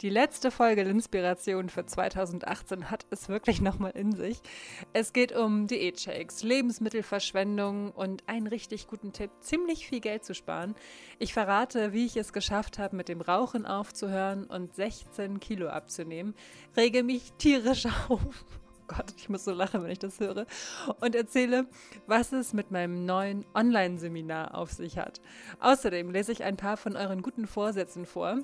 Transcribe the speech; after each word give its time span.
Die 0.00 0.10
letzte 0.10 0.50
Folge 0.50 0.82
der 0.82 0.92
Inspiration 0.92 1.68
für 1.68 1.86
2018 1.86 2.90
hat 2.90 3.06
es 3.10 3.28
wirklich 3.28 3.60
nochmal 3.60 3.92
in 3.92 4.12
sich. 4.12 4.40
Es 4.92 5.12
geht 5.12 5.32
um 5.32 5.68
Diätshakes, 5.68 6.42
Lebensmittelverschwendung 6.42 7.92
und 7.92 8.28
einen 8.28 8.48
richtig 8.48 8.88
guten 8.88 9.12
Tipp, 9.12 9.30
ziemlich 9.40 9.86
viel 9.86 10.00
Geld 10.00 10.24
zu 10.24 10.34
sparen. 10.34 10.74
Ich 11.20 11.32
verrate, 11.32 11.92
wie 11.92 12.06
ich 12.06 12.16
es 12.16 12.32
geschafft 12.32 12.80
habe, 12.80 12.96
mit 12.96 13.08
dem 13.08 13.20
Rauchen 13.20 13.66
aufzuhören 13.66 14.46
und 14.46 14.74
16 14.74 15.38
Kilo 15.38 15.68
abzunehmen. 15.68 16.34
Rege 16.76 17.04
mich 17.04 17.32
tierisch 17.38 17.86
auf. 18.08 18.20
Oh 18.20 18.86
Gott, 18.88 19.14
ich 19.16 19.28
muss 19.28 19.44
so 19.44 19.52
lachen, 19.52 19.84
wenn 19.84 19.92
ich 19.92 20.00
das 20.00 20.18
höre. 20.18 20.44
Und 21.00 21.14
erzähle, 21.14 21.66
was 22.08 22.32
es 22.32 22.52
mit 22.52 22.72
meinem 22.72 23.06
neuen 23.06 23.46
Online-Seminar 23.54 24.56
auf 24.56 24.72
sich 24.72 24.98
hat. 24.98 25.20
Außerdem 25.60 26.10
lese 26.10 26.32
ich 26.32 26.42
ein 26.42 26.56
paar 26.56 26.76
von 26.76 26.96
euren 26.96 27.22
guten 27.22 27.46
Vorsätzen 27.46 28.06
vor 28.06 28.40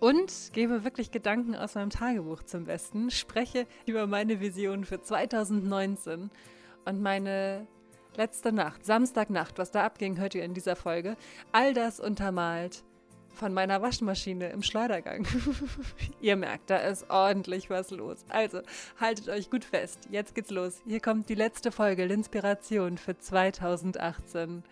und 0.00 0.50
gebe 0.52 0.84
wirklich 0.84 1.10
Gedanken 1.10 1.54
aus 1.54 1.74
meinem 1.74 1.90
Tagebuch 1.90 2.42
zum 2.42 2.64
Besten, 2.64 3.10
spreche 3.10 3.66
über 3.86 4.06
meine 4.06 4.40
Vision 4.40 4.84
für 4.84 5.00
2019 5.00 6.30
und 6.84 7.02
meine 7.02 7.66
letzte 8.16 8.52
Nacht, 8.52 8.84
Samstagnacht, 8.84 9.58
was 9.58 9.70
da 9.70 9.84
abging, 9.84 10.18
hört 10.18 10.34
ihr 10.34 10.44
in 10.44 10.54
dieser 10.54 10.76
Folge. 10.76 11.16
All 11.52 11.74
das 11.74 12.00
untermalt 12.00 12.84
von 13.34 13.52
meiner 13.52 13.82
Waschmaschine 13.82 14.48
im 14.48 14.62
Schleudergang. 14.62 15.26
ihr 16.20 16.36
merkt, 16.36 16.70
da 16.70 16.78
ist 16.78 17.10
ordentlich 17.10 17.68
was 17.68 17.90
los. 17.90 18.24
Also 18.28 18.62
haltet 18.98 19.28
euch 19.28 19.50
gut 19.50 19.64
fest. 19.64 20.08
Jetzt 20.10 20.34
geht's 20.34 20.50
los. 20.50 20.80
Hier 20.86 21.00
kommt 21.00 21.28
die 21.28 21.34
letzte 21.34 21.70
Folge 21.70 22.04
L'Inspiration 22.04 22.96
für 22.96 23.18
2018. 23.18 24.62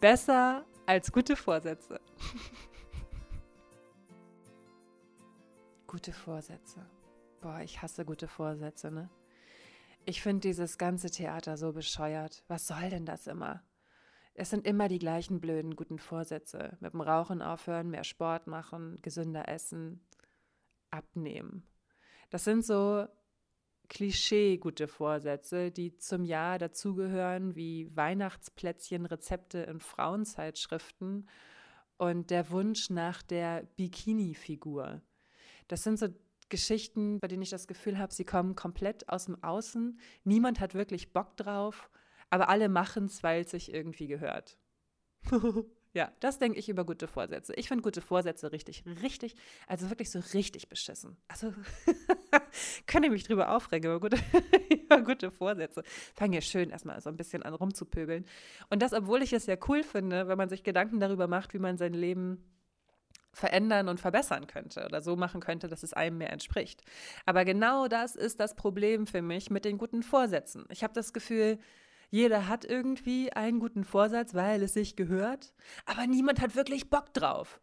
Besser 0.00 0.64
als 0.86 1.12
gute 1.12 1.36
Vorsätze. 1.36 2.00
Gute 5.88 6.12
Vorsätze. 6.12 6.84
Boah, 7.40 7.60
ich 7.60 7.80
hasse 7.80 8.04
gute 8.04 8.28
Vorsätze, 8.28 8.90
ne? 8.90 9.08
Ich 10.04 10.20
finde 10.20 10.40
dieses 10.40 10.76
ganze 10.76 11.10
Theater 11.10 11.56
so 11.56 11.72
bescheuert. 11.72 12.44
Was 12.46 12.66
soll 12.66 12.90
denn 12.90 13.06
das 13.06 13.26
immer? 13.26 13.64
Es 14.34 14.50
sind 14.50 14.66
immer 14.66 14.88
die 14.88 14.98
gleichen 14.98 15.40
blöden 15.40 15.76
guten 15.76 15.98
Vorsätze. 15.98 16.76
Mit 16.80 16.92
dem 16.92 17.00
Rauchen 17.00 17.40
aufhören, 17.40 17.88
mehr 17.88 18.04
Sport 18.04 18.46
machen, 18.46 18.98
gesünder 19.00 19.48
essen, 19.48 20.06
abnehmen. 20.90 21.66
Das 22.28 22.44
sind 22.44 22.66
so 22.66 23.06
Klischee-gute 23.88 24.88
Vorsätze, 24.88 25.70
die 25.70 25.96
zum 25.96 26.26
Jahr 26.26 26.58
dazugehören, 26.58 27.56
wie 27.56 27.96
Weihnachtsplätzchen, 27.96 29.06
Rezepte 29.06 29.60
in 29.60 29.80
Frauenzeitschriften 29.80 31.30
und 31.96 32.28
der 32.28 32.50
Wunsch 32.50 32.90
nach 32.90 33.22
der 33.22 33.62
Bikini-Figur. 33.76 35.00
Das 35.68 35.84
sind 35.84 35.98
so 35.98 36.08
Geschichten, 36.48 37.20
bei 37.20 37.28
denen 37.28 37.42
ich 37.42 37.50
das 37.50 37.66
Gefühl 37.66 37.98
habe, 37.98 38.12
sie 38.12 38.24
kommen 38.24 38.56
komplett 38.56 39.08
aus 39.08 39.26
dem 39.26 39.42
Außen. 39.42 40.00
Niemand 40.24 40.60
hat 40.60 40.74
wirklich 40.74 41.12
Bock 41.12 41.36
drauf, 41.36 41.90
aber 42.30 42.48
alle 42.48 42.68
machen 42.68 43.04
es, 43.04 43.22
weil 43.22 43.42
es 43.42 43.50
sich 43.50 43.72
irgendwie 43.72 44.06
gehört. 44.06 44.58
ja, 45.92 46.10
das 46.20 46.38
denke 46.38 46.58
ich 46.58 46.68
über 46.68 46.86
gute 46.86 47.06
Vorsätze. 47.06 47.52
Ich 47.56 47.68
finde 47.68 47.82
gute 47.82 48.00
Vorsätze 48.00 48.50
richtig, 48.50 48.84
richtig, 49.02 49.34
also 49.66 49.90
wirklich 49.90 50.10
so 50.10 50.20
richtig 50.32 50.70
beschissen. 50.70 51.18
Also 51.28 51.52
kann 52.86 53.02
ich 53.02 53.10
mich 53.10 53.24
drüber 53.24 53.54
aufregen 53.54 53.90
über 53.90 54.00
gute, 54.00 54.16
über 54.70 55.02
gute 55.02 55.30
Vorsätze. 55.30 55.82
Fange 56.14 56.32
hier 56.32 56.42
schön 56.42 56.70
erstmal 56.70 57.00
so 57.02 57.10
ein 57.10 57.16
bisschen 57.16 57.42
an 57.42 57.52
rumzupöbeln. 57.52 58.24
Und 58.70 58.80
das, 58.80 58.94
obwohl 58.94 59.22
ich 59.22 59.34
es 59.34 59.44
ja 59.46 59.56
cool 59.68 59.82
finde, 59.82 60.28
wenn 60.28 60.38
man 60.38 60.48
sich 60.48 60.62
Gedanken 60.62 60.98
darüber 61.00 61.26
macht, 61.26 61.52
wie 61.52 61.58
man 61.58 61.76
sein 61.76 61.92
Leben 61.92 62.42
verändern 63.38 63.88
und 63.88 64.00
verbessern 64.00 64.46
könnte 64.46 64.84
oder 64.84 65.00
so 65.00 65.16
machen 65.16 65.40
könnte, 65.40 65.68
dass 65.68 65.82
es 65.82 65.92
einem 65.92 66.18
mehr 66.18 66.32
entspricht. 66.32 66.82
Aber 67.24 67.44
genau 67.44 67.88
das 67.88 68.16
ist 68.16 68.40
das 68.40 68.54
Problem 68.54 69.06
für 69.06 69.22
mich 69.22 69.50
mit 69.50 69.64
den 69.64 69.78
guten 69.78 70.02
Vorsätzen. 70.02 70.66
Ich 70.70 70.82
habe 70.82 70.92
das 70.92 71.12
Gefühl, 71.12 71.58
jeder 72.10 72.48
hat 72.48 72.64
irgendwie 72.64 73.32
einen 73.32 73.60
guten 73.60 73.84
Vorsatz, 73.84 74.34
weil 74.34 74.62
es 74.62 74.74
sich 74.74 74.96
gehört, 74.96 75.52
aber 75.86 76.06
niemand 76.06 76.40
hat 76.40 76.56
wirklich 76.56 76.90
Bock 76.90 77.12
drauf. 77.14 77.60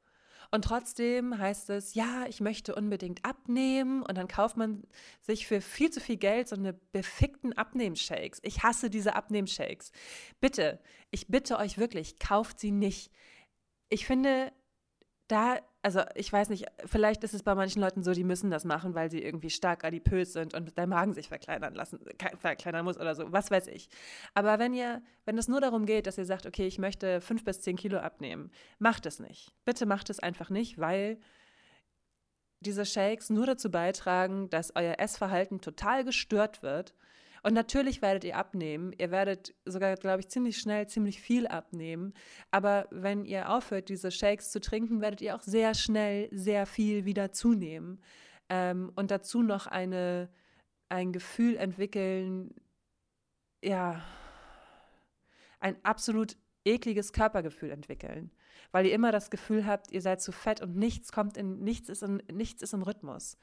Und 0.52 0.64
trotzdem 0.64 1.38
heißt 1.38 1.72
es, 1.72 1.96
ja, 1.96 2.26
ich 2.28 2.40
möchte 2.40 2.76
unbedingt 2.76 3.26
abnehmen 3.26 4.04
und 4.04 4.16
dann 4.18 4.28
kauft 4.28 4.56
man 4.56 4.84
sich 5.20 5.48
für 5.48 5.60
viel 5.60 5.90
zu 5.90 6.00
viel 6.00 6.18
Geld 6.18 6.48
so 6.48 6.56
eine 6.56 6.74
befickten 6.74 7.54
Abnehmshakes. 7.54 8.40
Ich 8.44 8.64
hasse 8.64 8.90
diese 8.90 9.16
Abnehmshakes. 9.16 9.92
Bitte, 10.40 10.80
ich 11.12 11.28
bitte 11.28 11.58
euch 11.58 11.78
wirklich, 11.78 12.20
kauft 12.20 12.60
sie 12.60 12.72
nicht. 12.72 13.12
Ich 13.90 14.06
finde, 14.06 14.54
da, 15.28 15.58
also 15.82 16.02
ich 16.14 16.32
weiß 16.32 16.50
nicht, 16.50 16.66
vielleicht 16.86 17.24
ist 17.24 17.34
es 17.34 17.44
bei 17.44 17.56
manchen 17.56 17.82
Leuten 17.82 18.04
so, 18.04 18.14
die 18.14 18.24
müssen 18.24 18.52
das 18.52 18.64
machen, 18.64 18.94
weil 18.94 19.10
sie 19.10 19.22
irgendwie 19.24 19.50
stark 19.50 19.84
adipös 19.84 20.34
sind 20.34 20.54
und 20.54 20.78
der 20.78 20.88
Magen 20.88 21.14
sich 21.14 21.30
verkleinern 21.30 21.74
lassen, 21.74 22.00
verkleinern 22.38 22.86
muss 22.86 23.00
oder 23.00 23.16
so, 23.16 23.32
was 23.32 23.50
weiß 23.50 23.68
ich. 23.68 23.90
Aber 24.34 24.60
wenn 24.60 24.74
ihr, 24.74 25.02
wenn 25.26 25.38
es 25.38 25.48
nur 25.48 25.62
darum 25.62 25.86
geht, 25.86 26.08
dass 26.08 26.18
ihr 26.18 26.26
sagt, 26.26 26.46
okay, 26.46 26.68
ich 26.68 26.78
möchte 26.78 27.22
fünf 27.22 27.44
bis 27.44 27.62
zehn 27.62 27.76
Kilo 27.76 27.98
abnehmen, 27.98 28.52
macht 28.78 29.06
es 29.06 29.20
nicht. 29.20 29.54
Bitte 29.66 29.86
macht 29.86 30.10
es 30.10 30.20
einfach 30.20 30.50
nicht, 30.50 30.78
weil 30.78 31.20
diese 32.60 32.86
Shakes 32.86 33.30
nur 33.30 33.46
dazu 33.46 33.70
beitragen, 33.72 34.50
dass 34.50 34.76
euer 34.76 35.00
Essverhalten 35.00 35.62
total 35.62 36.04
gestört 36.04 36.64
wird 36.64 36.94
und 37.46 37.54
natürlich 37.54 38.02
werdet 38.02 38.24
ihr 38.24 38.38
abnehmen. 38.38 38.92
Ihr 38.98 39.12
werdet 39.12 39.54
sogar, 39.66 39.96
glaube 39.98 40.22
ich, 40.22 40.30
ziemlich 40.30 40.58
schnell 40.58 40.88
ziemlich 40.88 41.22
viel 41.22 41.46
abnehmen. 41.46 42.16
Aber 42.50 42.88
wenn 42.90 43.24
ihr 43.24 43.52
aufhört, 43.52 43.90
diese 43.90 44.10
Shakes 44.10 44.50
zu 44.50 44.60
trinken, 44.60 45.00
werdet 45.00 45.22
ihr 45.22 45.36
auch 45.36 45.44
sehr 45.44 45.76
schnell 45.76 46.28
sehr 46.32 46.66
viel 46.66 47.06
wieder 47.06 47.34
zunehmen. 47.34 48.02
Ähm, 48.50 48.92
und 48.96 49.12
dazu 49.12 49.44
noch 49.44 49.68
eine, 49.68 50.28
ein 50.90 51.14
Gefühl 51.14 51.56
entwickeln, 51.58 52.56
ja, 53.64 54.04
ein 55.60 55.78
absolut 55.84 56.38
ekliges 56.66 57.14
Körpergefühl 57.14 57.70
entwickeln, 57.70 58.32
weil 58.72 58.88
ihr 58.88 58.94
immer 58.94 59.12
das 59.12 59.30
Gefühl 59.30 59.68
habt, 59.68 59.92
ihr 59.92 60.02
seid 60.02 60.20
zu 60.20 60.32
fett 60.32 60.62
und 60.62 60.76
nichts 60.78 61.12
kommt 61.12 61.38
in 61.38 61.60
nichts 61.60 61.90
ist 61.90 62.02
in 62.02 62.24
nichts 62.34 62.64
ist 62.64 62.74
im 62.74 62.82
Rhythmus. 62.82 63.38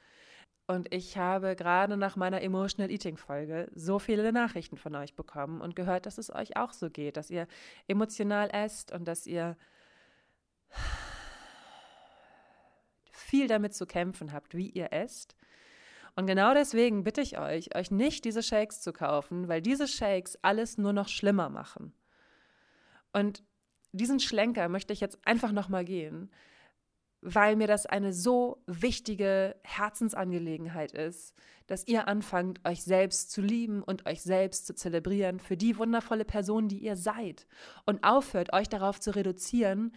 Und 0.73 0.91
ich 0.91 1.17
habe 1.19 1.55
gerade 1.55 1.97
nach 1.97 2.15
meiner 2.15 2.41
Emotional 2.41 2.89
Eating 2.89 3.15
Folge 3.15 3.69
so 3.75 3.99
viele 3.99 4.33
Nachrichten 4.33 4.75
von 4.75 4.95
euch 4.95 5.13
bekommen 5.13 5.61
und 5.61 5.75
gehört, 5.75 6.07
dass 6.07 6.17
es 6.17 6.33
euch 6.33 6.57
auch 6.57 6.73
so 6.73 6.89
geht, 6.89 7.15
dass 7.15 7.29
ihr 7.29 7.47
emotional 7.87 8.49
esst 8.51 8.91
und 8.91 9.07
dass 9.07 9.27
ihr 9.27 9.55
viel 13.11 13.47
damit 13.47 13.75
zu 13.75 13.85
kämpfen 13.85 14.33
habt, 14.33 14.55
wie 14.55 14.67
ihr 14.67 14.91
esst. 14.91 15.35
Und 16.15 16.25
genau 16.25 16.55
deswegen 16.55 17.03
bitte 17.03 17.21
ich 17.21 17.37
euch, 17.37 17.75
euch 17.75 17.91
nicht 17.91 18.25
diese 18.25 18.41
Shakes 18.41 18.81
zu 18.81 18.93
kaufen, 18.93 19.47
weil 19.47 19.61
diese 19.61 19.87
Shakes 19.87 20.39
alles 20.41 20.79
nur 20.79 20.93
noch 20.93 21.07
schlimmer 21.07 21.49
machen. 21.49 21.93
Und 23.11 23.43
diesen 23.91 24.19
Schlenker 24.19 24.69
möchte 24.69 24.91
ich 24.91 25.01
jetzt 25.01 25.19
einfach 25.23 25.51
nochmal 25.51 25.85
gehen 25.85 26.31
weil 27.23 27.55
mir 27.55 27.67
das 27.67 27.85
eine 27.85 28.11
so 28.11 28.61
wichtige 28.67 29.55
Herzensangelegenheit 29.63 30.91
ist, 30.91 31.33
dass 31.67 31.87
ihr 31.87 32.07
anfangt, 32.07 32.59
euch 32.67 32.83
selbst 32.83 33.31
zu 33.31 33.41
lieben 33.41 33.81
und 33.81 34.05
euch 34.05 34.21
selbst 34.21 34.67
zu 34.67 34.75
zelebrieren 34.75 35.39
für 35.39 35.55
die 35.55 35.77
wundervolle 35.77 36.25
Person, 36.25 36.67
die 36.67 36.79
ihr 36.79 36.97
seid. 36.97 37.47
Und 37.85 38.03
aufhört, 38.03 38.51
euch 38.51 38.67
darauf 38.67 38.99
zu 38.99 39.15
reduzieren, 39.15 39.93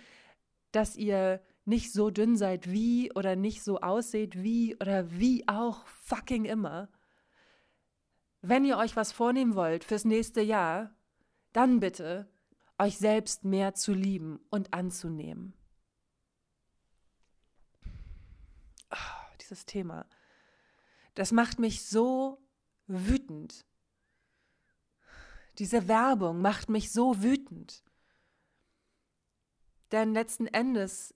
dass 0.70 0.97
ihr 0.97 1.41
nicht 1.65 1.92
so 1.92 2.10
dünn 2.10 2.36
seid 2.36 2.70
wie 2.70 3.10
oder 3.12 3.34
nicht 3.34 3.65
so 3.65 3.81
ausseht 3.81 4.42
wie 4.42 4.76
oder 4.76 5.10
wie 5.10 5.47
auch 5.48 5.86
fucking 5.86 6.44
immer. 6.44 6.88
Wenn 8.41 8.65
ihr 8.65 8.78
euch 8.78 8.94
was 8.94 9.10
vornehmen 9.10 9.56
wollt 9.56 9.82
fürs 9.82 10.04
nächste 10.04 10.42
Jahr, 10.42 10.94
dann 11.53 11.81
bitte 11.81 12.28
euch 12.78 12.98
selbst 12.98 13.44
mehr 13.44 13.75
zu 13.75 13.92
lieben 13.92 14.38
und 14.50 14.72
anzunehmen. 14.72 15.54
Oh, 18.91 19.36
dieses 19.41 19.66
Thema, 19.66 20.06
das 21.15 21.33
macht 21.33 21.59
mich 21.59 21.84
so 21.84 22.38
wütend. 22.86 23.65
Diese 25.59 25.88
Werbung 25.88 26.42
macht 26.42 26.68
mich 26.68 26.92
so 26.92 27.22
wütend. 27.22 27.83
Denn 29.92 30.12
letzten 30.12 30.47
Endes, 30.47 31.15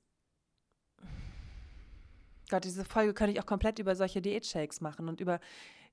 Gott, 2.49 2.64
diese 2.64 2.84
Folge 2.84 3.14
könnte 3.14 3.32
ich 3.32 3.40
auch 3.40 3.46
komplett 3.46 3.78
über 3.78 3.94
solche 3.94 4.23
Diätshakes 4.23 4.81
machen 4.81 5.08
und 5.08 5.20
über 5.20 5.40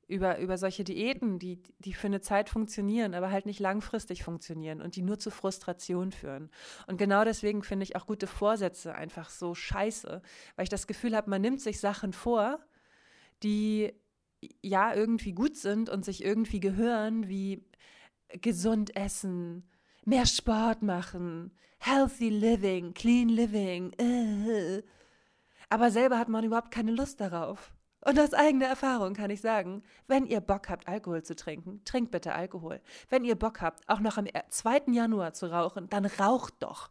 über, 0.08 0.40
über 0.40 0.58
solche 0.58 0.84
Diäten, 0.84 1.38
die, 1.38 1.62
die 1.80 1.94
für 1.94 2.08
eine 2.08 2.22
Zeit 2.22 2.50
funktionieren, 2.50 3.14
aber 3.14 3.30
halt 3.30 3.46
nicht 3.46 3.60
langfristig 3.60 4.24
funktionieren 4.24 4.82
und 4.82 4.96
die 4.96 5.02
nur 5.02 5.20
zu 5.20 5.32
Frustration 5.32 6.12
führen. 6.12 6.50
Und 6.88 6.98
genau 6.98 7.26
deswegen 7.26 7.62
finde 7.62 7.84
ich 7.84 7.96
auch 7.96 8.06
gute 8.06 8.28
Vorsätze 8.28 8.96
einfach 8.96 9.30
so 9.30 9.54
scheiße, 9.54 10.22
weil 10.56 10.64
ich 10.64 10.70
das 10.70 10.88
Gefühl 10.88 11.16
habe, 11.16 11.30
man 11.30 11.42
nimmt 11.42 11.62
sich 11.62 11.80
Sachen 11.80 12.14
vor, 12.14 12.60
die 13.44 13.94
ja 14.62 14.94
irgendwie 14.94 15.34
gut 15.34 15.58
sind 15.58 15.90
und 15.90 16.06
sich 16.06 16.24
irgendwie 16.24 16.62
gehören, 16.62 17.28
wie 17.28 17.66
gesund 18.42 18.96
essen, 18.96 19.70
mehr 20.06 20.26
Sport 20.26 20.84
machen, 20.84 21.52
healthy 21.80 22.30
living, 22.30 22.94
clean 22.94 23.28
living. 23.28 23.92
Äh. 24.00 24.84
Aber 25.70 25.92
selber 25.92 26.18
hat 26.18 26.30
man 26.30 26.46
überhaupt 26.46 26.72
keine 26.72 26.92
Lust 26.92 27.20
darauf. 27.20 27.74
Und 28.08 28.18
aus 28.22 28.34
eigener 28.34 28.68
Erfahrung 28.68 29.14
kann 29.14 29.32
ich 29.32 29.42
sagen, 29.42 29.84
wenn 30.08 30.26
ihr 30.26 30.40
Bock 30.40 30.70
habt, 30.70 30.88
Alkohol 30.88 31.24
zu 31.24 31.36
trinken, 31.36 31.82
trinkt 31.84 32.10
bitte 32.10 32.34
Alkohol. 32.34 32.80
Wenn 33.10 33.26
ihr 33.26 33.36
Bock 33.36 33.60
habt, 33.60 33.84
auch 33.90 34.00
noch 34.00 34.18
am 34.18 34.28
2. 34.48 34.84
Januar 34.94 35.34
zu 35.34 35.52
rauchen, 35.52 35.90
dann 35.90 36.06
raucht 36.06 36.54
doch. 36.60 36.90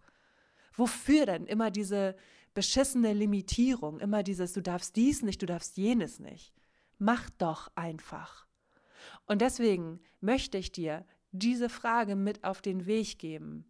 Wofür 0.75 1.25
denn 1.25 1.47
immer 1.47 1.71
diese 1.71 2.17
beschissene 2.53 3.15
Limitierung, 3.15 3.99
immer 3.99 4.23
dieses, 4.23 4.53
du 4.53 4.61
darfst 4.61 4.95
dies 4.97 5.23
nicht, 5.23 5.41
du 5.41 5.47
darfst 5.47 5.79
jenes 5.79 6.21
nicht? 6.21 6.53
Mach 6.99 7.31
doch 7.39 7.73
einfach. 7.77 8.47
Und 9.25 9.41
deswegen 9.41 10.01
möchte 10.21 10.59
ich 10.59 10.71
dir 10.71 11.07
diese 11.33 11.71
Frage 11.71 12.15
mit 12.15 12.45
auf 12.45 12.61
den 12.61 12.85
Weg 12.85 13.19
geben. 13.19 13.65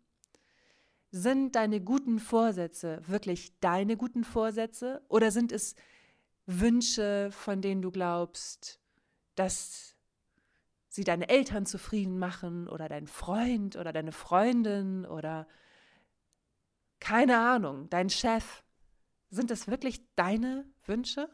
Sind 1.12 1.54
deine 1.54 1.80
guten 1.80 2.18
Vorsätze 2.18 3.02
wirklich 3.06 3.56
deine 3.60 3.96
guten 3.96 4.24
Vorsätze 4.24 5.04
oder 5.08 5.30
sind 5.30 5.52
es 5.52 5.76
Wünsche, 6.46 7.30
von 7.32 7.60
denen 7.60 7.82
du 7.82 7.90
glaubst, 7.90 8.80
dass 9.34 9.96
sie 10.88 11.04
deine 11.04 11.28
Eltern 11.28 11.66
zufrieden 11.66 12.18
machen 12.18 12.68
oder 12.68 12.88
dein 12.88 13.06
Freund 13.06 13.76
oder 13.76 13.92
deine 13.92 14.12
Freundin 14.12 15.04
oder 15.04 15.46
keine 17.00 17.38
Ahnung, 17.38 17.90
dein 17.90 18.10
Chef? 18.10 18.64
Sind 19.28 19.50
es 19.50 19.68
wirklich 19.68 20.14
deine 20.14 20.64
Wünsche? 20.84 21.28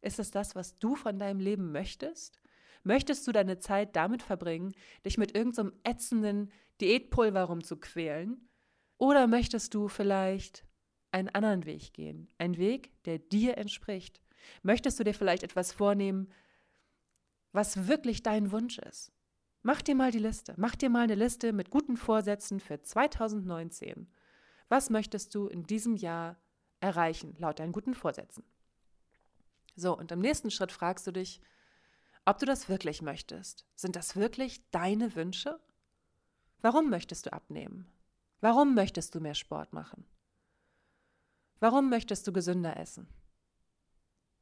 Ist 0.00 0.18
es 0.18 0.30
das, 0.30 0.54
was 0.54 0.78
du 0.78 0.96
von 0.96 1.18
deinem 1.18 1.40
Leben 1.40 1.70
möchtest? 1.70 2.40
Möchtest 2.82 3.26
du 3.26 3.32
deine 3.32 3.58
Zeit 3.58 3.94
damit 3.96 4.22
verbringen, 4.22 4.72
dich 5.04 5.18
mit 5.18 5.36
irgendeinem 5.36 5.70
so 5.70 5.80
ätzenden 5.84 6.52
Diätpulver 6.80 7.42
rumzuquälen? 7.44 8.48
Oder 8.98 9.26
möchtest 9.26 9.74
du 9.74 9.88
vielleicht 9.88 10.64
einen 11.10 11.28
anderen 11.28 11.66
Weg 11.66 11.92
gehen? 11.92 12.28
Einen 12.38 12.56
Weg, 12.56 12.92
der 13.04 13.18
dir 13.18 13.58
entspricht? 13.58 14.20
Möchtest 14.62 14.98
du 14.98 15.04
dir 15.04 15.14
vielleicht 15.14 15.42
etwas 15.42 15.72
vornehmen, 15.72 16.28
was 17.52 17.88
wirklich 17.88 18.22
dein 18.22 18.52
Wunsch 18.52 18.78
ist? 18.78 19.12
Mach 19.62 19.82
dir 19.82 19.94
mal 19.94 20.12
die 20.12 20.18
Liste. 20.18 20.54
Mach 20.56 20.76
dir 20.76 20.90
mal 20.90 21.02
eine 21.02 21.14
Liste 21.14 21.52
mit 21.52 21.70
guten 21.70 21.96
Vorsätzen 21.96 22.60
für 22.60 22.80
2019. 22.80 24.08
Was 24.68 24.90
möchtest 24.90 25.34
du 25.34 25.48
in 25.48 25.64
diesem 25.64 25.96
Jahr 25.96 26.36
erreichen, 26.80 27.34
laut 27.38 27.58
deinen 27.58 27.72
guten 27.72 27.94
Vorsätzen? 27.94 28.44
So, 29.74 29.96
und 29.96 30.12
im 30.12 30.20
nächsten 30.20 30.50
Schritt 30.50 30.72
fragst 30.72 31.06
du 31.06 31.12
dich, 31.12 31.40
ob 32.24 32.38
du 32.38 32.46
das 32.46 32.68
wirklich 32.68 33.02
möchtest. 33.02 33.66
Sind 33.74 33.96
das 33.96 34.16
wirklich 34.16 34.68
deine 34.70 35.14
Wünsche? 35.14 35.60
Warum 36.60 36.90
möchtest 36.90 37.26
du 37.26 37.32
abnehmen? 37.32 37.86
Warum 38.40 38.74
möchtest 38.74 39.14
du 39.14 39.20
mehr 39.20 39.34
Sport 39.34 39.72
machen? 39.72 40.04
Warum 41.60 41.88
möchtest 41.88 42.26
du 42.26 42.32
gesünder 42.32 42.76
essen? 42.76 43.08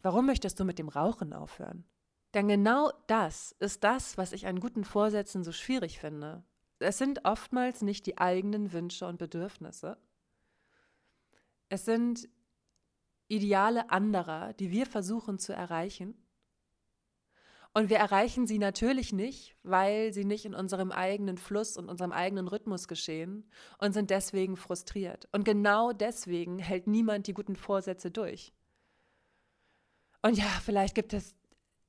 Warum 0.04 0.26
möchtest 0.26 0.60
du 0.60 0.64
mit 0.64 0.78
dem 0.78 0.90
Rauchen 0.90 1.32
aufhören? 1.32 1.86
Denn 2.34 2.46
genau 2.46 2.92
das 3.06 3.56
ist 3.58 3.84
das, 3.84 4.18
was 4.18 4.32
ich 4.32 4.46
an 4.46 4.60
guten 4.60 4.84
Vorsätzen 4.84 5.42
so 5.42 5.50
schwierig 5.50 5.98
finde. 5.98 6.44
Es 6.78 6.98
sind 6.98 7.24
oftmals 7.24 7.80
nicht 7.80 8.04
die 8.04 8.18
eigenen 8.18 8.74
Wünsche 8.74 9.06
und 9.06 9.18
Bedürfnisse. 9.18 9.96
Es 11.70 11.86
sind 11.86 12.28
Ideale 13.28 13.88
anderer, 13.88 14.52
die 14.52 14.70
wir 14.70 14.84
versuchen 14.84 15.38
zu 15.38 15.54
erreichen 15.54 16.14
und 17.72 17.88
wir 17.88 17.96
erreichen 17.96 18.46
sie 18.46 18.58
natürlich 18.58 19.14
nicht, 19.14 19.56
weil 19.62 20.12
sie 20.12 20.26
nicht 20.26 20.44
in 20.44 20.54
unserem 20.54 20.92
eigenen 20.92 21.38
Fluss 21.38 21.78
und 21.78 21.88
unserem 21.88 22.12
eigenen 22.12 22.46
Rhythmus 22.46 22.88
geschehen 22.88 23.50
und 23.78 23.94
sind 23.94 24.10
deswegen 24.10 24.58
frustriert. 24.58 25.28
Und 25.32 25.44
genau 25.44 25.92
deswegen 25.92 26.58
hält 26.58 26.86
niemand 26.88 27.26
die 27.26 27.32
guten 27.32 27.56
Vorsätze 27.56 28.10
durch. 28.10 28.52
Und 30.25 30.38
ja, 30.38 30.47
vielleicht 30.65 30.94
gibt 30.94 31.12
es 31.12 31.35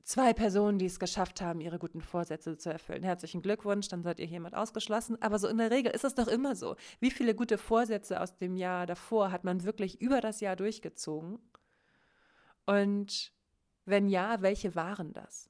zwei 0.04 0.34
Personen, 0.34 0.78
die 0.78 0.88
es 0.88 1.00
geschafft 1.00 1.40
haben, 1.40 1.62
ihre 1.62 1.80
guten 1.80 2.02
Vorsätze 2.02 2.58
zu 2.58 2.70
erfüllen. 2.70 3.02
Herzlichen 3.02 3.42
Glückwunsch, 3.42 3.88
dann 3.88 4.04
seid 4.04 4.20
ihr 4.20 4.26
jemand 4.26 4.56
ausgeschlossen. 4.56 5.22
Aber 5.22 5.40
so 5.40 5.48
in 5.48 5.58
der 5.58 5.72
Regel 5.72 5.94
ist 5.94 6.04
es 6.04 6.16
doch 6.16 6.28
immer 6.28 6.54
so. 6.54 6.76
Wie 7.00 7.12
viele 7.12 7.34
gute 7.34 7.58
Vorsätze 7.58 8.20
aus 8.20 8.36
dem 8.36 8.58
Jahr 8.58 8.88
davor 8.88 9.32
hat 9.32 9.46
man 9.46 9.64
wirklich 9.64 10.02
über 10.02 10.20
das 10.20 10.42
Jahr 10.42 10.58
durchgezogen? 10.58 11.40
Und 12.66 13.32
wenn 13.86 14.10
ja, 14.10 14.42
welche 14.42 14.76
waren 14.76 15.14
das? 15.14 15.50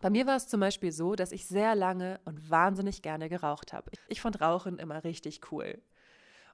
Bei 0.00 0.10
mir 0.10 0.26
war 0.26 0.34
es 0.34 0.48
zum 0.48 0.58
Beispiel 0.58 0.90
so, 0.90 1.14
dass 1.14 1.30
ich 1.30 1.46
sehr 1.46 1.76
lange 1.76 2.18
und 2.24 2.50
wahnsinnig 2.50 3.02
gerne 3.02 3.28
geraucht 3.28 3.72
habe. 3.72 3.92
Ich 4.08 4.20
fand 4.20 4.40
Rauchen 4.40 4.80
immer 4.80 5.04
richtig 5.04 5.52
cool 5.52 5.80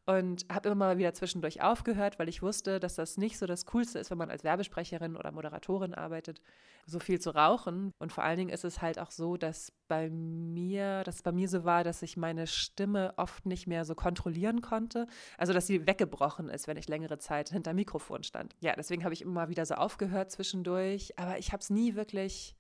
und 0.07 0.45
habe 0.53 0.69
immer 0.69 0.87
mal 0.87 0.99
wieder 0.99 1.15
zwischendurch 1.15 1.63
aufgehört, 1.63 2.19
weil 2.19 2.29
ich 2.29 2.43
wusste, 2.43 2.79
dass 2.79 2.95
das 2.95 3.17
nicht 3.17 3.39
so 3.39 3.47
das 3.47 3.65
Coolste 3.67 3.99
ist, 3.99 4.11
wenn 4.11 4.19
man 4.19 4.31
als 4.31 4.45
Werbesprecherin 4.45 5.17
oder 5.17 5.33
Moderatorin 5.33 5.95
arbeitet, 5.95 6.41
so 6.87 6.99
viel 6.99 7.21
zu 7.21 7.31
rauchen. 7.35 7.93
Und 7.99 8.13
vor 8.13 8.25
allen 8.25 8.37
Dingen 8.37 8.51
ist 8.51 8.65
es 8.65 8.83
halt 8.83 8.99
auch 8.99 9.11
so, 9.11 9.37
dass 9.37 9.73
bei 9.89 10.11
mir, 10.11 11.03
dass 11.05 11.17
es 11.17 11.23
bei 11.23 11.33
mir 11.33 11.49
so 11.49 11.65
war, 11.65 11.85
dass 11.85 12.03
ich 12.03 12.17
meine 12.17 12.47
Stimme 12.47 13.15
oft 13.17 13.47
nicht 13.47 13.67
mehr 13.67 13.85
so 13.85 13.95
kontrollieren 13.95 14.61
konnte. 14.61 15.07
Also 15.39 15.53
dass 15.53 15.67
sie 15.67 15.87
weggebrochen 15.87 16.49
ist, 16.51 16.69
wenn 16.69 16.77
ich 16.77 16.89
längere 16.89 17.19
Zeit 17.19 17.49
hinter 17.49 17.73
Mikrofon 17.73 18.23
stand. 18.23 18.55
Ja, 18.61 18.75
deswegen 18.77 19.05
habe 19.05 19.15
ich 19.15 19.23
immer 19.23 19.49
wieder 19.49 19.65
so 19.65 19.75
aufgehört 19.75 20.31
zwischendurch, 20.31 21.19
aber 21.19 21.39
ich 21.39 21.53
habe 21.53 21.61
es 21.63 21.71
nie 21.71 21.95
wirklich 21.95 22.55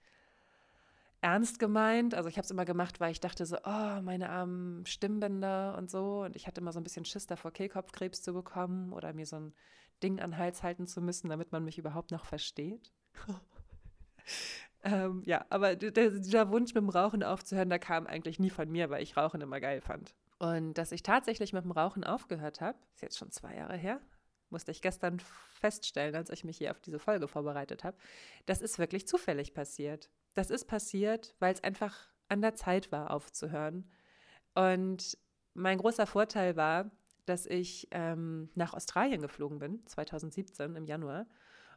ernst 1.24 1.58
gemeint. 1.58 2.14
Also 2.14 2.28
ich 2.28 2.36
habe 2.36 2.44
es 2.44 2.50
immer 2.50 2.66
gemacht, 2.66 3.00
weil 3.00 3.10
ich 3.10 3.18
dachte 3.18 3.46
so, 3.46 3.56
oh, 3.64 4.02
meine 4.02 4.28
armen 4.28 4.84
Stimmbänder 4.84 5.74
und 5.78 5.90
so. 5.90 6.22
Und 6.22 6.36
ich 6.36 6.46
hatte 6.46 6.60
immer 6.60 6.72
so 6.72 6.78
ein 6.78 6.84
bisschen 6.84 7.06
Schiss 7.06 7.26
davor, 7.26 7.50
Kehlkopfkrebs 7.50 8.22
zu 8.22 8.34
bekommen 8.34 8.92
oder 8.92 9.14
mir 9.14 9.24
so 9.24 9.36
ein 9.36 9.54
Ding 10.02 10.20
an 10.20 10.32
den 10.32 10.38
Hals 10.38 10.62
halten 10.62 10.86
zu 10.86 11.00
müssen, 11.00 11.30
damit 11.30 11.50
man 11.50 11.64
mich 11.64 11.78
überhaupt 11.78 12.10
noch 12.10 12.26
versteht. 12.26 12.92
ähm, 14.84 15.22
ja, 15.24 15.46
aber 15.48 15.76
der, 15.76 16.10
dieser 16.10 16.50
Wunsch 16.50 16.74
mit 16.74 16.82
dem 16.82 16.90
Rauchen 16.90 17.22
aufzuhören, 17.22 17.70
der 17.70 17.78
kam 17.78 18.06
eigentlich 18.06 18.38
nie 18.38 18.50
von 18.50 18.70
mir, 18.70 18.90
weil 18.90 19.02
ich 19.02 19.16
Rauchen 19.16 19.40
immer 19.40 19.60
geil 19.60 19.80
fand. 19.80 20.14
Und 20.38 20.74
dass 20.74 20.92
ich 20.92 21.02
tatsächlich 21.02 21.54
mit 21.54 21.64
dem 21.64 21.70
Rauchen 21.70 22.04
aufgehört 22.04 22.60
habe, 22.60 22.76
ist 22.94 23.02
jetzt 23.02 23.16
schon 23.16 23.30
zwei 23.30 23.56
Jahre 23.56 23.76
her, 23.76 23.98
musste 24.54 24.70
ich 24.70 24.80
gestern 24.80 25.20
feststellen, 25.50 26.14
als 26.14 26.30
ich 26.30 26.44
mich 26.44 26.58
hier 26.58 26.70
auf 26.70 26.80
diese 26.80 27.00
Folge 27.00 27.26
vorbereitet 27.26 27.82
habe, 27.82 27.96
das 28.46 28.62
ist 28.62 28.78
wirklich 28.78 29.08
zufällig 29.08 29.52
passiert. 29.52 30.10
Das 30.34 30.48
ist 30.50 30.66
passiert, 30.66 31.34
weil 31.40 31.52
es 31.52 31.64
einfach 31.64 32.08
an 32.28 32.40
der 32.40 32.54
Zeit 32.54 32.92
war, 32.92 33.10
aufzuhören. 33.10 33.90
Und 34.54 35.18
mein 35.54 35.78
großer 35.78 36.06
Vorteil 36.06 36.54
war, 36.54 36.92
dass 37.26 37.46
ich 37.46 37.88
ähm, 37.90 38.48
nach 38.54 38.74
Australien 38.74 39.22
geflogen 39.22 39.58
bin, 39.58 39.84
2017 39.86 40.76
im 40.76 40.86
Januar. 40.86 41.26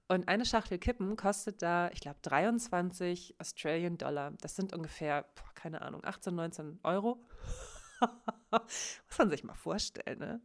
Und 0.08 0.28
eine 0.28 0.46
Schachtel 0.46 0.78
Kippen 0.78 1.16
kostet 1.16 1.62
da, 1.64 1.90
ich 1.92 2.00
glaube, 2.00 2.20
23 2.22 3.36
Australian 3.40 3.98
Dollar. 3.98 4.34
Das 4.40 4.56
sind 4.56 4.74
ungefähr, 4.74 5.24
boah, 5.36 5.54
keine 5.56 5.82
Ahnung, 5.82 6.04
18, 6.06 6.36
19 6.36 6.80
Euro. 6.84 7.26
Muss 8.52 9.18
man 9.18 9.30
sich 9.32 9.44
mal 9.44 9.56
vorstellen, 9.56 10.20
ne? 10.20 10.42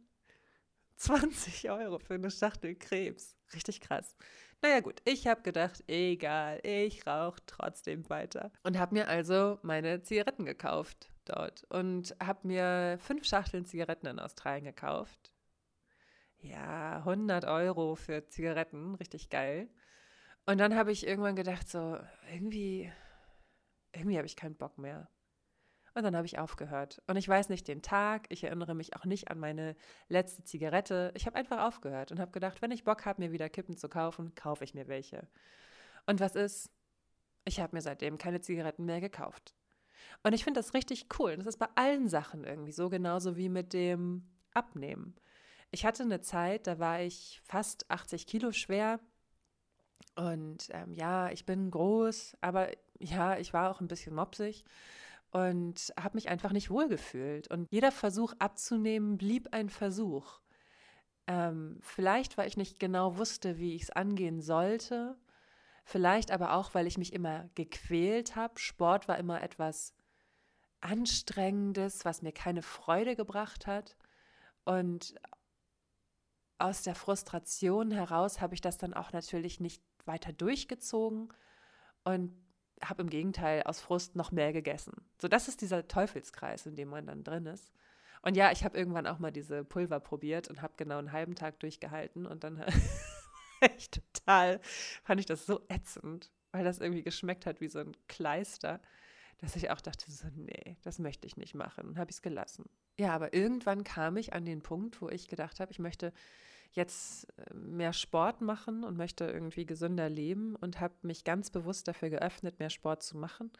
20 0.95 1.69
Euro 1.69 1.99
für 1.99 2.15
eine 2.15 2.31
Schachtel 2.31 2.75
Krebs. 2.75 3.35
Richtig 3.53 3.81
krass. 3.81 4.15
Naja 4.61 4.79
gut, 4.79 5.01
ich 5.05 5.27
habe 5.27 5.41
gedacht, 5.41 5.83
egal, 5.87 6.59
ich 6.63 7.05
rauche 7.05 7.41
trotzdem 7.45 8.09
weiter. 8.09 8.51
Und 8.63 8.79
habe 8.79 8.95
mir 8.95 9.07
also 9.07 9.59
meine 9.61 10.01
Zigaretten 10.01 10.45
gekauft 10.45 11.11
dort 11.25 11.65
und 11.65 12.15
habe 12.23 12.47
mir 12.47 12.97
fünf 12.99 13.25
Schachteln 13.25 13.65
Zigaretten 13.65 14.07
in 14.07 14.19
Australien 14.19 14.65
gekauft. 14.65 15.33
Ja, 16.37 16.97
100 16.99 17.45
Euro 17.45 17.95
für 17.95 18.27
Zigaretten, 18.27 18.95
richtig 18.95 19.29
geil. 19.29 19.69
Und 20.45 20.57
dann 20.57 20.75
habe 20.75 20.91
ich 20.91 21.07
irgendwann 21.07 21.35
gedacht, 21.35 21.69
so, 21.69 21.97
irgendwie, 22.31 22.91
irgendwie 23.93 24.17
habe 24.17 24.27
ich 24.27 24.35
keinen 24.35 24.55
Bock 24.55 24.77
mehr. 24.77 25.09
Und 25.95 26.03
dann 26.03 26.15
habe 26.15 26.25
ich 26.25 26.39
aufgehört. 26.39 27.01
Und 27.05 27.17
ich 27.17 27.27
weiß 27.27 27.49
nicht 27.49 27.67
den 27.67 27.83
Tag, 27.83 28.25
ich 28.29 28.43
erinnere 28.43 28.73
mich 28.73 28.95
auch 28.95 29.05
nicht 29.05 29.29
an 29.29 29.39
meine 29.39 29.75
letzte 30.07 30.43
Zigarette. 30.43 31.11
Ich 31.15 31.27
habe 31.27 31.35
einfach 31.35 31.63
aufgehört 31.67 32.11
und 32.11 32.19
habe 32.19 32.31
gedacht, 32.31 32.61
wenn 32.61 32.71
ich 32.71 32.83
Bock 32.83 33.05
habe, 33.05 33.21
mir 33.21 33.31
wieder 33.31 33.47
Kippen 33.47 33.77
zu 33.77 33.89
kaufen, 33.89 34.33
kaufe 34.33 34.63
ich 34.63 34.73
mir 34.73 34.87
welche. 34.87 35.27
Und 36.07 36.19
was 36.19 36.35
ist? 36.35 36.71
Ich 37.45 37.59
habe 37.59 37.75
mir 37.75 37.81
seitdem 37.81 38.17
keine 38.17 38.41
Zigaretten 38.41 38.85
mehr 38.85 39.01
gekauft. 39.01 39.53
Und 40.23 40.33
ich 40.33 40.43
finde 40.43 40.59
das 40.59 40.73
richtig 40.73 41.07
cool. 41.19 41.37
Das 41.37 41.45
ist 41.45 41.59
bei 41.59 41.67
allen 41.75 42.09
Sachen 42.09 42.43
irgendwie 42.43 42.71
so, 42.71 42.89
genauso 42.89 43.37
wie 43.37 43.49
mit 43.49 43.73
dem 43.73 44.27
Abnehmen. 44.53 45.15
Ich 45.69 45.85
hatte 45.85 46.03
eine 46.03 46.21
Zeit, 46.21 46.65
da 46.65 46.79
war 46.79 47.01
ich 47.01 47.41
fast 47.43 47.89
80 47.91 48.25
Kilo 48.25 48.51
schwer. 48.51 48.99
Und 50.15 50.69
ähm, 50.71 50.93
ja, 50.93 51.29
ich 51.29 51.45
bin 51.45 51.69
groß, 51.69 52.37
aber 52.41 52.69
ja, 52.99 53.37
ich 53.37 53.53
war 53.53 53.69
auch 53.69 53.79
ein 53.79 53.87
bisschen 53.87 54.15
mopsig 54.15 54.63
und 55.33 55.91
habe 55.99 56.15
mich 56.15 56.29
einfach 56.29 56.51
nicht 56.51 56.69
wohlgefühlt. 56.69 57.47
Und 57.49 57.67
jeder 57.71 57.91
Versuch 57.91 58.33
abzunehmen 58.37 59.17
blieb 59.17 59.49
ein 59.51 59.69
Versuch. 59.69 60.39
Ähm, 61.25 61.79
vielleicht, 61.81 62.37
weil 62.37 62.47
ich 62.47 62.55
nicht 62.55 62.79
genau 62.79 63.17
wusste, 63.17 63.57
wie 63.57 63.75
ich 63.75 63.83
es 63.83 63.89
angehen 63.89 64.41
sollte. 64.41 65.17
Vielleicht 65.85 66.29
aber 66.29 66.53
auch, 66.53 66.75
weil 66.75 66.85
ich 66.85 66.99
mich 66.99 67.13
immer 67.13 67.49
gequält 67.55 68.35
habe. 68.35 68.59
Sport 68.59 69.07
war 69.07 69.17
immer 69.17 69.41
etwas 69.41 69.95
Anstrengendes, 70.81 72.05
was 72.05 72.21
mir 72.21 72.31
keine 72.31 72.61
Freude 72.61 73.15
gebracht 73.15 73.65
hat. 73.65 73.97
Und 74.65 75.15
aus 76.59 76.83
der 76.83 76.93
Frustration 76.93 77.89
heraus 77.89 78.39
habe 78.39 78.53
ich 78.53 78.61
das 78.61 78.77
dann 78.77 78.93
auch 78.93 79.13
natürlich 79.13 79.59
nicht 79.59 79.81
weiter 80.05 80.31
durchgezogen 80.31 81.33
und 82.03 82.42
habe 82.83 83.01
im 83.01 83.09
Gegenteil 83.09 83.63
aus 83.63 83.79
Frust 83.79 84.15
noch 84.15 84.31
mehr 84.31 84.53
gegessen. 84.53 84.93
So, 85.21 85.27
das 85.27 85.47
ist 85.47 85.61
dieser 85.61 85.87
Teufelskreis, 85.87 86.65
in 86.65 86.75
dem 86.75 86.89
man 86.89 87.05
dann 87.05 87.23
drin 87.23 87.45
ist. 87.45 87.71
Und 88.21 88.37
ja, 88.37 88.51
ich 88.51 88.63
habe 88.63 88.77
irgendwann 88.77 89.07
auch 89.07 89.19
mal 89.19 89.31
diese 89.31 89.63
Pulver 89.65 89.99
probiert 89.99 90.47
und 90.47 90.61
habe 90.61 90.73
genau 90.77 90.97
einen 90.97 91.11
halben 91.11 91.35
Tag 91.35 91.59
durchgehalten 91.59 92.25
und 92.25 92.43
dann 92.43 92.63
echt 93.61 94.01
total, 94.13 94.61
fand 95.03 95.19
ich 95.19 95.25
das 95.25 95.45
so 95.45 95.61
ätzend, 95.67 96.31
weil 96.51 96.63
das 96.63 96.79
irgendwie 96.79 97.03
geschmeckt 97.03 97.45
hat 97.45 97.59
wie 97.59 97.67
so 97.67 97.79
ein 97.79 97.91
Kleister, 98.07 98.79
dass 99.39 99.57
ich 99.57 99.71
auch 99.71 99.81
dachte 99.81 100.09
so, 100.09 100.27
nee, 100.35 100.77
das 100.83 100.99
möchte 100.99 101.27
ich 101.27 101.35
nicht 101.35 101.53
machen. 101.53 101.97
Habe 101.97 102.11
ich 102.11 102.17
es 102.17 102.21
gelassen. 102.21 102.69
Ja, 102.97 103.13
aber 103.13 103.33
irgendwann 103.33 103.83
kam 103.83 104.15
ich 104.15 104.33
an 104.33 104.45
den 104.45 104.61
Punkt, 104.61 105.01
wo 105.01 105.09
ich 105.09 105.27
gedacht 105.27 105.59
habe, 105.59 105.71
ich 105.71 105.79
möchte 105.79 106.13
jetzt 106.75 107.27
äh, 107.37 107.53
mehr 107.53 107.93
Sport 107.93 108.41
machen 108.41 108.83
und 108.83 108.97
möchte 108.97 109.25
irgendwie 109.25 109.65
gesünder 109.65 110.09
leben 110.09 110.55
und 110.55 110.79
habe 110.79 110.93
mich 111.01 111.23
ganz 111.23 111.49
bewusst 111.49 111.87
dafür 111.87 112.09
geöffnet, 112.09 112.59
mehr 112.59 112.69
Sport 112.69 113.03
zu 113.03 113.17
machen. 113.17 113.51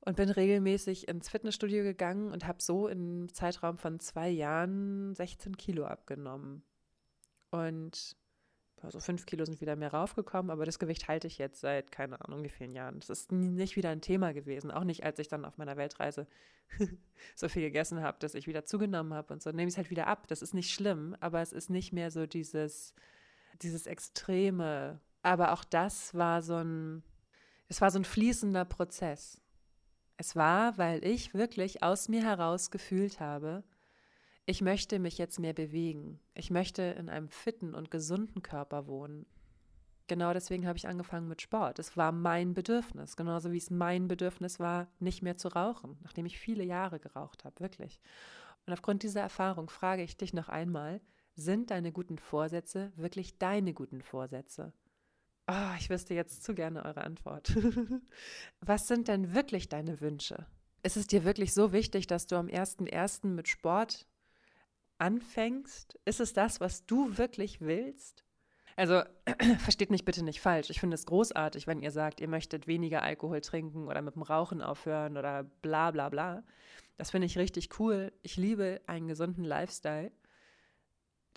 Und 0.00 0.16
bin 0.16 0.30
regelmäßig 0.30 1.08
ins 1.08 1.28
Fitnessstudio 1.28 1.82
gegangen 1.82 2.32
und 2.32 2.46
habe 2.46 2.62
so 2.62 2.88
im 2.88 3.32
Zeitraum 3.34 3.78
von 3.78 3.98
zwei 4.00 4.28
Jahren 4.28 5.14
16 5.14 5.56
Kilo 5.56 5.84
abgenommen. 5.84 6.62
Und 7.50 8.16
also 8.82 9.00
fünf 9.00 9.26
Kilo 9.26 9.44
sind 9.44 9.60
wieder 9.60 9.76
mehr 9.76 9.92
raufgekommen, 9.92 10.50
aber 10.50 10.64
das 10.64 10.78
Gewicht 10.78 11.08
halte 11.08 11.26
ich 11.26 11.38
jetzt 11.38 11.60
seit, 11.60 11.92
keine 11.92 12.20
Ahnung, 12.20 12.44
wie 12.44 12.48
vielen 12.48 12.74
Jahren. 12.74 12.98
Das 13.00 13.10
ist 13.10 13.32
nicht 13.32 13.76
wieder 13.76 13.90
ein 13.90 14.00
Thema 14.00 14.32
gewesen. 14.32 14.70
Auch 14.70 14.84
nicht, 14.84 15.04
als 15.04 15.18
ich 15.18 15.28
dann 15.28 15.44
auf 15.44 15.58
meiner 15.58 15.76
Weltreise 15.76 16.26
so 17.34 17.48
viel 17.48 17.62
gegessen 17.62 18.02
habe, 18.02 18.18
dass 18.20 18.34
ich 18.34 18.46
wieder 18.46 18.64
zugenommen 18.64 19.14
habe 19.14 19.32
und 19.34 19.42
so. 19.42 19.50
Nehme 19.50 19.68
ich 19.68 19.74
es 19.74 19.78
halt 19.78 19.90
wieder 19.90 20.06
ab. 20.06 20.26
Das 20.28 20.42
ist 20.42 20.54
nicht 20.54 20.72
schlimm, 20.72 21.16
aber 21.20 21.40
es 21.40 21.52
ist 21.52 21.70
nicht 21.70 21.92
mehr 21.92 22.10
so 22.10 22.26
dieses, 22.26 22.94
dieses 23.62 23.86
Extreme. 23.86 25.00
Aber 25.22 25.52
auch 25.52 25.64
das 25.64 26.14
war 26.14 26.42
so 26.42 26.56
ein, 26.56 27.02
es 27.68 27.80
war 27.80 27.90
so 27.90 27.98
ein 27.98 28.04
fließender 28.04 28.64
Prozess. 28.64 29.40
Es 30.16 30.34
war, 30.34 30.78
weil 30.78 31.04
ich 31.04 31.34
wirklich 31.34 31.82
aus 31.82 32.08
mir 32.08 32.22
heraus 32.22 32.70
gefühlt 32.70 33.20
habe, 33.20 33.62
ich 34.48 34.62
möchte 34.62 34.98
mich 34.98 35.18
jetzt 35.18 35.38
mehr 35.38 35.52
bewegen. 35.52 36.20
Ich 36.32 36.50
möchte 36.50 36.80
in 36.80 37.10
einem 37.10 37.28
fitten 37.28 37.74
und 37.74 37.90
gesunden 37.90 38.40
Körper 38.40 38.86
wohnen. 38.86 39.26
Genau 40.06 40.32
deswegen 40.32 40.66
habe 40.66 40.78
ich 40.78 40.88
angefangen 40.88 41.28
mit 41.28 41.42
Sport. 41.42 41.78
Es 41.78 41.98
war 41.98 42.12
mein 42.12 42.54
Bedürfnis, 42.54 43.14
genauso 43.14 43.52
wie 43.52 43.58
es 43.58 43.68
mein 43.68 44.08
Bedürfnis 44.08 44.58
war, 44.58 44.88
nicht 45.00 45.20
mehr 45.20 45.36
zu 45.36 45.48
rauchen, 45.48 45.98
nachdem 46.02 46.24
ich 46.24 46.38
viele 46.38 46.64
Jahre 46.64 46.98
geraucht 46.98 47.44
habe, 47.44 47.60
wirklich. 47.60 48.00
Und 48.64 48.72
aufgrund 48.72 49.02
dieser 49.02 49.20
Erfahrung 49.20 49.68
frage 49.68 50.02
ich 50.02 50.16
dich 50.16 50.32
noch 50.32 50.48
einmal, 50.48 51.02
sind 51.34 51.70
deine 51.70 51.92
guten 51.92 52.16
Vorsätze 52.16 52.90
wirklich 52.96 53.36
deine 53.36 53.74
guten 53.74 54.00
Vorsätze? 54.00 54.72
Oh, 55.46 55.74
ich 55.78 55.90
wüsste 55.90 56.14
jetzt 56.14 56.42
zu 56.42 56.54
gerne 56.54 56.86
eure 56.86 57.04
Antwort. 57.04 57.54
Was 58.62 58.88
sind 58.88 59.08
denn 59.08 59.34
wirklich 59.34 59.68
deine 59.68 60.00
Wünsche? 60.00 60.46
Ist 60.82 60.96
es 60.96 61.06
dir 61.06 61.24
wirklich 61.24 61.52
so 61.52 61.72
wichtig, 61.72 62.06
dass 62.06 62.26
du 62.26 62.36
am 62.36 62.46
1.1. 62.46 63.26
mit 63.26 63.46
Sport 63.46 64.06
anfängst? 64.98 65.98
Ist 66.04 66.20
es 66.20 66.32
das, 66.32 66.60
was 66.60 66.86
du 66.86 67.16
wirklich 67.16 67.60
willst? 67.60 68.24
Also 68.76 69.02
versteht 69.58 69.90
mich 69.90 70.04
bitte 70.04 70.22
nicht 70.22 70.40
falsch. 70.40 70.70
Ich 70.70 70.78
finde 70.78 70.94
es 70.94 71.06
großartig, 71.06 71.66
wenn 71.66 71.82
ihr 71.82 71.90
sagt, 71.90 72.20
ihr 72.20 72.28
möchtet 72.28 72.68
weniger 72.68 73.02
Alkohol 73.02 73.40
trinken 73.40 73.88
oder 73.88 74.02
mit 74.02 74.14
dem 74.14 74.22
Rauchen 74.22 74.62
aufhören 74.62 75.16
oder 75.16 75.42
bla 75.42 75.90
bla 75.90 76.08
bla. 76.08 76.44
Das 76.96 77.10
finde 77.10 77.26
ich 77.26 77.38
richtig 77.38 77.80
cool. 77.80 78.12
Ich 78.22 78.36
liebe 78.36 78.80
einen 78.86 79.08
gesunden 79.08 79.44
Lifestyle. 79.44 80.12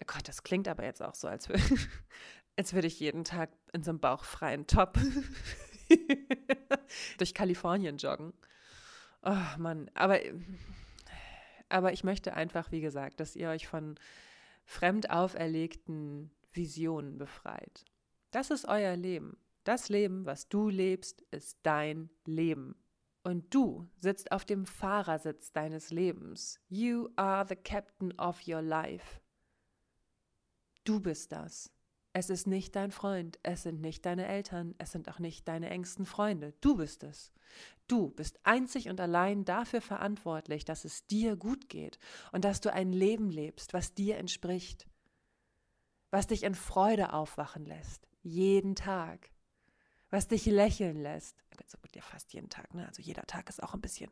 Oh 0.01 0.05
Gott, 0.05 0.27
das 0.27 0.43
klingt 0.43 0.67
aber 0.67 0.83
jetzt 0.83 1.01
auch 1.01 1.15
so, 1.15 1.27
als, 1.27 1.49
würde, 1.49 1.63
als 2.57 2.73
würde 2.73 2.87
ich 2.87 2.99
jeden 2.99 3.23
Tag 3.23 3.49
in 3.73 3.83
so 3.83 3.89
einem 3.91 3.99
bauchfreien 3.99 4.67
Top 4.67 4.99
durch 7.17 7.33
Kalifornien 7.33 7.97
joggen. 7.97 8.33
Oh 9.23 9.57
Mann, 9.57 9.89
aber 9.93 10.19
aber 11.71 11.93
ich 11.93 12.03
möchte 12.03 12.33
einfach, 12.33 12.71
wie 12.71 12.81
gesagt, 12.81 13.19
dass 13.19 13.35
ihr 13.35 13.49
euch 13.49 13.67
von 13.67 13.95
fremd 14.63 15.09
auferlegten 15.09 16.31
Visionen 16.53 17.17
befreit. 17.17 17.85
Das 18.31 18.51
ist 18.51 18.65
euer 18.65 18.95
Leben. 18.95 19.37
Das 19.63 19.89
Leben, 19.89 20.25
was 20.25 20.49
du 20.49 20.69
lebst, 20.69 21.21
ist 21.31 21.59
dein 21.63 22.09
Leben. 22.25 22.75
Und 23.23 23.53
du 23.53 23.87
sitzt 23.97 24.31
auf 24.31 24.45
dem 24.45 24.65
Fahrersitz 24.65 25.51
deines 25.51 25.91
Lebens. 25.91 26.59
You 26.69 27.09
are 27.15 27.45
the 27.47 27.55
captain 27.55 28.17
of 28.19 28.47
your 28.47 28.61
life. 28.61 29.21
Du 30.83 30.99
bist 30.99 31.31
das. 31.31 31.71
Es 32.13 32.29
ist 32.29 32.45
nicht 32.45 32.75
dein 32.75 32.91
Freund, 32.91 33.39
es 33.41 33.63
sind 33.63 33.79
nicht 33.79 34.05
deine 34.05 34.27
Eltern, 34.27 34.75
es 34.77 34.91
sind 34.91 35.07
auch 35.07 35.19
nicht 35.19 35.47
deine 35.47 35.69
engsten 35.69 36.05
Freunde. 36.05 36.53
Du 36.59 36.75
bist 36.75 37.03
es. 37.03 37.31
Du 37.87 38.09
bist 38.09 38.39
einzig 38.43 38.89
und 38.89 38.99
allein 38.99 39.45
dafür 39.45 39.81
verantwortlich, 39.81 40.65
dass 40.65 40.83
es 40.83 41.05
dir 41.07 41.35
gut 41.35 41.69
geht 41.69 41.99
und 42.31 42.43
dass 42.43 42.59
du 42.59 42.71
ein 42.71 42.91
Leben 42.91 43.29
lebst, 43.29 43.73
was 43.73 43.93
dir 43.93 44.17
entspricht, 44.17 44.87
was 46.09 46.27
dich 46.27 46.43
in 46.43 46.55
Freude 46.55 47.13
aufwachen 47.13 47.65
lässt, 47.65 48.07
jeden 48.21 48.75
Tag, 48.75 49.31
was 50.09 50.27
dich 50.27 50.45
lächeln 50.45 51.01
lässt. 51.01 51.37
So 51.67 51.77
gut, 51.77 51.95
ja 51.95 52.01
fast 52.01 52.33
jeden 52.33 52.49
Tag, 52.49 52.73
ne? 52.73 52.87
Also 52.87 53.01
jeder 53.01 53.23
Tag 53.23 53.47
ist 53.47 53.63
auch 53.63 53.73
ein 53.73 53.81
bisschen 53.81 54.11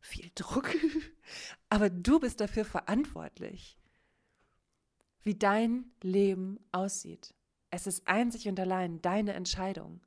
viel 0.00 0.30
Druck, 0.36 0.72
aber 1.68 1.90
du 1.90 2.20
bist 2.20 2.40
dafür 2.40 2.64
verantwortlich 2.64 3.76
wie 5.22 5.34
dein 5.34 5.90
Leben 6.02 6.58
aussieht. 6.72 7.34
Es 7.70 7.86
ist 7.86 8.06
einzig 8.06 8.48
und 8.48 8.58
allein 8.60 9.02
deine 9.02 9.32
Entscheidung. 9.34 10.00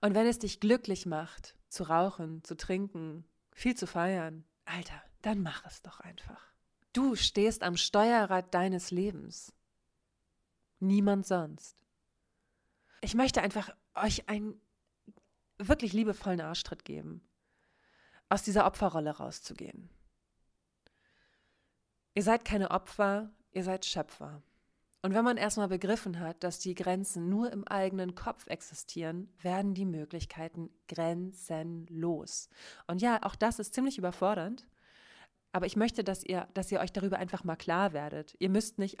Und 0.00 0.14
wenn 0.14 0.26
es 0.26 0.38
dich 0.38 0.60
glücklich 0.60 1.06
macht, 1.06 1.56
zu 1.68 1.84
rauchen, 1.84 2.42
zu 2.44 2.56
trinken, 2.56 3.24
viel 3.52 3.74
zu 3.76 3.86
feiern, 3.86 4.44
Alter, 4.64 5.02
dann 5.22 5.42
mach 5.42 5.64
es 5.64 5.82
doch 5.82 6.00
einfach. 6.00 6.52
Du 6.92 7.16
stehst 7.16 7.62
am 7.62 7.76
Steuerrad 7.76 8.52
deines 8.52 8.90
Lebens. 8.90 9.52
Niemand 10.80 11.26
sonst. 11.26 11.76
Ich 13.00 13.14
möchte 13.14 13.42
einfach 13.42 13.74
euch 13.94 14.28
einen 14.28 14.60
wirklich 15.58 15.92
liebevollen 15.92 16.40
Arschtritt 16.40 16.84
geben, 16.84 17.26
aus 18.28 18.42
dieser 18.42 18.66
Opferrolle 18.66 19.10
rauszugehen. 19.10 19.88
Ihr 22.14 22.22
seid 22.22 22.44
keine 22.44 22.70
Opfer, 22.70 23.30
ihr 23.52 23.64
seid 23.64 23.86
Schöpfer. 23.86 24.42
Und 25.00 25.14
wenn 25.14 25.24
man 25.24 25.36
erstmal 25.36 25.68
begriffen 25.68 26.20
hat, 26.20 26.44
dass 26.44 26.60
die 26.60 26.74
Grenzen 26.74 27.28
nur 27.28 27.50
im 27.50 27.66
eigenen 27.66 28.14
Kopf 28.14 28.46
existieren, 28.46 29.32
werden 29.40 29.74
die 29.74 29.86
Möglichkeiten 29.86 30.70
grenzenlos. 30.88 32.48
Und 32.86 33.02
ja, 33.02 33.18
auch 33.22 33.34
das 33.34 33.58
ist 33.58 33.74
ziemlich 33.74 33.98
überfordernd. 33.98 34.68
Aber 35.50 35.66
ich 35.66 35.74
möchte, 35.74 36.04
dass 36.04 36.22
ihr, 36.22 36.46
dass 36.54 36.70
ihr 36.70 36.80
euch 36.80 36.92
darüber 36.92 37.18
einfach 37.18 37.44
mal 37.44 37.56
klar 37.56 37.92
werdet. 37.92 38.36
Ihr 38.38 38.48
müsst 38.48 38.78
nicht 38.78 38.98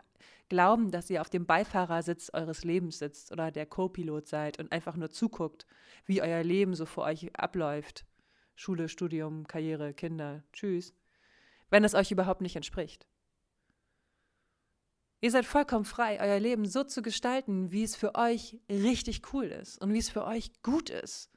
glauben, 0.48 0.90
dass 0.90 1.08
ihr 1.08 1.20
auf 1.20 1.30
dem 1.30 1.46
Beifahrersitz 1.46 2.30
eures 2.32 2.64
Lebens 2.64 2.98
sitzt 2.98 3.30
oder 3.30 3.50
der 3.50 3.66
Co-Pilot 3.66 4.26
seid 4.26 4.58
und 4.58 4.72
einfach 4.72 4.96
nur 4.96 5.10
zuguckt, 5.10 5.66
wie 6.04 6.20
euer 6.20 6.42
Leben 6.42 6.74
so 6.74 6.84
vor 6.84 7.04
euch 7.04 7.34
abläuft. 7.38 8.04
Schule, 8.56 8.88
Studium, 8.88 9.46
Karriere, 9.46 9.94
Kinder. 9.94 10.42
Tschüss 10.52 10.94
wenn 11.72 11.84
es 11.84 11.94
euch 11.94 12.12
überhaupt 12.12 12.42
nicht 12.42 12.54
entspricht. 12.54 13.08
Ihr 15.22 15.30
seid 15.30 15.46
vollkommen 15.46 15.86
frei, 15.86 16.20
euer 16.20 16.38
Leben 16.38 16.66
so 16.66 16.84
zu 16.84 17.00
gestalten, 17.00 17.72
wie 17.72 17.82
es 17.82 17.96
für 17.96 18.14
euch 18.14 18.60
richtig 18.68 19.32
cool 19.32 19.46
ist 19.46 19.80
und 19.80 19.92
wie 19.94 19.98
es 19.98 20.10
für 20.10 20.26
euch 20.26 20.52
gut 20.62 20.90
ist. 20.90 21.30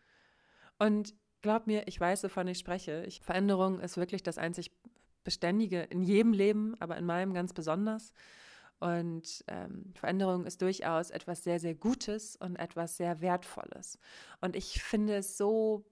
Und 0.77 1.15
glaubt 1.41 1.67
mir, 1.67 1.87
ich 1.87 1.99
weiß, 1.99 2.23
wovon 2.25 2.47
ich 2.49 2.57
spreche. 2.57 3.05
Ich, 3.05 3.21
Veränderung 3.21 3.79
ist 3.79 3.95
wirklich 3.95 4.23
das 4.23 4.37
einzig 4.37 4.71
Beständige 5.23 5.83
in 5.83 6.03
jedem 6.03 6.33
Leben, 6.33 6.75
aber 6.81 6.97
in 6.97 7.05
meinem 7.05 7.33
ganz 7.33 7.53
besonders. 7.53 8.11
Und 8.79 9.45
ähm, 9.47 9.93
Veränderung 9.93 10.45
ist 10.45 10.61
durchaus 10.61 11.11
etwas 11.11 11.45
sehr, 11.45 11.61
sehr 11.61 11.75
Gutes 11.75 12.35
und 12.35 12.57
etwas 12.57 12.97
sehr 12.97 13.21
Wertvolles. 13.21 13.99
Und 14.41 14.57
ich 14.57 14.83
finde 14.83 15.15
es 15.15 15.37
so 15.37 15.85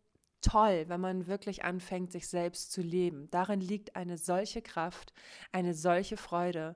toll, 0.43 0.85
wenn 0.87 1.01
man 1.01 1.27
wirklich 1.27 1.63
anfängt, 1.63 2.11
sich 2.11 2.27
selbst 2.27 2.71
zu 2.71 2.81
leben. 2.81 3.29
Darin 3.31 3.61
liegt 3.61 3.95
eine 3.95 4.17
solche 4.17 4.61
Kraft, 4.61 5.13
eine 5.51 5.73
solche 5.73 6.17
Freude, 6.17 6.75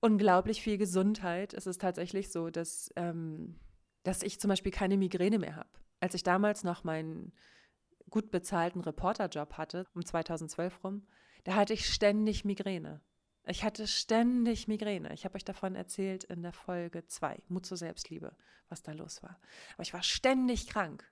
unglaublich 0.00 0.62
viel 0.62 0.78
Gesundheit. 0.78 1.52
Es 1.54 1.66
ist 1.66 1.80
tatsächlich 1.80 2.30
so, 2.30 2.50
dass, 2.50 2.90
ähm, 2.96 3.60
dass 4.02 4.22
ich 4.22 4.40
zum 4.40 4.48
Beispiel 4.48 4.72
keine 4.72 4.96
Migräne 4.96 5.38
mehr 5.38 5.56
habe. 5.56 5.70
Als 6.00 6.14
ich 6.14 6.22
damals 6.22 6.64
noch 6.64 6.84
meinen 6.84 7.32
gut 8.10 8.30
bezahlten 8.30 8.80
Reporterjob 8.80 9.54
hatte, 9.54 9.86
um 9.94 10.04
2012 10.04 10.84
rum, 10.84 11.06
da 11.44 11.54
hatte 11.54 11.72
ich 11.72 11.86
ständig 11.86 12.44
Migräne. 12.44 13.00
Ich 13.46 13.64
hatte 13.64 13.88
ständig 13.88 14.68
Migräne. 14.68 15.12
Ich 15.12 15.24
habe 15.24 15.34
euch 15.34 15.44
davon 15.44 15.74
erzählt 15.74 16.24
in 16.24 16.42
der 16.42 16.52
Folge 16.52 17.06
2, 17.06 17.42
Mut 17.48 17.66
zur 17.66 17.76
Selbstliebe, 17.76 18.36
was 18.68 18.82
da 18.82 18.92
los 18.92 19.22
war. 19.22 19.40
Aber 19.74 19.82
ich 19.82 19.92
war 19.92 20.02
ständig 20.02 20.68
krank. 20.68 21.11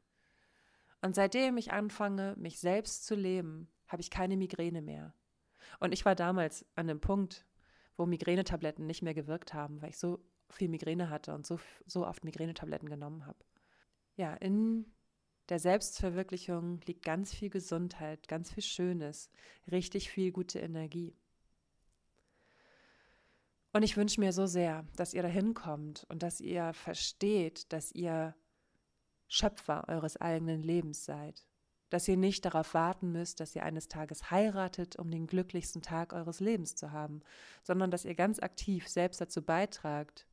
Und 1.02 1.14
seitdem 1.14 1.57
ich 1.57 1.73
anfange, 1.73 2.35
mich 2.37 2.59
selbst 2.59 3.07
zu 3.07 3.14
leben, 3.14 3.69
habe 3.87 4.02
ich 4.02 4.11
keine 4.11 4.37
Migräne 4.37 4.83
mehr. 4.83 5.14
Und 5.78 5.92
ich 5.92 6.04
war 6.04 6.14
damals 6.14 6.66
an 6.75 6.90
einem 6.90 7.00
Punkt, 7.00 7.47
wo 7.97 8.07
Migränetabletten 8.07 8.87
nicht 8.87 9.02
mehr 9.02 9.14
gewirkt 9.14 9.54
haben, 9.54 9.80
weil 9.83 9.90
ich 9.90 9.99
so 9.99 10.23
viel 10.50 10.69
Migräne 10.69 11.11
hatte 11.11 11.35
und 11.35 11.47
so, 11.47 11.59
so 11.87 12.07
oft 12.07 12.25
Migränetabletten 12.25 12.88
genommen 12.88 13.26
habe. 13.26 13.38
Ja, 14.16 14.35
in 14.35 14.87
der 15.49 15.59
Selbstverwirklichung 15.59 16.80
liegt 16.87 17.04
ganz 17.04 17.35
viel 17.35 17.50
Gesundheit, 17.50 18.28
ganz 18.28 18.52
viel 18.52 18.62
Schönes, 18.62 19.30
richtig 19.71 20.11
viel 20.11 20.33
gute 20.33 20.59
Energie. 20.59 21.16
Und 23.73 23.83
ich 23.83 23.97
wünsche 23.97 24.21
mir 24.21 24.33
so 24.33 24.47
sehr, 24.47 24.87
dass 24.97 25.14
ihr 25.14 25.23
dahin 25.23 25.54
kommt 25.54 26.04
und 26.09 26.23
dass 26.23 26.40
ihr 26.40 26.73
versteht, 26.73 27.73
dass 27.73 27.92
ihr 27.92 28.35
Schöpfer 29.30 29.88
eures 29.88 30.16
eigenen 30.18 30.62
Lebens 30.62 31.04
seid. 31.04 31.46
Dass 31.88 32.06
ihr 32.06 32.16
nicht 32.16 32.44
darauf 32.44 32.75
warten 32.75 33.12
müsst, 33.12 33.40
dass 33.40 33.56
ihr 33.56 33.62
eines 33.62 33.88
Tages 33.88 34.30
heiratet, 34.30 34.96
um 34.96 35.10
den 35.10 35.26
glücklichsten 35.26 35.82
Tag 35.82 36.12
eures 36.12 36.40
Lebens 36.40 36.76
zu 36.76 36.92
haben, 36.92 37.22
sondern 37.62 37.90
dass 37.90 38.04
ihr 38.04 38.14
ganz 38.14 38.40
aktiv 38.40 38.88
selbst 38.88 39.20
dazu 39.20 39.42
beitragt, 39.42 40.26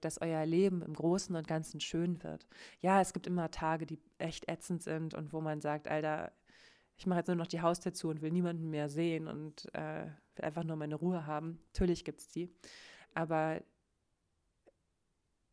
dass 0.00 0.20
euer 0.20 0.44
Leben 0.44 0.82
im 0.82 0.94
Großen 0.94 1.34
und 1.34 1.48
Ganzen 1.48 1.80
schön 1.80 2.22
wird. 2.22 2.46
Ja, 2.80 3.00
es 3.00 3.12
gibt 3.12 3.26
immer 3.26 3.50
Tage, 3.50 3.86
die 3.86 4.00
echt 4.18 4.48
ätzend 4.48 4.82
sind 4.82 5.14
und 5.14 5.32
wo 5.32 5.40
man 5.40 5.60
sagt, 5.60 5.88
Alter, 5.88 6.32
ich 6.96 7.06
mache 7.06 7.20
jetzt 7.20 7.28
nur 7.28 7.36
noch 7.36 7.46
die 7.46 7.60
Haustür 7.60 7.92
zu 7.92 8.08
und 8.08 8.22
will 8.22 8.32
niemanden 8.32 8.70
mehr 8.70 8.88
sehen 8.88 9.28
und 9.28 9.72
äh, 9.74 10.06
will 10.34 10.44
einfach 10.44 10.64
nur 10.64 10.76
meine 10.76 10.96
Ruhe 10.96 11.26
haben. 11.26 11.60
Natürlich 11.72 12.04
gibt 12.04 12.20
es 12.20 12.28
die. 12.28 12.50
Aber 13.14 13.60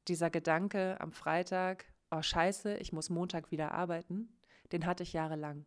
dieser 0.07 0.29
Gedanke 0.29 0.99
am 0.99 1.11
Freitag, 1.11 1.85
oh 2.11 2.21
scheiße, 2.21 2.77
ich 2.77 2.93
muss 2.93 3.09
Montag 3.09 3.51
wieder 3.51 3.71
arbeiten, 3.71 4.37
den 4.71 4.85
hatte 4.85 5.03
ich 5.03 5.13
jahrelang. 5.13 5.65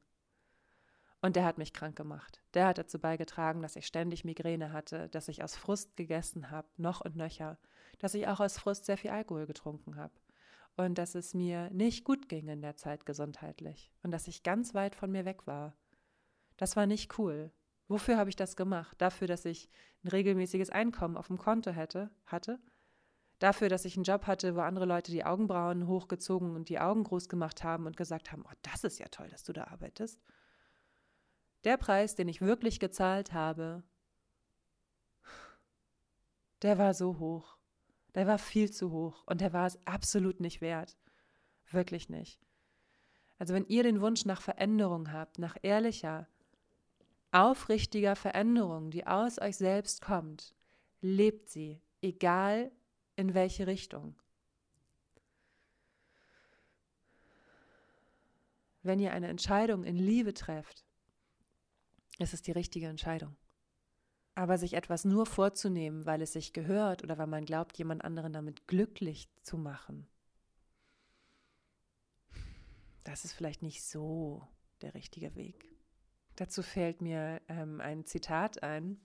Und 1.22 1.36
der 1.36 1.44
hat 1.44 1.58
mich 1.58 1.72
krank 1.72 1.96
gemacht. 1.96 2.40
Der 2.54 2.66
hat 2.66 2.78
dazu 2.78 2.98
beigetragen, 2.98 3.62
dass 3.62 3.76
ich 3.76 3.86
ständig 3.86 4.24
Migräne 4.24 4.72
hatte, 4.72 5.08
dass 5.08 5.28
ich 5.28 5.42
aus 5.42 5.56
Frust 5.56 5.96
gegessen 5.96 6.50
habe, 6.50 6.68
noch 6.76 7.00
und 7.00 7.16
nöcher, 7.16 7.58
dass 7.98 8.14
ich 8.14 8.28
auch 8.28 8.40
aus 8.40 8.58
Frust 8.58 8.84
sehr 8.84 8.98
viel 8.98 9.10
Alkohol 9.10 9.46
getrunken 9.46 9.96
habe 9.96 10.14
und 10.76 10.98
dass 10.98 11.14
es 11.14 11.34
mir 11.34 11.70
nicht 11.70 12.04
gut 12.04 12.28
ging 12.28 12.48
in 12.48 12.60
der 12.60 12.76
Zeit 12.76 13.06
gesundheitlich 13.06 13.90
und 14.02 14.10
dass 14.10 14.28
ich 14.28 14.42
ganz 14.42 14.74
weit 14.74 14.94
von 14.94 15.10
mir 15.10 15.24
weg 15.24 15.46
war. 15.46 15.74
Das 16.56 16.76
war 16.76 16.86
nicht 16.86 17.18
cool. 17.18 17.50
Wofür 17.88 18.18
habe 18.18 18.30
ich 18.30 18.36
das 18.36 18.56
gemacht? 18.56 19.00
Dafür, 19.00 19.26
dass 19.26 19.44
ich 19.44 19.70
ein 20.04 20.08
regelmäßiges 20.08 20.70
Einkommen 20.70 21.16
auf 21.16 21.28
dem 21.28 21.38
Konto 21.38 21.70
hätte, 21.70 22.10
hatte? 22.26 22.58
Dafür, 23.38 23.68
dass 23.68 23.84
ich 23.84 23.96
einen 23.96 24.04
Job 24.04 24.26
hatte, 24.26 24.56
wo 24.56 24.60
andere 24.60 24.86
Leute 24.86 25.12
die 25.12 25.24
Augenbrauen 25.24 25.86
hochgezogen 25.86 26.54
und 26.54 26.68
die 26.68 26.78
Augen 26.78 27.04
groß 27.04 27.28
gemacht 27.28 27.64
haben 27.64 27.86
und 27.86 27.96
gesagt 27.96 28.32
haben, 28.32 28.44
oh, 28.46 28.54
das 28.62 28.84
ist 28.84 28.98
ja 28.98 29.06
toll, 29.08 29.28
dass 29.28 29.44
du 29.44 29.52
da 29.52 29.64
arbeitest. 29.64 30.18
Der 31.64 31.76
Preis, 31.76 32.14
den 32.14 32.28
ich 32.28 32.40
wirklich 32.40 32.80
gezahlt 32.80 33.32
habe, 33.32 33.82
der 36.62 36.78
war 36.78 36.94
so 36.94 37.18
hoch. 37.18 37.56
Der 38.14 38.26
war 38.26 38.38
viel 38.38 38.70
zu 38.70 38.90
hoch 38.90 39.24
und 39.26 39.42
der 39.42 39.52
war 39.52 39.66
es 39.66 39.78
absolut 39.86 40.40
nicht 40.40 40.62
wert. 40.62 40.96
Wirklich 41.70 42.08
nicht. 42.08 42.40
Also 43.38 43.52
wenn 43.52 43.66
ihr 43.66 43.82
den 43.82 44.00
Wunsch 44.00 44.24
nach 44.24 44.40
Veränderung 44.40 45.12
habt, 45.12 45.38
nach 45.38 45.56
ehrlicher, 45.60 46.26
aufrichtiger 47.32 48.16
Veränderung, 48.16 48.90
die 48.90 49.06
aus 49.06 49.38
euch 49.38 49.56
selbst 49.56 50.00
kommt, 50.00 50.54
lebt 51.02 51.50
sie, 51.50 51.82
egal 52.00 52.70
in 53.16 53.34
welche 53.34 53.66
Richtung. 53.66 54.14
Wenn 58.82 59.00
ihr 59.00 59.12
eine 59.12 59.28
Entscheidung 59.28 59.82
in 59.82 59.96
Liebe 59.96 60.32
trefft, 60.32 60.84
ist 62.18 62.34
es 62.34 62.42
die 62.42 62.52
richtige 62.52 62.86
Entscheidung. 62.86 63.36
Aber 64.34 64.58
sich 64.58 64.74
etwas 64.74 65.04
nur 65.04 65.26
vorzunehmen, 65.26 66.06
weil 66.06 66.22
es 66.22 66.34
sich 66.34 66.52
gehört 66.52 67.02
oder 67.02 67.18
weil 67.18 67.26
man 67.26 67.44
glaubt, 67.44 67.76
jemand 67.78 68.04
anderen 68.04 68.32
damit 68.32 68.68
glücklich 68.68 69.28
zu 69.42 69.56
machen, 69.56 70.06
das 73.02 73.24
ist 73.24 73.32
vielleicht 73.32 73.62
nicht 73.62 73.82
so 73.82 74.46
der 74.82 74.94
richtige 74.94 75.34
Weg. 75.36 75.72
Dazu 76.36 76.62
fällt 76.62 77.00
mir 77.00 77.40
ähm, 77.48 77.80
ein 77.80 78.04
Zitat 78.04 78.62
ein 78.62 79.00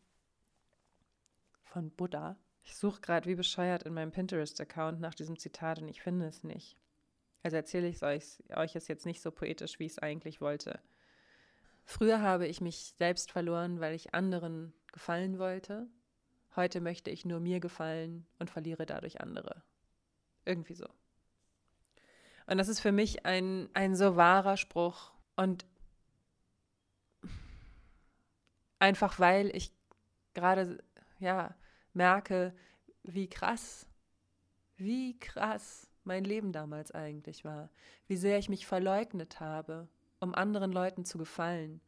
von 1.64 1.92
Buddha. 1.92 2.38
Ich 2.64 2.76
suche 2.76 3.02
gerade 3.02 3.30
wie 3.30 3.36
bescheuert 3.36 3.84
in 3.84 3.94
meinem 3.94 4.12
Pinterest-Account 4.12 5.00
nach 5.00 5.16
diesem 5.16 5.38
Zitat 5.38 5.82
und 5.82 5.88
ich 5.88 6.02
finde 6.02 6.28
es 6.28 6.44
nicht. 6.44 6.78
Also 7.44 7.58
erzähle 7.58 7.88
ich 7.88 8.04
euch, 8.04 8.44
euch 8.56 8.76
es 8.76 8.88
jetzt 8.88 9.06
nicht 9.06 9.22
so 9.22 9.32
poetisch, 9.32 9.80
wie 9.80 9.86
ich 9.86 9.94
es 9.94 10.00
eigentlich 10.00 10.42
wollte. 10.42 10.80
Früher 11.86 12.22
habe 12.22 12.48
ich 12.48 12.62
mich 12.62 12.94
selbst 12.98 13.32
verloren, 13.32 13.80
weil 13.80 13.96
ich 13.96 14.14
anderen 14.14 14.74
gefallen 14.92 15.40
wollte. 15.40 15.88
Heute 16.56 16.82
möchte 16.82 17.10
ich 17.10 17.26
nur 17.26 17.40
mir 17.40 17.60
gefallen 17.60 18.28
und 18.38 18.50
verliere 18.50 18.86
dadurch 18.86 19.22
andere. 19.22 19.64
Irgendwie 20.46 20.76
so. 20.76 20.88
Und 22.46 22.58
das 22.58 22.68
ist 22.68 22.80
für 22.80 22.92
mich 22.92 23.26
ein, 23.26 23.70
ein 23.74 23.96
so 23.96 24.16
wahrer 24.16 24.58
Spruch. 24.58 25.12
Und 25.36 25.66
einfach 28.80 29.20
weil 29.20 29.56
ich 29.56 29.72
gerade, 30.34 30.84
ja, 31.20 31.56
merke, 31.94 32.56
wie 33.04 33.30
krass, 33.30 33.88
wie 34.78 35.18
krass 35.20 35.90
mein 36.04 36.24
Leben 36.24 36.52
damals 36.52 36.92
eigentlich 36.92 37.44
war. 37.46 37.70
Wie 38.08 38.18
sehr 38.18 38.40
ich 38.40 38.50
mich 38.50 38.66
verleugnet 38.66 39.40
habe, 39.40 39.88
um 40.20 40.34
anderen 40.34 40.72
Leuten 40.72 41.06
zu 41.06 41.18
gefallen 41.18 41.82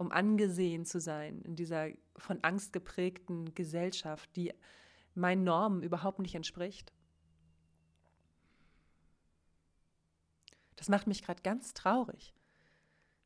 um 0.00 0.12
angesehen 0.12 0.86
zu 0.86 0.98
sein 0.98 1.42
in 1.42 1.56
dieser 1.56 1.88
von 2.16 2.42
Angst 2.42 2.72
geprägten 2.72 3.54
Gesellschaft, 3.54 4.34
die 4.34 4.54
meinen 5.14 5.44
Normen 5.44 5.82
überhaupt 5.82 6.20
nicht 6.20 6.34
entspricht. 6.34 6.94
Das 10.76 10.88
macht 10.88 11.06
mich 11.06 11.22
gerade 11.22 11.42
ganz 11.42 11.74
traurig. 11.74 12.34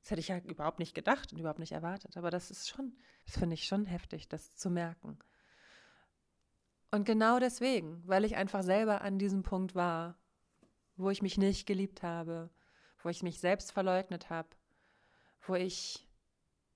Das 0.01 0.11
hätte 0.11 0.21
ich 0.21 0.27
ja 0.27 0.39
überhaupt 0.39 0.81
nicht 0.81 0.97
gedacht 0.97 1.33
und 1.33 1.39
überhaupt 1.39 1.61
nicht 1.61 1.71
erwartet. 1.71 2.17
Aber 2.17 2.33
das 2.33 2.51
ist 2.51 2.69
schon, 2.69 2.97
das 3.25 3.39
finde 3.39 3.55
ich 3.55 3.67
schon 3.67 3.87
heftig, 3.87 4.27
das 4.29 4.57
zu 4.57 4.69
merken. 4.69 5.21
Und 6.95 7.07
genau 7.07 7.41
deswegen, 7.41 8.01
weil 8.07 8.25
ich 8.25 8.37
einfach 8.37 8.63
selber 8.63 9.01
an 9.01 9.19
diesem 9.19 9.43
Punkt 9.43 9.75
war, 9.75 10.17
wo 10.95 11.11
ich 11.11 11.23
mich 11.23 11.37
nicht 11.37 11.67
geliebt 11.67 12.05
habe, 12.05 12.51
wo 13.03 13.09
ich 13.09 13.25
mich 13.25 13.41
selbst 13.41 13.73
verleugnet 13.73 14.31
habe, 14.31 14.51
wo 15.45 15.57
ich 15.57 16.09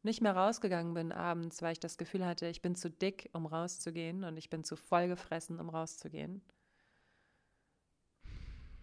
nicht 0.02 0.20
mehr 0.20 0.34
rausgegangen 0.34 0.92
bin 0.92 1.12
abends, 1.12 1.62
weil 1.62 1.70
ich 1.70 1.78
das 1.78 1.98
Gefühl 1.98 2.26
hatte, 2.26 2.48
ich 2.48 2.62
bin 2.62 2.74
zu 2.74 2.90
dick, 2.90 3.30
um 3.32 3.46
rauszugehen 3.46 4.24
und 4.24 4.36
ich 4.36 4.50
bin 4.50 4.64
zu 4.64 4.74
vollgefressen, 4.74 5.60
um 5.60 5.68
rauszugehen. 5.68 6.42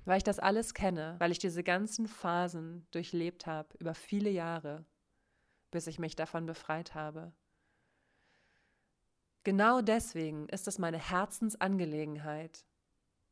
Weil 0.05 0.19
ich 0.19 0.23
das 0.23 0.39
alles 0.39 0.73
kenne, 0.73 1.17
weil 1.19 1.33
ich 1.33 1.39
diese 1.39 1.63
ganzen 1.63 2.07
Phasen 2.07 2.87
durchlebt 2.91 3.45
habe 3.45 3.75
über 3.77 3.93
viele 3.93 4.29
Jahre, 4.29 4.85
bis 5.69 5.87
ich 5.87 5.99
mich 5.99 6.15
davon 6.15 6.45
befreit 6.45 6.95
habe. 6.95 7.33
Genau 9.45 9.81
deswegen 9.81 10.49
ist 10.49 10.67
es 10.67 10.79
meine 10.79 10.97
Herzensangelegenheit, 10.97 12.65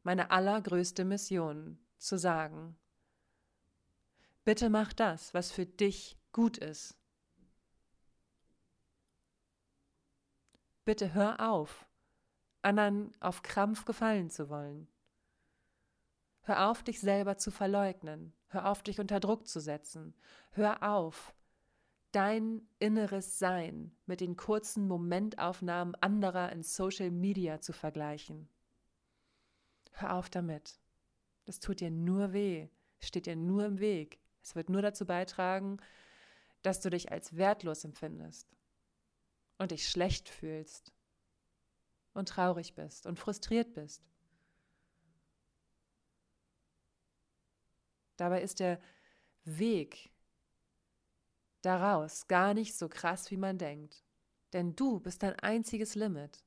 meine 0.03 0.29
allergrößte 0.29 1.05
Mission, 1.05 1.79
zu 1.97 2.19
sagen, 2.19 2.77
bitte 4.45 4.69
mach 4.69 4.93
das, 4.93 5.33
was 5.33 5.51
für 5.51 5.65
dich 5.65 6.19
gut 6.31 6.59
ist. 6.59 6.95
Bitte 10.85 11.15
hör 11.15 11.49
auf, 11.49 11.87
anderen 12.61 13.19
auf 13.19 13.41
Krampf 13.41 13.83
gefallen 13.83 14.29
zu 14.29 14.49
wollen. 14.49 14.87
Hör 16.41 16.69
auf, 16.69 16.83
dich 16.83 16.99
selber 16.99 17.39
zu 17.39 17.49
verleugnen. 17.49 18.33
Hör 18.49 18.69
auf, 18.69 18.83
dich 18.83 18.99
unter 18.99 19.19
Druck 19.19 19.47
zu 19.47 19.59
setzen. 19.59 20.13
Hör 20.51 20.83
auf, 20.83 21.33
dein 22.13 22.61
inneres 22.79 23.39
Sein 23.39 23.91
mit 24.05 24.21
den 24.21 24.37
kurzen 24.37 24.87
Momentaufnahmen 24.87 25.95
anderer 25.95 26.51
in 26.51 26.63
Social 26.63 27.11
Media 27.11 27.59
zu 27.59 27.73
vergleichen. 27.73 28.47
Hör 29.91 30.15
auf 30.15 30.29
damit. 30.29 30.79
Das 31.45 31.59
tut 31.59 31.81
dir 31.81 31.91
nur 31.91 32.31
weh, 32.31 32.69
steht 32.99 33.25
dir 33.25 33.35
nur 33.35 33.65
im 33.65 33.79
Weg. 33.79 34.19
Es 34.41 34.55
wird 34.55 34.69
nur 34.69 34.81
dazu 34.81 35.05
beitragen, 35.05 35.77
dass 36.61 36.79
du 36.81 36.89
dich 36.89 37.11
als 37.11 37.35
wertlos 37.35 37.83
empfindest 37.83 38.47
und 39.57 39.71
dich 39.71 39.89
schlecht 39.89 40.29
fühlst 40.29 40.93
und 42.13 42.29
traurig 42.29 42.75
bist 42.75 43.05
und 43.05 43.19
frustriert 43.19 43.73
bist. 43.73 44.03
Dabei 48.17 48.41
ist 48.41 48.59
der 48.59 48.79
Weg 49.43 50.12
daraus 51.65 52.27
gar 52.27 52.53
nicht 52.53 52.75
so 52.75 52.87
krass, 52.89 53.31
wie 53.31 53.37
man 53.37 53.57
denkt. 53.57 54.03
Denn 54.53 54.75
du 54.75 54.99
bist 54.99 55.23
dein 55.23 55.37
einziges 55.39 55.95
Limit. 55.95 56.43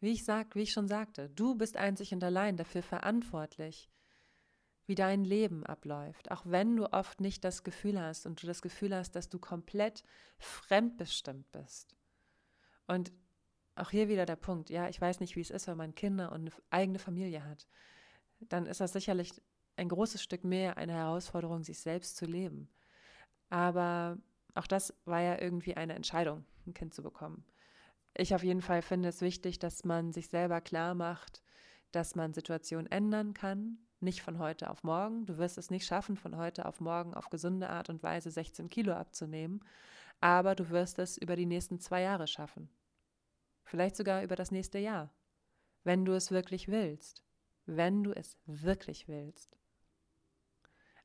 Wie 0.00 0.12
ich, 0.12 0.24
sag, 0.24 0.54
wie 0.54 0.62
ich 0.62 0.72
schon 0.72 0.88
sagte, 0.88 1.28
du 1.28 1.54
bist 1.54 1.76
einzig 1.76 2.14
und 2.14 2.24
allein 2.24 2.56
dafür 2.56 2.82
verantwortlich, 2.82 3.90
wie 4.86 4.94
dein 4.94 5.24
Leben 5.24 5.64
abläuft. 5.66 6.30
Auch 6.30 6.42
wenn 6.46 6.76
du 6.76 6.90
oft 6.92 7.20
nicht 7.20 7.44
das 7.44 7.62
Gefühl 7.62 8.00
hast 8.00 8.24
und 8.24 8.42
du 8.42 8.46
das 8.46 8.62
Gefühl 8.62 8.94
hast, 8.94 9.12
dass 9.12 9.28
du 9.28 9.38
komplett 9.38 10.02
fremdbestimmt 10.38 11.52
bist. 11.52 11.94
Und 12.86 13.12
auch 13.76 13.90
hier 13.90 14.08
wieder 14.08 14.26
der 14.26 14.36
Punkt, 14.36 14.70
ja, 14.70 14.88
ich 14.88 15.00
weiß 15.00 15.20
nicht, 15.20 15.36
wie 15.36 15.40
es 15.40 15.50
ist, 15.50 15.66
wenn 15.66 15.76
man 15.76 15.94
Kinder 15.94 16.32
und 16.32 16.40
eine 16.40 16.52
eigene 16.70 16.98
Familie 16.98 17.44
hat. 17.44 17.68
Dann 18.40 18.66
ist 18.66 18.80
das 18.80 18.92
sicherlich 18.92 19.32
ein 19.76 19.88
großes 19.88 20.22
Stück 20.22 20.44
mehr 20.44 20.76
eine 20.76 20.94
Herausforderung, 20.94 21.62
sich 21.62 21.78
selbst 21.78 22.16
zu 22.16 22.26
leben. 22.26 22.68
Aber 23.50 24.16
auch 24.54 24.66
das 24.66 24.94
war 25.04 25.20
ja 25.20 25.40
irgendwie 25.40 25.76
eine 25.76 25.94
Entscheidung, 25.94 26.44
ein 26.66 26.74
Kind 26.74 26.94
zu 26.94 27.02
bekommen. 27.02 27.44
Ich 28.16 28.34
auf 28.34 28.42
jeden 28.42 28.62
Fall 28.62 28.82
finde 28.82 29.08
es 29.08 29.20
wichtig, 29.20 29.58
dass 29.58 29.84
man 29.84 30.12
sich 30.12 30.28
selber 30.28 30.60
klar 30.60 30.94
macht, 30.94 31.42
dass 31.92 32.14
man 32.14 32.32
Situationen 32.32 32.90
ändern 32.90 33.34
kann, 33.34 33.78
nicht 34.00 34.22
von 34.22 34.38
heute 34.38 34.70
auf 34.70 34.82
morgen. 34.82 35.26
Du 35.26 35.38
wirst 35.38 35.58
es 35.58 35.70
nicht 35.70 35.86
schaffen, 35.86 36.16
von 36.16 36.36
heute 36.36 36.66
auf 36.66 36.80
morgen 36.80 37.14
auf 37.14 37.30
gesunde 37.30 37.68
Art 37.68 37.90
und 37.90 38.02
Weise 38.02 38.30
16 38.30 38.68
Kilo 38.68 38.92
abzunehmen, 38.92 39.60
aber 40.20 40.54
du 40.54 40.70
wirst 40.70 40.98
es 40.98 41.18
über 41.18 41.36
die 41.36 41.46
nächsten 41.46 41.80
zwei 41.80 42.02
Jahre 42.02 42.26
schaffen. 42.26 42.68
Vielleicht 43.64 43.96
sogar 43.96 44.22
über 44.22 44.36
das 44.36 44.50
nächste 44.50 44.78
Jahr, 44.78 45.12
wenn 45.84 46.04
du 46.04 46.12
es 46.12 46.30
wirklich 46.30 46.68
willst. 46.68 47.22
Wenn 47.66 48.02
du 48.02 48.12
es 48.12 48.36
wirklich 48.46 49.06
willst. 49.06 49.59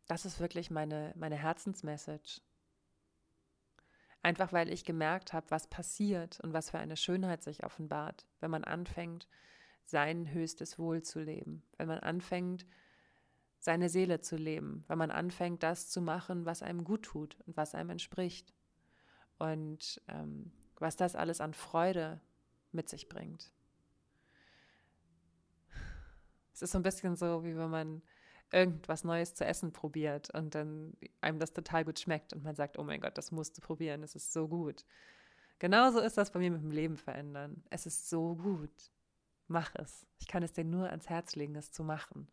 Das 0.07 0.25
ist 0.25 0.39
wirklich 0.39 0.69
meine, 0.69 1.13
meine 1.15 1.35
Herzensmessage. 1.35 2.41
Einfach 4.21 4.53
weil 4.53 4.71
ich 4.71 4.85
gemerkt 4.85 5.33
habe, 5.33 5.49
was 5.49 5.67
passiert 5.67 6.39
und 6.39 6.53
was 6.53 6.71
für 6.71 6.79
eine 6.79 6.97
Schönheit 6.97 7.43
sich 7.43 7.63
offenbart, 7.63 8.25
wenn 8.39 8.51
man 8.51 8.63
anfängt, 8.63 9.27
sein 9.83 10.31
höchstes 10.31 10.79
Wohl 10.79 11.03
zu 11.03 11.19
leben, 11.19 11.63
wenn 11.77 11.87
man 11.87 11.99
anfängt, 11.99 12.65
seine 13.59 13.89
Seele 13.89 14.21
zu 14.21 14.35
leben, 14.35 14.83
wenn 14.87 14.97
man 14.97 15.11
anfängt, 15.11 15.63
das 15.63 15.89
zu 15.89 16.01
machen, 16.01 16.45
was 16.45 16.63
einem 16.63 16.83
gut 16.83 17.03
tut 17.03 17.37
und 17.45 17.55
was 17.57 17.75
einem 17.75 17.91
entspricht. 17.91 18.53
Und 19.37 20.01
ähm, 20.07 20.51
was 20.77 20.95
das 20.95 21.15
alles 21.15 21.41
an 21.41 21.53
Freude 21.53 22.21
mit 22.71 22.89
sich 22.89 23.09
bringt. 23.09 23.51
Es 26.53 26.61
ist 26.61 26.71
so 26.71 26.79
ein 26.79 26.83
bisschen 26.83 27.15
so, 27.15 27.43
wie 27.43 27.57
wenn 27.57 27.69
man 27.69 28.01
irgendwas 28.51 29.03
Neues 29.03 29.33
zu 29.33 29.45
essen 29.45 29.71
probiert 29.73 30.29
und 30.31 30.55
dann 30.55 30.95
einem 31.21 31.39
das 31.39 31.53
total 31.53 31.83
gut 31.83 31.99
schmeckt 31.99 32.33
und 32.33 32.43
man 32.43 32.55
sagt, 32.55 32.77
oh 32.77 32.83
mein 32.83 33.01
Gott, 33.01 33.17
das 33.17 33.31
musst 33.31 33.57
du 33.57 33.61
probieren, 33.61 34.03
es 34.03 34.15
ist 34.15 34.31
so 34.33 34.47
gut. 34.47 34.85
Genauso 35.59 35.99
ist 35.99 36.17
das 36.17 36.31
bei 36.31 36.39
mir 36.39 36.51
mit 36.51 36.61
dem 36.61 36.71
Leben 36.71 36.97
verändern. 36.97 37.63
Es 37.69 37.85
ist 37.85 38.09
so 38.09 38.35
gut. 38.35 38.91
Mach 39.47 39.73
es. 39.75 40.05
Ich 40.19 40.27
kann 40.27 40.43
es 40.43 40.53
dir 40.53 40.65
nur 40.65 40.89
ans 40.89 41.09
Herz 41.09 41.35
legen, 41.35 41.55
es 41.55 41.71
zu 41.71 41.83
machen. 41.83 42.27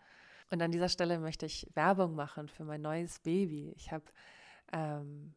Und 0.51 0.61
an 0.61 0.72
dieser 0.72 0.88
Stelle 0.88 1.18
möchte 1.18 1.46
ich 1.46 1.70
Werbung 1.75 2.14
machen 2.14 2.48
für 2.48 2.64
mein 2.64 2.83
neues 2.83 3.20
Baby. 3.20 3.72
Ich 3.77 3.92
habe 3.92 4.05
ähm, 4.72 5.35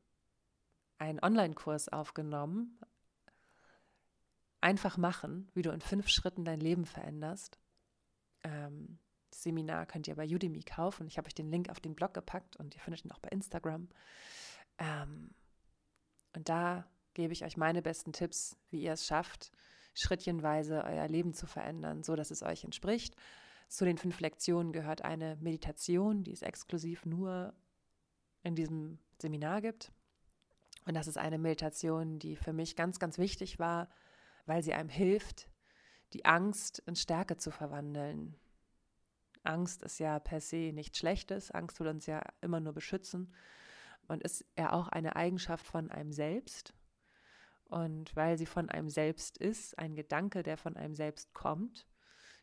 einen 0.97 1.19
Online-Kurs 1.21 1.89
aufgenommen. 1.89 2.79
Einfach 4.61 4.97
machen, 4.97 5.49
wie 5.53 5.61
du 5.61 5.69
in 5.71 5.81
fünf 5.81 6.07
Schritten 6.07 6.43
dein 6.43 6.59
Leben 6.59 6.85
veränderst. 6.85 7.59
Ähm, 8.43 8.97
das 9.35 9.43
Seminar 9.43 9.85
könnt 9.85 10.07
ihr 10.07 10.15
bei 10.15 10.25
Udemy 10.27 10.63
kaufen. 10.63 11.07
Ich 11.07 11.17
habe 11.17 11.27
euch 11.27 11.35
den 11.35 11.49
Link 11.49 11.69
auf 11.69 11.79
den 11.79 11.95
Blog 11.95 12.13
gepackt 12.13 12.55
und 12.55 12.73
ihr 12.73 12.81
findet 12.81 13.05
ihn 13.05 13.11
auch 13.11 13.19
bei 13.19 13.29
Instagram. 13.29 13.89
Ähm, 14.77 15.31
und 16.35 16.49
da 16.49 16.85
gebe 17.13 17.33
ich 17.33 17.43
euch 17.43 17.57
meine 17.57 17.81
besten 17.81 18.13
Tipps, 18.13 18.57
wie 18.69 18.81
ihr 18.81 18.93
es 18.93 19.05
schafft, 19.05 19.51
schrittchenweise 19.93 20.83
euer 20.83 21.07
Leben 21.07 21.33
zu 21.33 21.47
verändern, 21.47 22.03
so 22.03 22.15
dass 22.15 22.31
es 22.31 22.43
euch 22.43 22.63
entspricht 22.63 23.15
zu 23.67 23.85
den 23.85 23.97
fünf 23.97 24.19
Lektionen 24.19 24.71
gehört 24.71 25.03
eine 25.03 25.37
Meditation, 25.37 26.23
die 26.23 26.31
es 26.31 26.41
exklusiv 26.41 27.05
nur 27.05 27.53
in 28.43 28.55
diesem 28.55 28.99
Seminar 29.21 29.61
gibt. 29.61 29.91
Und 30.85 30.93
das 30.93 31.07
ist 31.07 31.17
eine 31.17 31.39
Meditation, 31.39 32.19
die 32.19 32.35
für 32.35 32.53
mich 32.53 32.75
ganz, 32.75 32.99
ganz 32.99 33.17
wichtig 33.17 33.57
war, 33.57 33.89
weil 34.45 34.61
sie 34.61 34.73
einem 34.73 34.89
hilft, 34.89 35.49
die 36.13 36.25
Angst 36.25 36.79
in 36.85 36.95
Stärke 36.95 37.37
zu 37.37 37.49
verwandeln. 37.49 38.35
Angst 39.45 39.83
ist 39.83 39.99
ja 39.99 40.19
per 40.19 40.41
se 40.41 40.71
nichts 40.73 40.97
Schlechtes. 40.97 41.51
Angst 41.51 41.79
will 41.79 41.87
uns 41.87 42.05
ja 42.05 42.21
immer 42.41 42.59
nur 42.59 42.73
beschützen 42.73 43.33
und 44.07 44.23
ist 44.23 44.45
ja 44.57 44.73
auch 44.73 44.87
eine 44.87 45.15
Eigenschaft 45.15 45.65
von 45.65 45.89
einem 45.91 46.11
selbst. 46.11 46.73
Und 47.65 48.15
weil 48.15 48.37
sie 48.37 48.45
von 48.45 48.69
einem 48.69 48.89
selbst 48.89 49.37
ist, 49.37 49.77
ein 49.79 49.95
Gedanke, 49.95 50.43
der 50.43 50.57
von 50.57 50.77
einem 50.77 50.95
selbst 50.95 51.33
kommt, 51.33 51.87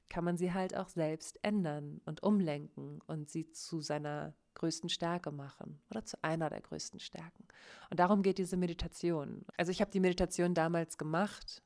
kann 0.09 0.25
man 0.25 0.37
sie 0.37 0.53
halt 0.53 0.77
auch 0.77 0.89
selbst 0.89 1.39
ändern 1.43 2.01
und 2.05 2.23
umlenken 2.23 3.01
und 3.07 3.31
sie 3.31 3.51
zu 3.51 3.81
seiner 3.81 4.35
größten 4.55 4.91
Stärke 4.91 5.31
machen 5.31 5.81
oder 5.91 6.05
zu 6.05 6.23
einer 6.23 6.51
der 6.51 6.61
größten 6.61 7.01
Stärken. 7.01 7.47
Und 7.89 8.01
darum 8.01 8.23
geht 8.23 8.39
diese 8.39 8.57
Meditation. 8.57 9.47
Also 9.57 9.73
ich 9.73 9.81
habe 9.81 9.91
die 9.91 10.01
Meditation 10.01 10.55
damals 10.55 10.99
gemacht 10.99 11.63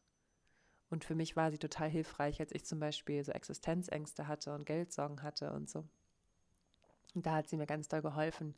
und 0.91 1.05
für 1.05 1.15
mich 1.15 1.37
war 1.37 1.51
sie 1.51 1.59
total 1.59 1.89
hilfreich, 1.89 2.41
als 2.41 2.53
ich 2.53 2.65
zum 2.65 2.79
Beispiel 2.79 3.23
so 3.25 3.33
Existenzängste 3.33 4.29
hatte 4.29 4.55
und 4.55 4.67
Geldsorgen 4.67 5.23
hatte 5.23 5.53
und 5.53 5.69
so. 5.69 5.85
Und 7.15 7.27
da 7.27 7.35
hat 7.35 7.49
sie 7.49 7.57
mir 7.57 7.67
ganz 7.67 7.89
doll 7.89 8.03
geholfen, 8.03 8.55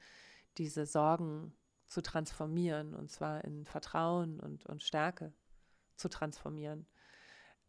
diese 0.58 0.84
Sorgen 0.84 1.54
zu 1.86 2.02
transformieren 2.02 2.94
und 2.94 3.10
zwar 3.10 3.44
in 3.44 3.64
Vertrauen 3.64 4.40
und, 4.40 4.66
und 4.66 4.82
Stärke 4.82 5.32
zu 5.96 6.08
transformieren. 6.08 6.86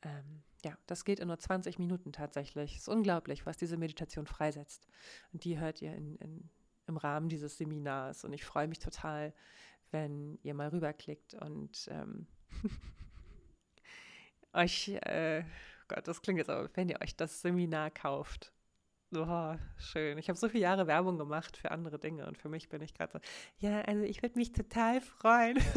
Ähm, 0.01 0.43
ja, 0.63 0.77
das 0.87 1.05
geht 1.05 1.19
in 1.19 1.27
nur 1.27 1.39
20 1.39 1.79
Minuten 1.79 2.11
tatsächlich. 2.11 2.73
Es 2.73 2.81
ist 2.81 2.89
unglaublich, 2.89 3.45
was 3.45 3.57
diese 3.57 3.77
Meditation 3.77 4.25
freisetzt. 4.25 4.87
Und 5.31 5.43
die 5.45 5.59
hört 5.59 5.81
ihr 5.81 5.93
in, 5.93 6.15
in, 6.17 6.49
im 6.87 6.97
Rahmen 6.97 7.29
dieses 7.29 7.57
Seminars. 7.57 8.25
Und 8.25 8.33
ich 8.33 8.43
freue 8.43 8.67
mich 8.67 8.79
total, 8.79 9.33
wenn 9.91 10.37
ihr 10.43 10.53
mal 10.53 10.69
rüberklickt 10.69 11.33
und 11.35 11.87
ähm, 11.91 12.27
euch, 14.53 14.89
äh, 14.89 15.43
Gott, 15.87 16.07
das 16.07 16.21
klingt 16.21 16.37
jetzt 16.37 16.49
aber, 16.49 16.69
wenn 16.75 16.89
ihr 16.89 17.01
euch 17.01 17.15
das 17.15 17.41
Seminar 17.41 17.91
kauft. 17.91 18.51
Oh, 19.15 19.55
schön. 19.77 20.19
Ich 20.19 20.29
habe 20.29 20.37
so 20.37 20.49
viele 20.49 20.63
Jahre 20.63 20.85
Werbung 20.85 21.17
gemacht 21.17 21.57
für 21.57 21.71
andere 21.71 21.97
Dinge 21.97 22.27
und 22.27 22.37
für 22.37 22.47
mich 22.47 22.69
bin 22.69 22.81
ich 22.81 22.93
gerade 22.93 23.13
so, 23.13 23.19
ja, 23.57 23.81
also 23.81 24.03
ich 24.03 24.21
würde 24.21 24.37
mich 24.37 24.51
total 24.51 25.01
freuen. 25.01 25.57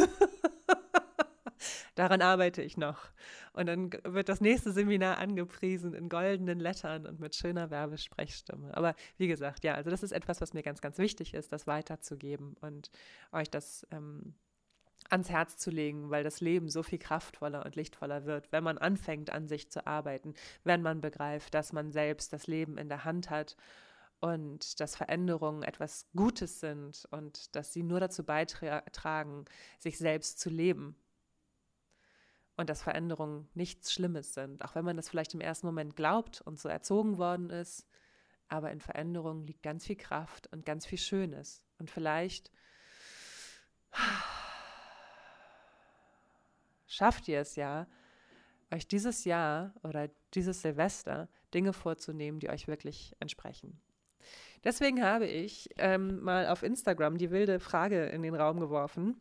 Daran 1.94 2.20
arbeite 2.20 2.61
ich 2.62 2.76
noch. 2.76 3.11
Und 3.52 3.66
dann 3.66 3.90
wird 4.04 4.28
das 4.28 4.40
nächste 4.40 4.72
Seminar 4.72 5.18
angepriesen 5.18 5.94
in 5.94 6.08
goldenen 6.08 6.58
Lettern 6.58 7.06
und 7.06 7.20
mit 7.20 7.35
schöner 7.35 7.70
Werbesprechstimme. 7.70 8.76
Aber 8.76 8.94
wie 9.16 9.28
gesagt, 9.28 9.64
ja, 9.64 9.74
also 9.74 9.90
das 9.90 10.02
ist 10.02 10.12
etwas, 10.12 10.40
was 10.40 10.52
mir 10.52 10.62
ganz, 10.62 10.80
ganz 10.80 10.98
wichtig 10.98 11.32
ist, 11.35 11.52
das 11.52 11.66
weiterzugeben 11.66 12.56
und 12.61 12.90
euch 13.32 13.50
das 13.50 13.87
ähm, 13.90 14.35
ans 15.12 15.31
Herz 15.31 15.59
zu 15.59 15.70
legen, 15.70 16.11
weil 16.11 16.25
das 16.25 16.40
Leben 16.40 16.68
so 16.68 16.83
viel 16.83 16.98
kraftvoller 16.98 17.64
und 17.64 17.77
lichtvoller 17.77 18.25
wird, 18.25 18.51
wenn 18.51 18.64
man 18.64 18.79
anfängt, 18.79 19.31
an 19.31 19.46
sich 19.46 19.70
zu 19.70 19.87
arbeiten, 19.87 20.35
wenn 20.64 20.83
man 20.83 21.01
begreift, 21.01 21.55
dass 21.55 21.72
man 21.72 21.92
selbst 21.92 22.33
das 22.33 22.46
Leben 22.46 22.79
in 22.79 22.88
der 22.88 23.05
Hand 23.05 23.31
hat 23.31 23.57
und 24.20 24.81
dass 24.81 24.96
Veränderungen 24.96 25.62
etwas 25.62 26.09
Gutes 26.16 26.61
sind 26.61 27.07
und 27.11 27.55
dass 27.55 27.72
sie 27.72 27.83
nur 27.83 28.01
dazu 28.01 28.25
beitragen, 28.25 29.44
sich 29.79 29.98
selbst 29.98 30.40
zu 30.40 30.48
leben 30.48 30.96
und 32.57 32.70
dass 32.70 32.83
Veränderungen 32.83 33.48
nichts 33.55 33.92
Schlimmes 33.92 34.33
sind, 34.33 34.64
auch 34.64 34.75
wenn 34.75 34.85
man 34.85 34.96
das 34.96 35.09
vielleicht 35.09 35.35
im 35.35 35.40
ersten 35.40 35.66
Moment 35.66 35.94
glaubt 35.94 36.40
und 36.40 36.59
so 36.59 36.68
erzogen 36.68 37.18
worden 37.18 37.51
ist. 37.51 37.87
Aber 38.48 38.70
in 38.70 38.81
Veränderungen 38.81 39.46
liegt 39.46 39.62
ganz 39.62 39.87
viel 39.87 39.96
Kraft 39.96 40.46
und 40.53 40.64
ganz 40.64 40.85
viel 40.87 40.98
Schönes. 40.98 41.62
Und 41.79 41.90
vielleicht 41.90 42.51
schafft 46.92 47.28
ihr 47.28 47.40
es 47.40 47.57
ja, 47.57 47.87
euch 48.72 48.87
dieses 48.87 49.24
Jahr 49.24 49.74
oder 49.83 50.09
dieses 50.35 50.62
Silvester 50.62 51.28
Dinge 51.52 51.72
vorzunehmen, 51.72 52.40
die 52.40 52.48
euch 52.48 52.68
wirklich 52.68 53.14
entsprechen. 53.20 53.81
Deswegen 54.64 55.02
habe 55.02 55.26
ich 55.26 55.68
ähm, 55.76 56.20
mal 56.20 56.46
auf 56.46 56.62
Instagram 56.62 57.18
die 57.18 57.31
wilde 57.31 57.61
Frage 57.61 58.07
in 58.07 58.22
den 58.22 58.35
Raum 58.35 58.61
geworfen 58.61 59.16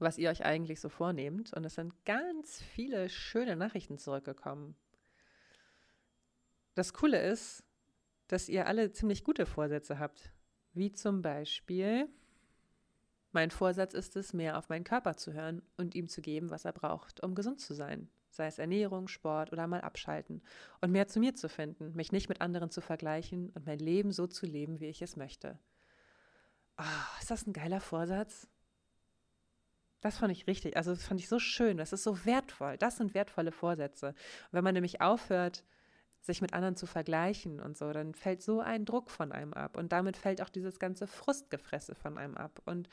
was 0.00 0.18
ihr 0.18 0.30
euch 0.30 0.44
eigentlich 0.44 0.80
so 0.80 0.88
vornehmt. 0.88 1.52
Und 1.54 1.64
es 1.64 1.74
sind 1.74 2.04
ganz 2.04 2.60
viele 2.60 3.08
schöne 3.08 3.56
Nachrichten 3.56 3.98
zurückgekommen. 3.98 4.76
Das 6.74 6.92
Coole 6.92 7.20
ist, 7.20 7.64
dass 8.28 8.48
ihr 8.48 8.66
alle 8.66 8.92
ziemlich 8.92 9.24
gute 9.24 9.46
Vorsätze 9.46 9.98
habt. 9.98 10.32
Wie 10.72 10.92
zum 10.92 11.22
Beispiel, 11.22 12.08
mein 13.34 13.50
Vorsatz 13.50 13.94
ist 13.94 14.16
es, 14.16 14.32
mehr 14.32 14.58
auf 14.58 14.68
meinen 14.68 14.84
Körper 14.84 15.16
zu 15.16 15.32
hören 15.32 15.62
und 15.76 15.94
ihm 15.94 16.08
zu 16.08 16.22
geben, 16.22 16.50
was 16.50 16.64
er 16.64 16.72
braucht, 16.72 17.22
um 17.22 17.34
gesund 17.34 17.60
zu 17.60 17.74
sein. 17.74 18.08
Sei 18.30 18.46
es 18.46 18.58
Ernährung, 18.58 19.06
Sport 19.06 19.52
oder 19.52 19.66
mal 19.66 19.80
abschalten. 19.80 20.42
Und 20.80 20.90
mehr 20.90 21.06
zu 21.06 21.20
mir 21.20 21.34
zu 21.34 21.48
finden, 21.48 21.94
mich 21.94 22.10
nicht 22.10 22.28
mit 22.28 22.40
anderen 22.40 22.70
zu 22.70 22.80
vergleichen 22.80 23.50
und 23.50 23.66
mein 23.66 23.78
Leben 23.78 24.12
so 24.12 24.26
zu 24.26 24.46
leben, 24.46 24.80
wie 24.80 24.86
ich 24.86 25.02
es 25.02 25.16
möchte. 25.16 25.58
Oh, 26.78 27.20
ist 27.20 27.30
das 27.30 27.46
ein 27.46 27.52
geiler 27.52 27.80
Vorsatz? 27.80 28.48
Das 30.00 30.18
fand 30.18 30.32
ich 30.32 30.46
richtig, 30.46 30.76
also 30.76 30.92
das 30.92 31.04
fand 31.04 31.20
ich 31.20 31.28
so 31.28 31.38
schön, 31.38 31.78
das 31.78 31.92
ist 31.92 32.02
so 32.02 32.26
wertvoll. 32.26 32.76
Das 32.76 32.96
sind 32.96 33.14
wertvolle 33.14 33.52
Vorsätze. 33.52 34.08
Und 34.08 34.52
wenn 34.52 34.64
man 34.64 34.74
nämlich 34.74 35.00
aufhört, 35.00 35.64
sich 36.20 36.40
mit 36.40 36.54
anderen 36.54 36.76
zu 36.76 36.86
vergleichen 36.86 37.60
und 37.60 37.76
so, 37.76 37.92
dann 37.92 38.14
fällt 38.14 38.42
so 38.42 38.60
ein 38.60 38.84
Druck 38.84 39.10
von 39.10 39.30
einem 39.30 39.52
ab 39.52 39.76
und 39.76 39.92
damit 39.92 40.16
fällt 40.16 40.40
auch 40.40 40.48
dieses 40.48 40.78
ganze 40.78 41.06
Frustgefresse 41.06 41.94
von 41.94 42.18
einem 42.18 42.36
ab. 42.36 42.62
Und 42.64 42.88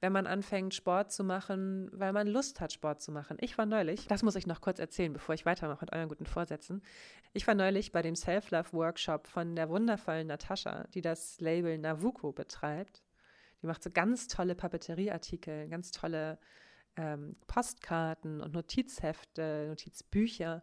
wenn 0.00 0.12
man 0.12 0.26
anfängt, 0.26 0.74
Sport 0.74 1.12
zu 1.12 1.24
machen, 1.24 1.90
weil 1.92 2.12
man 2.12 2.26
Lust 2.26 2.60
hat, 2.60 2.72
Sport 2.72 3.02
zu 3.02 3.12
machen. 3.12 3.36
Ich 3.40 3.58
war 3.58 3.66
neulich, 3.66 4.06
das 4.06 4.22
muss 4.22 4.34
ich 4.34 4.46
noch 4.46 4.62
kurz 4.62 4.78
erzählen, 4.78 5.12
bevor 5.12 5.34
ich 5.34 5.44
weitermache 5.44 5.84
mit 5.84 5.92
euren 5.92 6.08
guten 6.08 6.24
Vorsätzen. 6.24 6.82
Ich 7.34 7.46
war 7.46 7.54
neulich 7.54 7.92
bei 7.92 8.00
dem 8.00 8.16
Self-Love-Workshop 8.16 9.26
von 9.26 9.54
der 9.54 9.68
wundervollen 9.68 10.26
Natascha, 10.26 10.84
die 10.94 11.02
das 11.02 11.38
Label 11.40 11.76
Navuko 11.76 12.32
betreibt. 12.32 13.02
Die 13.62 13.66
macht 13.66 13.82
so 13.82 13.90
ganz 13.90 14.26
tolle 14.26 14.54
Papeterieartikel, 14.54 15.68
ganz 15.68 15.90
tolle 15.90 16.38
ähm, 16.96 17.36
Postkarten 17.46 18.40
und 18.40 18.54
Notizhefte, 18.54 19.66
Notizbücher, 19.68 20.62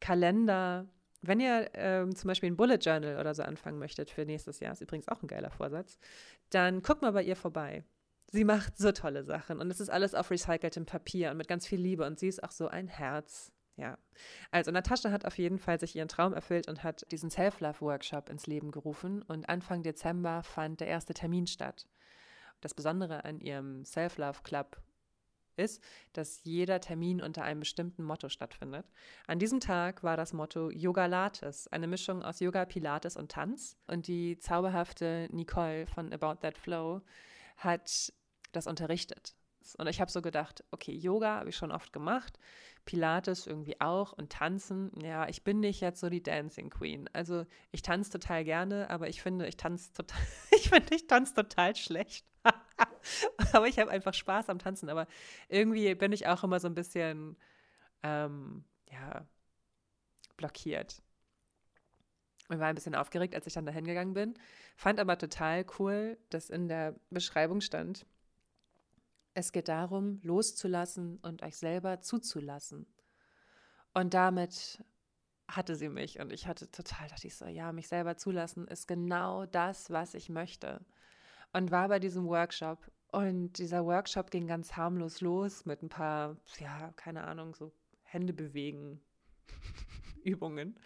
Kalender. 0.00 0.86
Wenn 1.20 1.38
ihr 1.38 1.70
ähm, 1.74 2.16
zum 2.16 2.28
Beispiel 2.28 2.50
ein 2.50 2.56
Bullet 2.56 2.78
Journal 2.80 3.20
oder 3.20 3.34
so 3.34 3.42
anfangen 3.42 3.78
möchtet 3.78 4.10
für 4.10 4.24
nächstes 4.24 4.58
Jahr, 4.60 4.72
ist 4.72 4.80
übrigens 4.80 5.08
auch 5.08 5.22
ein 5.22 5.28
geiler 5.28 5.50
Vorsatz, 5.50 5.98
dann 6.48 6.80
guckt 6.80 7.02
mal 7.02 7.12
bei 7.12 7.22
ihr 7.22 7.36
vorbei. 7.36 7.84
Sie 8.34 8.44
macht 8.44 8.78
so 8.78 8.92
tolle 8.92 9.24
Sachen 9.24 9.60
und 9.60 9.70
es 9.70 9.78
ist 9.78 9.90
alles 9.90 10.14
auf 10.14 10.30
recyceltem 10.30 10.86
Papier 10.86 11.30
und 11.30 11.36
mit 11.36 11.48
ganz 11.48 11.66
viel 11.66 11.78
Liebe 11.78 12.06
und 12.06 12.18
sie 12.18 12.28
ist 12.28 12.42
auch 12.42 12.50
so 12.50 12.66
ein 12.66 12.88
Herz. 12.88 13.52
Ja, 13.76 13.98
also 14.50 14.70
Natascha 14.70 15.10
hat 15.10 15.26
auf 15.26 15.36
jeden 15.36 15.58
Fall 15.58 15.78
sich 15.78 15.94
ihren 15.96 16.08
Traum 16.08 16.32
erfüllt 16.32 16.66
und 16.66 16.82
hat 16.82 17.04
diesen 17.10 17.30
Self-Love-Workshop 17.30 18.30
ins 18.30 18.46
Leben 18.46 18.70
gerufen 18.70 19.20
und 19.22 19.48
Anfang 19.50 19.82
Dezember 19.82 20.42
fand 20.42 20.80
der 20.80 20.88
erste 20.88 21.12
Termin 21.12 21.46
statt. 21.46 21.86
Das 22.62 22.72
Besondere 22.72 23.24
an 23.26 23.38
ihrem 23.38 23.84
Self-Love-Club 23.84 24.78
ist, 25.56 25.82
dass 26.14 26.42
jeder 26.44 26.80
Termin 26.80 27.20
unter 27.20 27.42
einem 27.42 27.60
bestimmten 27.60 28.02
Motto 28.02 28.30
stattfindet. 28.30 28.86
An 29.26 29.38
diesem 29.40 29.60
Tag 29.60 30.02
war 30.02 30.16
das 30.16 30.32
Motto 30.32 30.70
Yoga 30.70 31.04
Lattes, 31.04 31.68
eine 31.68 31.86
Mischung 31.86 32.22
aus 32.22 32.40
Yoga, 32.40 32.64
Pilates 32.64 33.18
und 33.18 33.30
Tanz. 33.30 33.76
Und 33.86 34.06
die 34.06 34.38
zauberhafte 34.38 35.28
Nicole 35.30 35.86
von 35.86 36.10
About 36.12 36.40
That 36.40 36.56
Flow 36.56 37.02
hat 37.58 38.12
das 38.52 38.66
unterrichtet. 38.66 39.34
Und 39.78 39.86
ich 39.86 40.00
habe 40.00 40.10
so 40.10 40.22
gedacht, 40.22 40.64
okay, 40.70 40.92
Yoga 40.92 41.36
habe 41.38 41.50
ich 41.50 41.56
schon 41.56 41.72
oft 41.72 41.92
gemacht, 41.92 42.38
Pilates 42.84 43.46
irgendwie 43.46 43.80
auch 43.80 44.12
und 44.12 44.32
Tanzen. 44.32 44.90
Ja, 45.00 45.28
ich 45.28 45.44
bin 45.44 45.60
nicht 45.60 45.80
jetzt 45.80 46.00
so 46.00 46.08
die 46.08 46.22
Dancing 46.22 46.70
Queen. 46.70 47.08
Also 47.12 47.46
ich 47.70 47.82
tanze 47.82 48.10
total 48.10 48.44
gerne, 48.44 48.90
aber 48.90 49.08
ich 49.08 49.22
finde, 49.22 49.46
ich 49.46 49.56
tanze 49.56 49.92
total, 49.92 50.20
ich 50.50 50.68
finde, 50.68 50.94
ich 50.94 51.06
tanze 51.06 51.34
total 51.34 51.76
schlecht. 51.76 52.26
aber 53.52 53.68
ich 53.68 53.78
habe 53.78 53.90
einfach 53.90 54.14
Spaß 54.14 54.48
am 54.48 54.58
Tanzen. 54.58 54.88
Aber 54.88 55.06
irgendwie 55.48 55.94
bin 55.94 56.12
ich 56.12 56.26
auch 56.26 56.42
immer 56.42 56.58
so 56.58 56.68
ein 56.68 56.74
bisschen, 56.74 57.36
ähm, 58.02 58.64
ja, 58.90 59.26
blockiert. 60.36 61.02
Und 62.48 62.58
war 62.58 62.66
ein 62.66 62.74
bisschen 62.74 62.96
aufgeregt, 62.96 63.34
als 63.34 63.46
ich 63.46 63.54
dann 63.54 63.64
dahin 63.64 63.84
gegangen 63.84 64.14
bin. 64.14 64.34
Fand 64.76 64.98
aber 64.98 65.16
total 65.16 65.64
cool, 65.78 66.18
dass 66.30 66.50
in 66.50 66.68
der 66.68 66.96
Beschreibung 67.08 67.60
stand, 67.60 68.04
es 69.34 69.52
geht 69.52 69.68
darum, 69.68 70.20
loszulassen 70.22 71.18
und 71.22 71.42
euch 71.42 71.56
selber 71.56 72.00
zuzulassen. 72.00 72.86
Und 73.94 74.14
damit 74.14 74.84
hatte 75.48 75.76
sie 75.76 75.88
mich 75.88 76.18
und 76.20 76.32
ich 76.32 76.46
hatte 76.46 76.70
total, 76.70 77.08
dachte 77.08 77.26
ich 77.26 77.36
so, 77.36 77.46
ja, 77.46 77.72
mich 77.72 77.88
selber 77.88 78.16
zulassen 78.16 78.66
ist 78.68 78.88
genau 78.88 79.46
das, 79.46 79.90
was 79.90 80.14
ich 80.14 80.28
möchte. 80.28 80.84
Und 81.52 81.70
war 81.70 81.88
bei 81.88 81.98
diesem 81.98 82.26
Workshop 82.26 82.90
und 83.10 83.58
dieser 83.58 83.84
Workshop 83.84 84.30
ging 84.30 84.46
ganz 84.46 84.76
harmlos 84.76 85.20
los 85.20 85.66
mit 85.66 85.82
ein 85.82 85.90
paar, 85.90 86.36
ja, 86.58 86.92
keine 86.96 87.24
Ahnung, 87.24 87.54
so 87.54 87.72
Hände 88.02 88.32
bewegen 88.32 89.02
Übungen. 90.24 90.78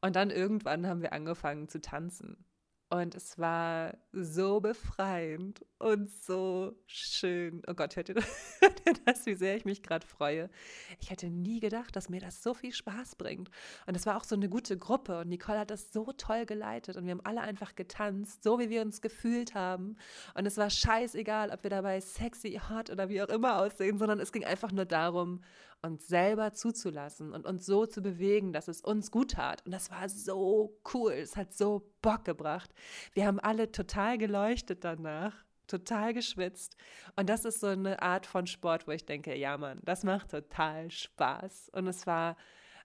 Und 0.00 0.16
dann 0.16 0.30
irgendwann 0.30 0.86
haben 0.86 1.02
wir 1.02 1.12
angefangen 1.12 1.68
zu 1.68 1.80
tanzen. 1.80 2.44
Und 2.92 3.14
es 3.14 3.38
war 3.38 3.96
so 4.10 4.58
befreiend 4.58 5.64
und 5.78 6.10
so 6.10 6.74
schön. 6.86 7.62
Oh 7.68 7.74
Gott, 7.74 7.94
hört 7.94 8.08
ihr, 8.08 8.16
hört 8.16 8.82
ihr 8.86 8.94
das, 9.06 9.26
wie 9.26 9.36
sehr 9.36 9.56
ich 9.56 9.64
mich 9.64 9.84
gerade 9.84 10.04
freue? 10.04 10.50
Ich 10.98 11.08
hätte 11.08 11.30
nie 11.30 11.60
gedacht, 11.60 11.94
dass 11.94 12.08
mir 12.08 12.20
das 12.20 12.42
so 12.42 12.52
viel 12.52 12.72
Spaß 12.72 13.14
bringt. 13.14 13.48
Und 13.86 13.96
es 13.96 14.06
war 14.06 14.16
auch 14.16 14.24
so 14.24 14.34
eine 14.34 14.48
gute 14.48 14.76
Gruppe 14.76 15.20
und 15.20 15.28
Nicole 15.28 15.60
hat 15.60 15.70
das 15.70 15.92
so 15.92 16.12
toll 16.12 16.46
geleitet 16.46 16.96
und 16.96 17.04
wir 17.04 17.12
haben 17.12 17.24
alle 17.24 17.42
einfach 17.42 17.76
getanzt, 17.76 18.42
so 18.42 18.58
wie 18.58 18.70
wir 18.70 18.82
uns 18.82 19.00
gefühlt 19.00 19.54
haben. 19.54 19.96
Und 20.34 20.44
es 20.46 20.56
war 20.56 20.68
scheißegal, 20.68 21.50
ob 21.50 21.62
wir 21.62 21.70
dabei 21.70 22.00
sexy, 22.00 22.60
hot 22.68 22.90
oder 22.90 23.08
wie 23.08 23.22
auch 23.22 23.28
immer 23.28 23.60
aussehen, 23.60 23.98
sondern 23.98 24.18
es 24.18 24.32
ging 24.32 24.44
einfach 24.44 24.72
nur 24.72 24.84
darum, 24.84 25.42
uns 25.82 26.08
selber 26.08 26.52
zuzulassen 26.52 27.32
und 27.32 27.46
uns 27.46 27.66
so 27.66 27.86
zu 27.86 28.02
bewegen, 28.02 28.52
dass 28.52 28.68
es 28.68 28.80
uns 28.80 29.10
gut 29.10 29.32
tat. 29.32 29.64
Und 29.64 29.72
das 29.72 29.90
war 29.90 30.08
so 30.08 30.78
cool. 30.92 31.12
Es 31.12 31.36
hat 31.36 31.54
so 31.54 31.90
Bock 32.02 32.24
gebracht. 32.24 32.70
Wir 33.12 33.26
haben 33.26 33.40
alle 33.40 33.72
total 33.72 34.18
geleuchtet 34.18 34.84
danach, 34.84 35.34
total 35.66 36.12
geschwitzt. 36.12 36.76
Und 37.16 37.28
das 37.28 37.44
ist 37.44 37.60
so 37.60 37.68
eine 37.68 38.02
Art 38.02 38.26
von 38.26 38.46
Sport, 38.46 38.86
wo 38.86 38.92
ich 38.92 39.06
denke, 39.06 39.36
ja 39.36 39.56
Mann, 39.56 39.80
das 39.84 40.04
macht 40.04 40.30
total 40.30 40.90
Spaß. 40.90 41.70
Und 41.72 41.86
es 41.86 42.06
war 42.06 42.36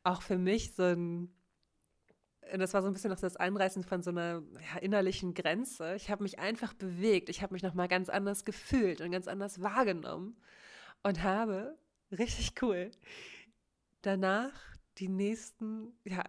auch 0.04 0.22
für 0.22 0.38
mich 0.38 0.74
so 0.74 0.84
ein 0.84 1.32
das 2.58 2.74
war 2.74 2.82
so 2.82 2.88
ein 2.88 2.94
bisschen 2.94 3.10
noch 3.10 3.20
das 3.20 3.38
Einreißen 3.38 3.84
von 3.84 4.04
so 4.04 4.12
einer 4.12 4.44
ja, 4.74 4.80
innerlichen 4.80 5.34
Grenze. 5.34 5.96
Ich 5.96 6.12
habe 6.12 6.24
mich 6.24 6.40
einfach 6.40 6.74
bewegt. 6.74 7.30
Ich 7.30 7.42
habe 7.42 7.54
mich 7.54 7.64
nochmal 7.64 7.88
ganz 7.88 8.08
anders 8.08 8.46
gefühlt 8.46 9.02
und 9.02 9.12
ganz 9.12 9.28
anders 9.28 9.62
wahrgenommen 9.62 10.38
und 11.04 11.24
habe 11.24 11.76
Richtig 12.12 12.62
cool. 12.62 12.92
Danach, 14.02 14.54
die 14.98 15.10
nächsten, 15.10 15.94
ja, 16.04 16.24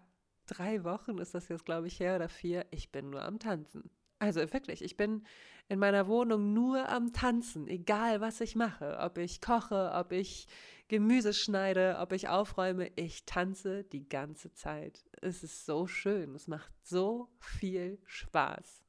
drei 0.46 0.84
Wochen 0.84 1.18
ist 1.18 1.34
das 1.34 1.48
jetzt, 1.48 1.64
glaube 1.64 1.86
ich, 1.88 2.00
her 2.00 2.16
oder 2.16 2.28
vier, 2.28 2.66
ich 2.70 2.90
bin 2.90 3.10
nur 3.10 3.22
am 3.22 3.38
Tanzen. 3.38 3.90
Also 4.18 4.40
wirklich, 4.52 4.82
ich 4.82 4.96
bin 4.96 5.26
in 5.68 5.78
meiner 5.78 6.06
Wohnung 6.06 6.54
nur 6.54 6.88
am 6.88 7.12
Tanzen, 7.12 7.68
egal 7.68 8.20
was 8.20 8.40
ich 8.40 8.56
mache. 8.56 8.98
Ob 9.00 9.18
ich 9.18 9.40
koche, 9.40 9.92
ob 9.92 10.12
ich 10.12 10.46
Gemüse 10.88 11.34
schneide, 11.34 11.98
ob 12.00 12.12
ich 12.12 12.28
aufräume, 12.28 12.90
ich 12.96 13.26
tanze 13.26 13.84
die 13.84 14.08
ganze 14.08 14.52
Zeit. 14.52 15.04
Es 15.20 15.42
ist 15.42 15.66
so 15.66 15.86
schön, 15.86 16.34
es 16.34 16.46
macht 16.46 16.72
so 16.82 17.28
viel 17.38 17.98
Spaß. 18.04 18.84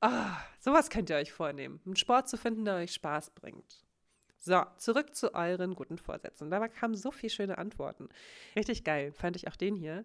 Oh, 0.00 0.36
sowas 0.60 0.90
könnt 0.90 1.10
ihr 1.10 1.16
euch 1.16 1.32
vornehmen, 1.32 1.80
einen 1.84 1.96
Sport 1.96 2.28
zu 2.28 2.36
finden, 2.36 2.64
der 2.64 2.76
euch 2.76 2.94
Spaß 2.94 3.30
bringt. 3.30 3.84
So, 4.38 4.62
zurück 4.76 5.14
zu 5.14 5.34
euren 5.34 5.74
guten 5.74 5.98
Vorsätzen. 5.98 6.50
Da 6.50 6.66
kamen 6.68 6.94
so 6.94 7.10
viele 7.10 7.30
schöne 7.30 7.58
Antworten. 7.58 8.08
Richtig 8.54 8.84
geil, 8.84 9.12
fand 9.12 9.36
ich 9.36 9.48
auch 9.48 9.56
den 9.56 9.74
hier. 9.74 10.04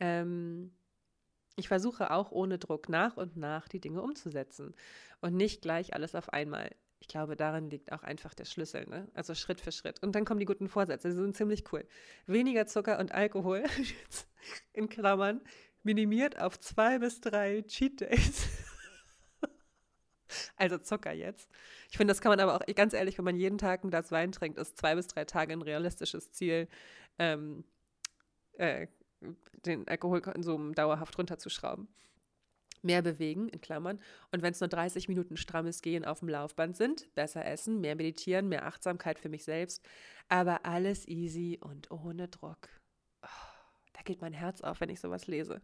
Ähm, 0.00 0.72
ich 1.56 1.68
versuche 1.68 2.10
auch 2.10 2.32
ohne 2.32 2.58
Druck 2.58 2.88
nach 2.88 3.16
und 3.16 3.36
nach 3.36 3.68
die 3.68 3.80
Dinge 3.80 4.02
umzusetzen 4.02 4.74
und 5.20 5.36
nicht 5.36 5.62
gleich 5.62 5.94
alles 5.94 6.14
auf 6.14 6.32
einmal. 6.32 6.70
Ich 6.98 7.08
glaube, 7.08 7.36
darin 7.36 7.68
liegt 7.68 7.92
auch 7.92 8.04
einfach 8.04 8.32
der 8.32 8.44
Schlüssel, 8.44 8.86
ne? 8.88 9.08
Also 9.14 9.34
Schritt 9.34 9.60
für 9.60 9.72
Schritt. 9.72 10.02
Und 10.02 10.14
dann 10.14 10.24
kommen 10.24 10.40
die 10.40 10.46
guten 10.46 10.68
Vorsätze, 10.68 11.08
die 11.08 11.14
sind 11.16 11.36
ziemlich 11.36 11.64
cool. 11.72 11.84
Weniger 12.26 12.66
Zucker 12.66 12.98
und 12.98 13.12
Alkohol, 13.12 13.64
in 14.72 14.88
Klammern, 14.88 15.40
minimiert 15.82 16.38
auf 16.40 16.58
zwei 16.60 16.98
bis 16.98 17.20
drei 17.20 17.62
Cheat 17.62 18.00
Days. 18.00 18.48
Also 20.62 20.78
Zucker 20.78 21.10
jetzt. 21.10 21.50
Ich 21.90 21.96
finde, 21.96 22.12
das 22.12 22.20
kann 22.20 22.30
man 22.30 22.38
aber 22.38 22.54
auch, 22.54 22.74
ganz 22.76 22.94
ehrlich, 22.94 23.18
wenn 23.18 23.24
man 23.24 23.36
jeden 23.36 23.58
Tag 23.58 23.82
ein 23.82 23.90
Glas 23.90 24.12
Wein 24.12 24.30
trinkt, 24.30 24.58
ist 24.58 24.78
zwei 24.78 24.94
bis 24.94 25.08
drei 25.08 25.24
Tage 25.24 25.52
ein 25.52 25.60
realistisches 25.60 26.30
Ziel, 26.30 26.68
ähm, 27.18 27.64
äh, 28.58 28.86
den 29.66 29.88
Alkoholkonsum 29.88 30.76
dauerhaft 30.76 31.18
runterzuschrauben. 31.18 31.88
Mehr 32.80 33.02
bewegen, 33.02 33.48
in 33.48 33.60
Klammern. 33.60 33.98
Und 34.30 34.42
wenn 34.42 34.52
es 34.52 34.60
nur 34.60 34.68
30 34.68 35.08
Minuten 35.08 35.36
strammes 35.36 35.82
Gehen 35.82 36.04
auf 36.04 36.20
dem 36.20 36.28
Laufband 36.28 36.76
sind, 36.76 37.12
besser 37.16 37.44
essen, 37.44 37.80
mehr 37.80 37.96
meditieren, 37.96 38.48
mehr 38.48 38.64
Achtsamkeit 38.64 39.18
für 39.18 39.28
mich 39.28 39.42
selbst. 39.42 39.84
Aber 40.28 40.64
alles 40.64 41.08
easy 41.08 41.58
und 41.60 41.90
ohne 41.90 42.28
Druck. 42.28 42.68
Oh, 43.20 43.26
da 43.94 44.02
geht 44.04 44.20
mein 44.20 44.32
Herz 44.32 44.60
auf, 44.60 44.80
wenn 44.80 44.90
ich 44.90 45.00
sowas 45.00 45.26
lese. 45.26 45.60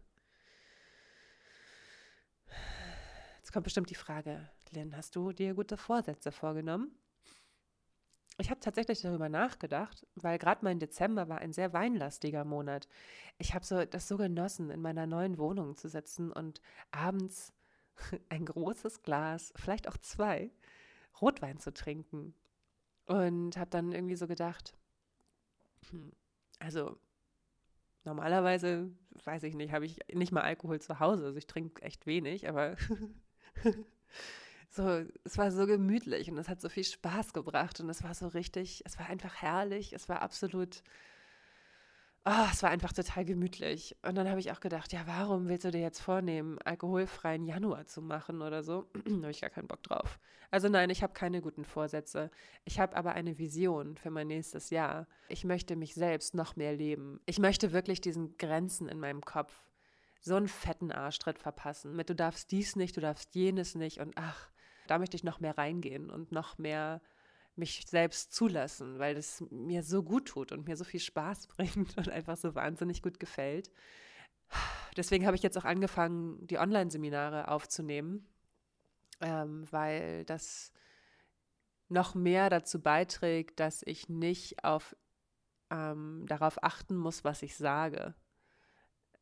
Jetzt 3.49 3.53
kommt 3.53 3.63
bestimmt 3.63 3.89
die 3.89 3.95
Frage, 3.95 4.47
Lynn, 4.71 4.95
hast 4.95 5.15
du 5.15 5.31
dir 5.31 5.53
gute 5.55 5.77
Vorsätze 5.77 6.31
vorgenommen? 6.31 6.91
Ich 8.37 8.49
habe 8.49 8.59
tatsächlich 8.61 9.01
darüber 9.01 9.27
nachgedacht, 9.27 10.07
weil 10.15 10.37
gerade 10.37 10.63
mein 10.63 10.79
Dezember 10.79 11.27
war 11.27 11.39
ein 11.39 11.51
sehr 11.51 11.73
weinlastiger 11.73 12.45
Monat. 12.45 12.87
Ich 13.37 13.53
habe 13.53 13.65
so, 13.65 13.83
das 13.83 14.07
so 14.07 14.15
genossen, 14.17 14.69
in 14.69 14.81
meiner 14.81 15.07
neuen 15.07 15.37
Wohnung 15.37 15.75
zu 15.75 15.89
sitzen 15.89 16.31
und 16.31 16.61
abends 16.91 17.51
ein 18.29 18.45
großes 18.45 19.03
Glas, 19.03 19.51
vielleicht 19.57 19.89
auch 19.89 19.97
zwei, 19.97 20.51
Rotwein 21.21 21.59
zu 21.59 21.73
trinken. 21.73 22.33
Und 23.07 23.57
habe 23.57 23.71
dann 23.71 23.91
irgendwie 23.91 24.15
so 24.15 24.27
gedacht, 24.27 24.77
hm, 25.89 26.11
also 26.59 26.97
normalerweise, 28.03 28.89
weiß 29.23 29.43
ich 29.43 29.55
nicht, 29.55 29.71
habe 29.73 29.85
ich 29.85 29.99
nicht 30.13 30.31
mal 30.31 30.41
Alkohol 30.41 30.79
zu 30.81 30.99
Hause. 30.99 31.25
Also 31.25 31.37
ich 31.37 31.47
trinke 31.47 31.81
echt 31.81 32.05
wenig, 32.05 32.47
aber 32.49 32.75
so, 34.69 35.03
es 35.23 35.37
war 35.37 35.51
so 35.51 35.65
gemütlich 35.65 36.29
und 36.29 36.37
es 36.37 36.47
hat 36.47 36.61
so 36.61 36.69
viel 36.69 36.83
Spaß 36.83 37.33
gebracht 37.33 37.79
und 37.79 37.89
es 37.89 38.03
war 38.03 38.13
so 38.13 38.27
richtig, 38.27 38.83
es 38.85 38.99
war 38.99 39.07
einfach 39.07 39.35
herrlich, 39.35 39.93
es 39.93 40.07
war 40.09 40.21
absolut, 40.21 40.83
oh, 42.25 42.45
es 42.51 42.61
war 42.61 42.69
einfach 42.69 42.93
total 42.93 43.25
gemütlich. 43.25 43.97
Und 44.03 44.15
dann 44.15 44.29
habe 44.29 44.39
ich 44.39 44.51
auch 44.51 44.59
gedacht, 44.59 44.93
ja, 44.93 45.01
warum 45.07 45.47
willst 45.47 45.65
du 45.65 45.71
dir 45.71 45.81
jetzt 45.81 46.01
vornehmen, 46.01 46.59
alkoholfreien 46.59 47.45
Januar 47.45 47.87
zu 47.87 48.01
machen 48.01 48.41
oder 48.41 48.61
so? 48.61 48.85
da 49.05 49.11
habe 49.11 49.31
ich 49.31 49.41
gar 49.41 49.49
keinen 49.49 49.67
Bock 49.67 49.81
drauf. 49.81 50.19
Also 50.51 50.69
nein, 50.69 50.89
ich 50.89 51.01
habe 51.01 51.13
keine 51.13 51.41
guten 51.41 51.63
Vorsätze. 51.63 52.29
Ich 52.63 52.79
habe 52.79 52.95
aber 52.95 53.13
eine 53.13 53.37
Vision 53.37 53.97
für 53.97 54.11
mein 54.11 54.27
nächstes 54.27 54.69
Jahr. 54.69 55.07
Ich 55.29 55.45
möchte 55.45 55.75
mich 55.75 55.95
selbst 55.95 56.35
noch 56.35 56.55
mehr 56.55 56.73
leben. 56.73 57.19
Ich 57.25 57.39
möchte 57.39 57.71
wirklich 57.71 58.01
diesen 58.01 58.37
Grenzen 58.37 58.87
in 58.87 58.99
meinem 58.99 59.21
Kopf 59.21 59.69
so 60.21 60.35
einen 60.35 60.47
fetten 60.47 60.91
Arschtritt 60.91 61.39
verpassen. 61.39 61.95
Mit 61.95 62.09
du 62.09 62.15
darfst 62.15 62.51
dies 62.51 62.75
nicht, 62.75 62.97
du 62.97 63.01
darfst 63.01 63.35
jenes 63.35 63.75
nicht 63.75 63.99
und 63.99 64.13
ach, 64.17 64.49
da 64.89 64.97
möchte 64.97 65.15
ich 65.15 65.23
noch 65.23 65.39
mehr 65.39 65.57
reingehen 65.57 66.09
und 66.09 66.31
noch 66.31 66.57
mehr 66.57 67.01
mich 67.55 67.85
selbst 67.87 68.33
zulassen, 68.33 68.97
weil 68.97 69.15
das 69.15 69.43
mir 69.51 69.83
so 69.83 70.01
gut 70.01 70.27
tut 70.27 70.51
und 70.51 70.67
mir 70.67 70.77
so 70.77 70.83
viel 70.83 70.99
Spaß 70.99 71.47
bringt 71.57 71.97
und 71.97 72.09
einfach 72.09 72.37
so 72.37 72.55
wahnsinnig 72.55 73.01
gut 73.01 73.19
gefällt. 73.19 73.69
Deswegen 74.97 75.25
habe 75.27 75.35
ich 75.35 75.43
jetzt 75.43 75.57
auch 75.57 75.65
angefangen, 75.65 76.47
die 76.47 76.57
Online-Seminare 76.57 77.49
aufzunehmen, 77.49 78.27
ähm, 79.21 79.67
weil 79.69 80.25
das 80.25 80.73
noch 81.89 82.15
mehr 82.15 82.49
dazu 82.49 82.81
beiträgt, 82.81 83.59
dass 83.59 83.83
ich 83.85 84.09
nicht 84.09 84.63
auf, 84.63 84.95
ähm, 85.69 86.25
darauf 86.27 86.63
achten 86.63 86.95
muss, 86.95 87.23
was 87.23 87.43
ich 87.43 87.55
sage, 87.55 88.15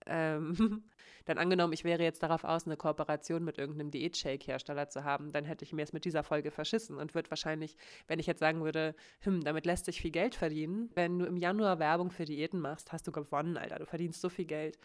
ähm, 0.10 0.84
dann 1.26 1.38
angenommen, 1.38 1.74
ich 1.74 1.84
wäre 1.84 2.04
jetzt 2.04 2.24
darauf 2.24 2.44
aus, 2.44 2.66
eine 2.66 2.78
Kooperation 2.78 3.44
mit 3.44 3.58
irgendeinem 3.58 3.92
Diät-Shake-Hersteller 3.92 4.90
zu 4.90 5.04
haben, 5.04 5.32
dann 5.32 5.46
hätte 5.46 5.66
ich 5.66 5.74
mir 5.74 5.84
es 5.84 5.94
mit 5.94 6.06
dieser 6.06 6.24
Folge 6.24 6.52
verschissen 6.52 6.98
und 6.98 7.16
würde 7.16 7.30
wahrscheinlich, 7.30 7.76
wenn 8.08 8.20
ich 8.20 8.28
jetzt 8.28 8.40
sagen 8.40 8.64
würde, 8.64 8.96
hm, 9.22 9.44
damit 9.44 9.66
lässt 9.66 9.86
sich 9.86 10.02
viel 10.02 10.12
Geld 10.12 10.36
verdienen, 10.36 10.90
wenn 10.96 11.20
du 11.20 11.26
im 11.26 11.38
Januar 11.38 11.80
Werbung 11.80 12.12
für 12.12 12.26
Diäten 12.26 12.60
machst, 12.60 12.92
hast 12.92 13.08
du 13.08 13.12
gewonnen, 13.12 13.58
Alter, 13.58 13.80
du 13.80 13.86
verdienst 13.86 14.22
so 14.22 14.30
viel 14.30 14.46
Geld. 14.46 14.78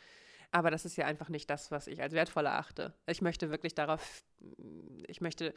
Aber 0.51 0.71
das 0.71 0.85
ist 0.85 0.97
ja 0.97 1.07
einfach 1.07 1.31
nicht 1.31 1.49
das, 1.49 1.71
was 1.71 1.87
ich 1.87 2.03
als 2.03 2.13
wertvoll 2.13 2.45
erachte. 2.45 2.93
Ich 3.07 3.23
möchte 3.23 3.51
wirklich 3.51 3.75
darauf, 3.75 4.23
ich 5.07 5.23
möchte 5.23 5.55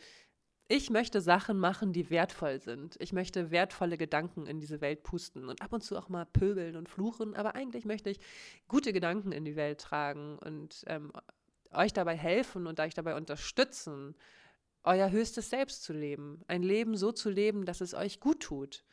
ich 0.67 0.89
möchte 0.89 1.21
Sachen 1.21 1.60
machen, 1.60 1.93
die 1.93 2.10
wertvoll 2.10 2.60
sind. 2.60 2.95
Ich 2.99 3.13
möchte 3.13 3.51
wertvolle 3.51 3.97
Gedanken 3.97 4.47
in 4.47 4.60
diese 4.60 4.82
Welt 4.82 5.04
pusten 5.04 5.47
und 5.47 5.62
ab 5.62 5.73
und 5.73 5.82
zu 5.82 5.97
auch 5.97 6.10
mal 6.10 6.25
pöbeln 6.25 6.75
und 6.75 6.89
fluchen. 6.89 7.36
Aber 7.36 7.56
eigentlich 7.56 7.86
möchte 7.86 8.10
ich 8.10 8.19
gute 8.67 8.91
Gedanken 8.91 9.32
in 9.32 9.45
die 9.45 9.56
Welt 9.56 9.80
tragen 9.80 10.39
und 10.39 10.84
ähm, 10.88 11.12
euch 11.71 11.93
dabei 11.93 12.15
helfen 12.15 12.65
und 12.65 12.80
euch 12.80 12.95
dabei 12.95 13.15
unterstützen, 13.15 14.15
euer 14.84 15.12
höchstes 15.12 15.51
Selbst 15.51 15.84
zu 15.84 15.93
leben. 15.93 16.41
Ein 16.47 16.63
Leben 16.63 16.97
so 16.97 17.12
zu 17.12 17.30
leben, 17.30 17.65
dass 17.65 17.82
es 17.82 17.93
euch 17.93 18.19
gut 18.19 18.41
tut, 18.41 18.84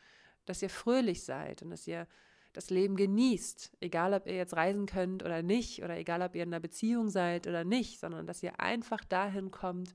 dass 0.44 0.60
ihr 0.60 0.70
fröhlich 0.70 1.24
seid 1.24 1.62
und 1.62 1.70
dass 1.70 1.86
ihr 1.86 2.06
das 2.52 2.68
Leben 2.68 2.96
genießt, 2.96 3.78
egal 3.80 4.12
ob 4.12 4.26
ihr 4.26 4.34
jetzt 4.34 4.54
reisen 4.54 4.84
könnt 4.84 5.22
oder 5.22 5.42
nicht, 5.42 5.82
oder 5.82 5.96
egal 5.96 6.20
ob 6.20 6.34
ihr 6.34 6.42
in 6.42 6.50
einer 6.50 6.60
Beziehung 6.60 7.08
seid 7.08 7.46
oder 7.46 7.64
nicht, 7.64 7.98
sondern 7.98 8.26
dass 8.26 8.42
ihr 8.42 8.60
einfach 8.60 9.04
dahin 9.04 9.50
kommt, 9.50 9.94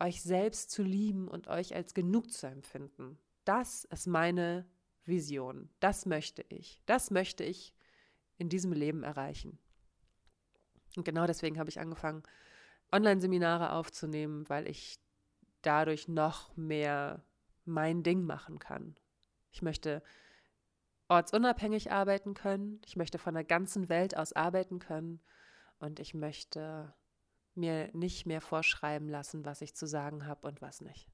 euch 0.00 0.22
selbst 0.22 0.70
zu 0.70 0.82
lieben 0.82 1.28
und 1.28 1.48
euch 1.48 1.74
als 1.74 1.94
genug 1.94 2.30
zu 2.32 2.46
empfinden. 2.46 3.18
Das 3.44 3.84
ist 3.84 4.06
meine 4.06 4.66
Vision. 5.04 5.68
Das 5.80 6.06
möchte 6.06 6.44
ich. 6.48 6.80
Das 6.86 7.10
möchte 7.10 7.44
ich 7.44 7.74
in 8.38 8.48
diesem 8.48 8.72
Leben 8.72 9.02
erreichen. 9.02 9.58
Und 10.96 11.04
genau 11.04 11.26
deswegen 11.26 11.58
habe 11.58 11.70
ich 11.70 11.80
angefangen, 11.80 12.22
Online-Seminare 12.92 13.72
aufzunehmen, 13.72 14.48
weil 14.48 14.68
ich 14.68 14.98
dadurch 15.62 16.08
noch 16.08 16.54
mehr 16.56 17.24
mein 17.64 18.02
Ding 18.02 18.24
machen 18.24 18.58
kann. 18.58 18.96
Ich 19.50 19.62
möchte 19.62 20.02
ortsunabhängig 21.08 21.92
arbeiten 21.92 22.34
können. 22.34 22.80
Ich 22.84 22.96
möchte 22.96 23.18
von 23.18 23.34
der 23.34 23.44
ganzen 23.44 23.88
Welt 23.88 24.16
aus 24.16 24.32
arbeiten 24.32 24.78
können. 24.78 25.20
Und 25.78 26.00
ich 26.00 26.14
möchte 26.14 26.92
mir 27.54 27.90
nicht 27.92 28.26
mehr 28.26 28.40
vorschreiben 28.40 29.08
lassen, 29.08 29.44
was 29.44 29.60
ich 29.60 29.74
zu 29.74 29.86
sagen 29.86 30.26
habe 30.26 30.46
und 30.46 30.62
was 30.62 30.80
nicht. 30.80 31.08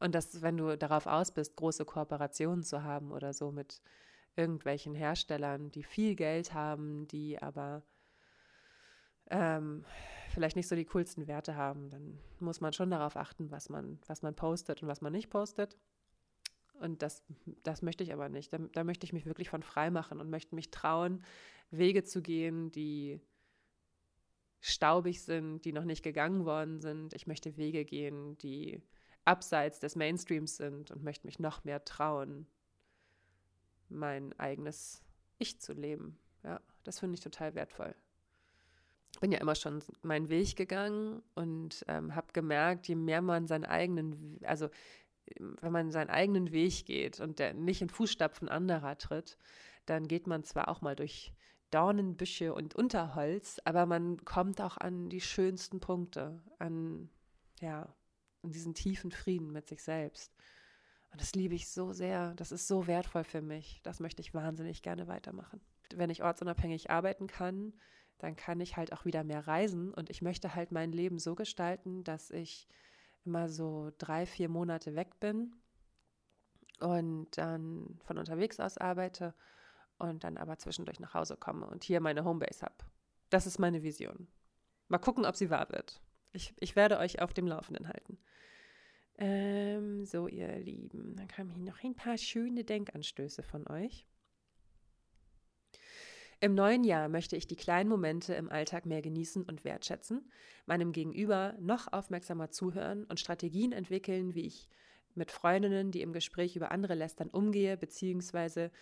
Und 0.00 0.14
dass, 0.14 0.42
wenn 0.42 0.56
du 0.56 0.76
darauf 0.76 1.06
aus 1.06 1.32
bist, 1.32 1.56
große 1.56 1.84
Kooperationen 1.84 2.64
zu 2.64 2.82
haben 2.82 3.12
oder 3.12 3.32
so 3.32 3.52
mit 3.52 3.80
irgendwelchen 4.36 4.94
Herstellern, 4.94 5.70
die 5.70 5.84
viel 5.84 6.16
Geld 6.16 6.52
haben, 6.52 7.06
die 7.08 7.40
aber 7.40 7.82
ähm, 9.30 9.84
vielleicht 10.30 10.56
nicht 10.56 10.68
so 10.68 10.76
die 10.76 10.84
coolsten 10.84 11.26
Werte 11.26 11.56
haben, 11.56 11.90
dann 11.90 12.18
muss 12.40 12.60
man 12.60 12.72
schon 12.72 12.90
darauf 12.90 13.16
achten, 13.16 13.50
was 13.50 13.68
man, 13.68 14.00
was 14.06 14.22
man 14.22 14.34
postet 14.34 14.82
und 14.82 14.88
was 14.88 15.00
man 15.00 15.12
nicht 15.12 15.30
postet. 15.30 15.76
Und 16.80 17.02
das, 17.02 17.22
das 17.62 17.82
möchte 17.82 18.02
ich 18.02 18.12
aber 18.12 18.28
nicht. 18.28 18.52
Da, 18.52 18.58
da 18.58 18.84
möchte 18.84 19.06
ich 19.06 19.12
mich 19.12 19.26
wirklich 19.26 19.48
von 19.48 19.62
frei 19.62 19.90
machen 19.90 20.20
und 20.20 20.28
möchte 20.28 20.54
mich 20.54 20.70
trauen, 20.70 21.22
Wege 21.70 22.02
zu 22.02 22.20
gehen, 22.20 22.72
die 22.72 23.20
staubig 24.66 25.22
sind, 25.22 25.66
die 25.66 25.72
noch 25.72 25.84
nicht 25.84 26.02
gegangen 26.02 26.46
worden 26.46 26.80
sind. 26.80 27.12
Ich 27.12 27.26
möchte 27.26 27.58
Wege 27.58 27.84
gehen, 27.84 28.38
die 28.38 28.82
abseits 29.26 29.78
des 29.78 29.94
Mainstreams 29.94 30.56
sind 30.56 30.90
und 30.90 31.04
möchte 31.04 31.26
mich 31.26 31.38
noch 31.38 31.64
mehr 31.64 31.84
trauen, 31.84 32.46
mein 33.90 34.32
eigenes 34.40 35.04
Ich 35.36 35.60
zu 35.60 35.74
leben. 35.74 36.18
Ja, 36.42 36.62
das 36.82 36.98
finde 36.98 37.16
ich 37.16 37.20
total 37.20 37.54
wertvoll. 37.54 37.94
Bin 39.20 39.32
ja 39.32 39.38
immer 39.38 39.54
schon 39.54 39.82
meinen 40.00 40.30
Weg 40.30 40.56
gegangen 40.56 41.22
und 41.34 41.84
ähm, 41.86 42.14
habe 42.14 42.32
gemerkt, 42.32 42.88
je 42.88 42.94
mehr 42.94 43.20
man 43.20 43.46
seinen 43.46 43.66
eigenen, 43.66 44.40
also 44.44 44.70
wenn 45.60 45.72
man 45.72 45.90
seinen 45.90 46.08
eigenen 46.08 46.52
Weg 46.52 46.86
geht 46.86 47.20
und 47.20 47.38
der 47.38 47.52
nicht 47.52 47.82
in 47.82 47.90
Fußstapfen 47.90 48.48
anderer 48.48 48.96
tritt, 48.96 49.36
dann 49.84 50.08
geht 50.08 50.26
man 50.26 50.42
zwar 50.42 50.68
auch 50.68 50.80
mal 50.80 50.96
durch 50.96 51.34
Dornenbüsche 51.74 52.54
und 52.54 52.76
Unterholz, 52.76 53.60
aber 53.64 53.84
man 53.84 54.24
kommt 54.24 54.60
auch 54.60 54.76
an 54.76 55.08
die 55.08 55.20
schönsten 55.20 55.80
Punkte, 55.80 56.40
an, 56.60 57.10
ja, 57.60 57.92
an 58.42 58.52
diesen 58.52 58.74
tiefen 58.74 59.10
Frieden 59.10 59.50
mit 59.50 59.66
sich 59.66 59.82
selbst. 59.82 60.32
Und 61.10 61.20
das 61.20 61.34
liebe 61.34 61.56
ich 61.56 61.68
so 61.68 61.92
sehr. 61.92 62.34
Das 62.34 62.52
ist 62.52 62.68
so 62.68 62.86
wertvoll 62.86 63.24
für 63.24 63.42
mich. 63.42 63.80
Das 63.82 63.98
möchte 63.98 64.22
ich 64.22 64.34
wahnsinnig 64.34 64.82
gerne 64.82 65.08
weitermachen. 65.08 65.60
Wenn 65.92 66.10
ich 66.10 66.22
ortsunabhängig 66.22 66.90
arbeiten 66.90 67.26
kann, 67.26 67.72
dann 68.18 68.36
kann 68.36 68.60
ich 68.60 68.76
halt 68.76 68.92
auch 68.92 69.04
wieder 69.04 69.24
mehr 69.24 69.46
reisen. 69.46 69.92
Und 69.92 70.10
ich 70.10 70.22
möchte 70.22 70.54
halt 70.54 70.70
mein 70.70 70.92
Leben 70.92 71.18
so 71.18 71.34
gestalten, 71.34 72.04
dass 72.04 72.30
ich 72.30 72.68
immer 73.24 73.48
so 73.48 73.90
drei, 73.98 74.26
vier 74.26 74.48
Monate 74.48 74.94
weg 74.94 75.18
bin 75.18 75.56
und 76.78 77.36
dann 77.36 77.98
von 78.04 78.18
unterwegs 78.18 78.60
aus 78.60 78.78
arbeite 78.78 79.34
und 79.98 80.24
dann 80.24 80.36
aber 80.36 80.58
zwischendurch 80.58 81.00
nach 81.00 81.14
Hause 81.14 81.36
komme 81.36 81.66
und 81.66 81.84
hier 81.84 82.00
meine 82.00 82.24
Homebase 82.24 82.62
habe. 82.62 82.84
Das 83.30 83.46
ist 83.46 83.58
meine 83.58 83.82
Vision. 83.82 84.28
Mal 84.88 84.98
gucken, 84.98 85.24
ob 85.24 85.36
sie 85.36 85.50
wahr 85.50 85.70
wird. 85.70 86.00
Ich, 86.32 86.54
ich 86.58 86.76
werde 86.76 86.98
euch 86.98 87.22
auf 87.22 87.32
dem 87.32 87.46
Laufenden 87.46 87.88
halten. 87.88 88.18
Ähm, 89.16 90.04
so, 90.04 90.26
ihr 90.26 90.58
Lieben, 90.58 91.14
dann 91.16 91.28
kamen 91.28 91.50
hier 91.50 91.64
noch 91.64 91.82
ein 91.82 91.94
paar 91.94 92.18
schöne 92.18 92.64
Denkanstöße 92.64 93.42
von 93.42 93.66
euch. 93.68 94.06
Im 96.40 96.54
neuen 96.54 96.84
Jahr 96.84 97.08
möchte 97.08 97.36
ich 97.36 97.46
die 97.46 97.56
kleinen 97.56 97.88
Momente 97.88 98.34
im 98.34 98.50
Alltag 98.50 98.86
mehr 98.86 99.00
genießen 99.00 99.44
und 99.44 99.64
wertschätzen, 99.64 100.30
meinem 100.66 100.92
Gegenüber 100.92 101.54
noch 101.60 101.92
aufmerksamer 101.92 102.50
zuhören 102.50 103.04
und 103.04 103.20
Strategien 103.20 103.72
entwickeln, 103.72 104.34
wie 104.34 104.46
ich 104.46 104.68
mit 105.14 105.30
Freundinnen, 105.30 105.90
die 105.90 106.02
im 106.02 106.12
Gespräch 106.12 106.56
über 106.56 106.72
andere 106.72 106.94
lästern, 106.94 107.30
umgehe, 107.30 107.76
beziehungsweise 107.76 108.72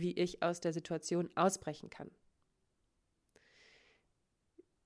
wie 0.00 0.12
ich 0.12 0.42
aus 0.42 0.60
der 0.60 0.72
Situation 0.72 1.30
ausbrechen 1.36 1.90
kann. 1.90 2.10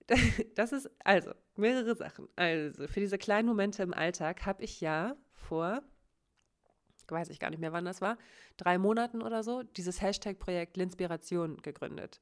Das 0.54 0.72
ist 0.72 0.90
also 1.04 1.32
mehrere 1.56 1.94
Sachen. 1.94 2.28
Also 2.36 2.88
für 2.88 3.00
diese 3.00 3.18
kleinen 3.18 3.46
Momente 3.46 3.82
im 3.82 3.94
Alltag 3.94 4.46
habe 4.46 4.64
ich 4.64 4.80
ja 4.80 5.16
vor, 5.34 5.82
weiß 7.08 7.28
ich 7.30 7.38
gar 7.38 7.50
nicht 7.50 7.60
mehr, 7.60 7.72
wann 7.72 7.84
das 7.84 8.00
war, 8.00 8.18
drei 8.56 8.78
Monaten 8.78 9.22
oder 9.22 9.42
so, 9.42 9.62
dieses 9.62 10.00
Hashtag-Projekt 10.00 10.76
Linspiration 10.76 11.58
gegründet. 11.58 12.20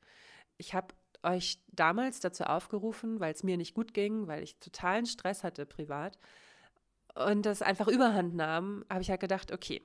Ich 0.58 0.74
habe 0.74 0.94
euch 1.22 1.60
damals 1.68 2.20
dazu 2.20 2.44
aufgerufen, 2.44 3.20
weil 3.20 3.32
es 3.32 3.42
mir 3.42 3.56
nicht 3.56 3.74
gut 3.74 3.94
ging, 3.94 4.26
weil 4.26 4.42
ich 4.42 4.58
totalen 4.58 5.06
Stress 5.06 5.44
hatte 5.44 5.64
privat 5.64 6.18
und 7.14 7.46
das 7.46 7.62
einfach 7.62 7.88
überhand 7.88 8.34
nahm, 8.34 8.84
habe 8.90 9.02
ich 9.02 9.10
halt 9.10 9.20
gedacht, 9.20 9.52
okay, 9.52 9.82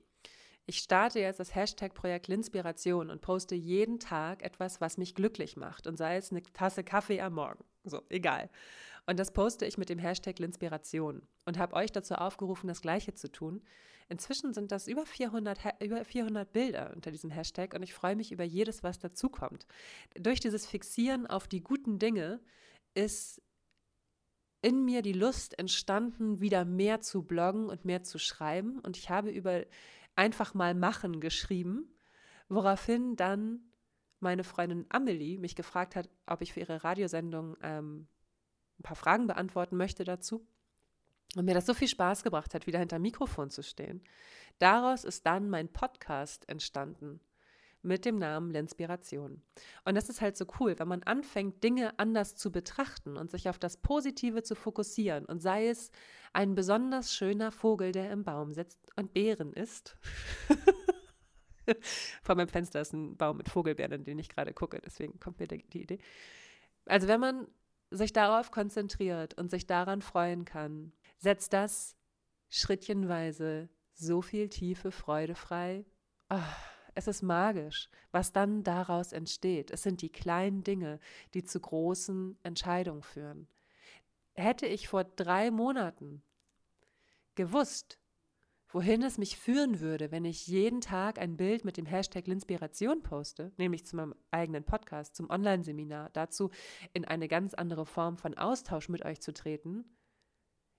ich 0.65 0.77
starte 0.77 1.19
jetzt 1.19 1.39
das 1.39 1.55
Hashtag-Projekt 1.55 2.27
Linspiration 2.27 3.09
und 3.09 3.21
poste 3.21 3.55
jeden 3.55 3.99
Tag 3.99 4.43
etwas, 4.43 4.79
was 4.79 4.97
mich 4.97 5.15
glücklich 5.15 5.57
macht. 5.57 5.87
Und 5.87 5.97
sei 5.97 6.17
es 6.17 6.31
eine 6.31 6.43
Tasse 6.43 6.83
Kaffee 6.83 7.21
am 7.21 7.33
Morgen. 7.33 7.63
So, 7.83 8.01
egal. 8.09 8.49
Und 9.07 9.19
das 9.19 9.31
poste 9.31 9.65
ich 9.65 9.77
mit 9.77 9.89
dem 9.89 9.99
Hashtag 9.99 10.39
Linspiration 10.39 11.23
und 11.45 11.57
habe 11.57 11.75
euch 11.75 11.91
dazu 11.91 12.15
aufgerufen, 12.15 12.67
das 12.67 12.81
Gleiche 12.81 13.13
zu 13.13 13.31
tun. 13.31 13.61
Inzwischen 14.09 14.53
sind 14.53 14.71
das 14.71 14.87
über 14.87 15.05
400, 15.05 15.81
über 15.81 16.03
400 16.05 16.51
Bilder 16.51 16.91
unter 16.93 17.11
diesem 17.11 17.31
Hashtag 17.31 17.73
und 17.73 17.81
ich 17.81 17.93
freue 17.93 18.15
mich 18.15 18.31
über 18.31 18.43
jedes, 18.43 18.83
was 18.83 18.99
dazukommt. 18.99 19.65
Durch 20.15 20.39
dieses 20.39 20.67
Fixieren 20.67 21.25
auf 21.27 21.47
die 21.47 21.63
guten 21.63 21.97
Dinge 21.97 22.39
ist 22.93 23.41
in 24.61 24.85
mir 24.85 25.01
die 25.01 25.13
Lust 25.13 25.57
entstanden, 25.57 26.39
wieder 26.39 26.65
mehr 26.65 27.01
zu 27.01 27.23
bloggen 27.23 27.67
und 27.67 27.85
mehr 27.85 28.03
zu 28.03 28.19
schreiben. 28.19 28.79
Und 28.79 28.97
ich 28.97 29.09
habe 29.09 29.31
über 29.31 29.65
einfach 30.15 30.53
mal 30.53 30.73
machen 30.75 31.19
geschrieben, 31.19 31.91
Woraufhin 32.51 33.15
dann 33.15 33.61
meine 34.19 34.43
Freundin 34.43 34.85
Amelie 34.89 35.37
mich 35.37 35.55
gefragt 35.55 35.95
hat, 35.95 36.09
ob 36.25 36.41
ich 36.41 36.51
für 36.51 36.59
ihre 36.59 36.83
Radiosendung 36.83 37.55
ähm, 37.61 38.09
ein 38.77 38.83
paar 38.83 38.97
Fragen 38.97 39.25
beantworten 39.25 39.77
möchte 39.77 40.03
dazu. 40.03 40.45
Und 41.37 41.45
mir 41.45 41.53
das 41.53 41.65
so 41.65 41.73
viel 41.73 41.87
Spaß 41.87 42.23
gebracht 42.23 42.53
hat, 42.53 42.67
wieder 42.67 42.79
hinter 42.79 42.99
Mikrofon 42.99 43.51
zu 43.51 43.63
stehen. 43.63 44.03
Daraus 44.59 45.05
ist 45.05 45.25
dann 45.25 45.49
mein 45.49 45.71
Podcast 45.71 46.49
entstanden 46.49 47.21
mit 47.83 48.05
dem 48.05 48.17
Namen 48.17 48.51
L'Inspiration. 48.51 49.41
Und 49.85 49.95
das 49.95 50.09
ist 50.09 50.21
halt 50.21 50.37
so 50.37 50.45
cool, 50.59 50.77
wenn 50.77 50.87
man 50.87 51.03
anfängt, 51.03 51.63
Dinge 51.63 51.97
anders 51.99 52.35
zu 52.35 52.51
betrachten 52.51 53.17
und 53.17 53.31
sich 53.31 53.49
auf 53.49 53.59
das 53.59 53.77
Positive 53.77 54.43
zu 54.43 54.55
fokussieren 54.55 55.25
und 55.25 55.41
sei 55.41 55.67
es 55.67 55.91
ein 56.33 56.55
besonders 56.55 57.13
schöner 57.13 57.51
Vogel, 57.51 57.91
der 57.91 58.11
im 58.11 58.23
Baum 58.23 58.53
sitzt 58.53 58.79
und 58.95 59.13
Beeren 59.13 59.53
isst. 59.53 59.97
Vor 62.23 62.35
meinem 62.35 62.47
Fenster 62.47 62.81
ist 62.81 62.93
ein 62.93 63.17
Baum 63.17 63.37
mit 63.37 63.49
Vogelbeeren, 63.49 63.93
in 63.93 64.03
den 64.03 64.19
ich 64.19 64.29
gerade 64.29 64.53
gucke, 64.53 64.79
deswegen 64.83 65.19
kommt 65.19 65.39
mir 65.39 65.47
die 65.47 65.81
Idee. 65.81 65.99
Also 66.85 67.07
wenn 67.07 67.19
man 67.19 67.47
sich 67.91 68.13
darauf 68.13 68.51
konzentriert 68.51 69.33
und 69.37 69.51
sich 69.51 69.67
daran 69.67 70.01
freuen 70.01 70.45
kann, 70.45 70.93
setzt 71.17 71.53
das 71.53 71.95
schrittchenweise 72.49 73.69
so 73.93 74.21
viel 74.21 74.49
tiefe 74.49 74.91
Freude 74.91 75.35
frei. 75.35 75.85
Oh, 76.29 76.39
es 76.93 77.07
ist 77.07 77.21
magisch, 77.21 77.89
was 78.11 78.31
dann 78.31 78.63
daraus 78.63 79.11
entsteht. 79.13 79.71
Es 79.71 79.83
sind 79.83 80.01
die 80.01 80.11
kleinen 80.11 80.63
Dinge, 80.63 80.99
die 81.33 81.43
zu 81.43 81.59
großen 81.59 82.37
Entscheidungen 82.43 83.03
führen. 83.03 83.47
Hätte 84.33 84.65
ich 84.65 84.87
vor 84.87 85.03
drei 85.03 85.51
Monaten 85.51 86.21
gewusst, 87.35 87.99
wohin 88.69 89.03
es 89.03 89.17
mich 89.17 89.37
führen 89.37 89.79
würde, 89.79 90.11
wenn 90.11 90.25
ich 90.25 90.47
jeden 90.47 90.81
Tag 90.81 91.19
ein 91.19 91.35
Bild 91.35 91.65
mit 91.65 91.77
dem 91.77 91.85
Hashtag 91.85 92.27
Linspiration 92.27 93.03
poste, 93.03 93.51
nämlich 93.57 93.85
zu 93.85 93.95
meinem 93.95 94.15
eigenen 94.31 94.63
Podcast, 94.63 95.15
zum 95.15 95.29
Online-Seminar, 95.29 96.09
dazu 96.13 96.51
in 96.93 97.05
eine 97.05 97.27
ganz 97.27 97.53
andere 97.53 97.85
Form 97.85 98.17
von 98.17 98.37
Austausch 98.37 98.89
mit 98.89 99.03
euch 99.03 99.21
zu 99.21 99.33
treten, 99.33 99.85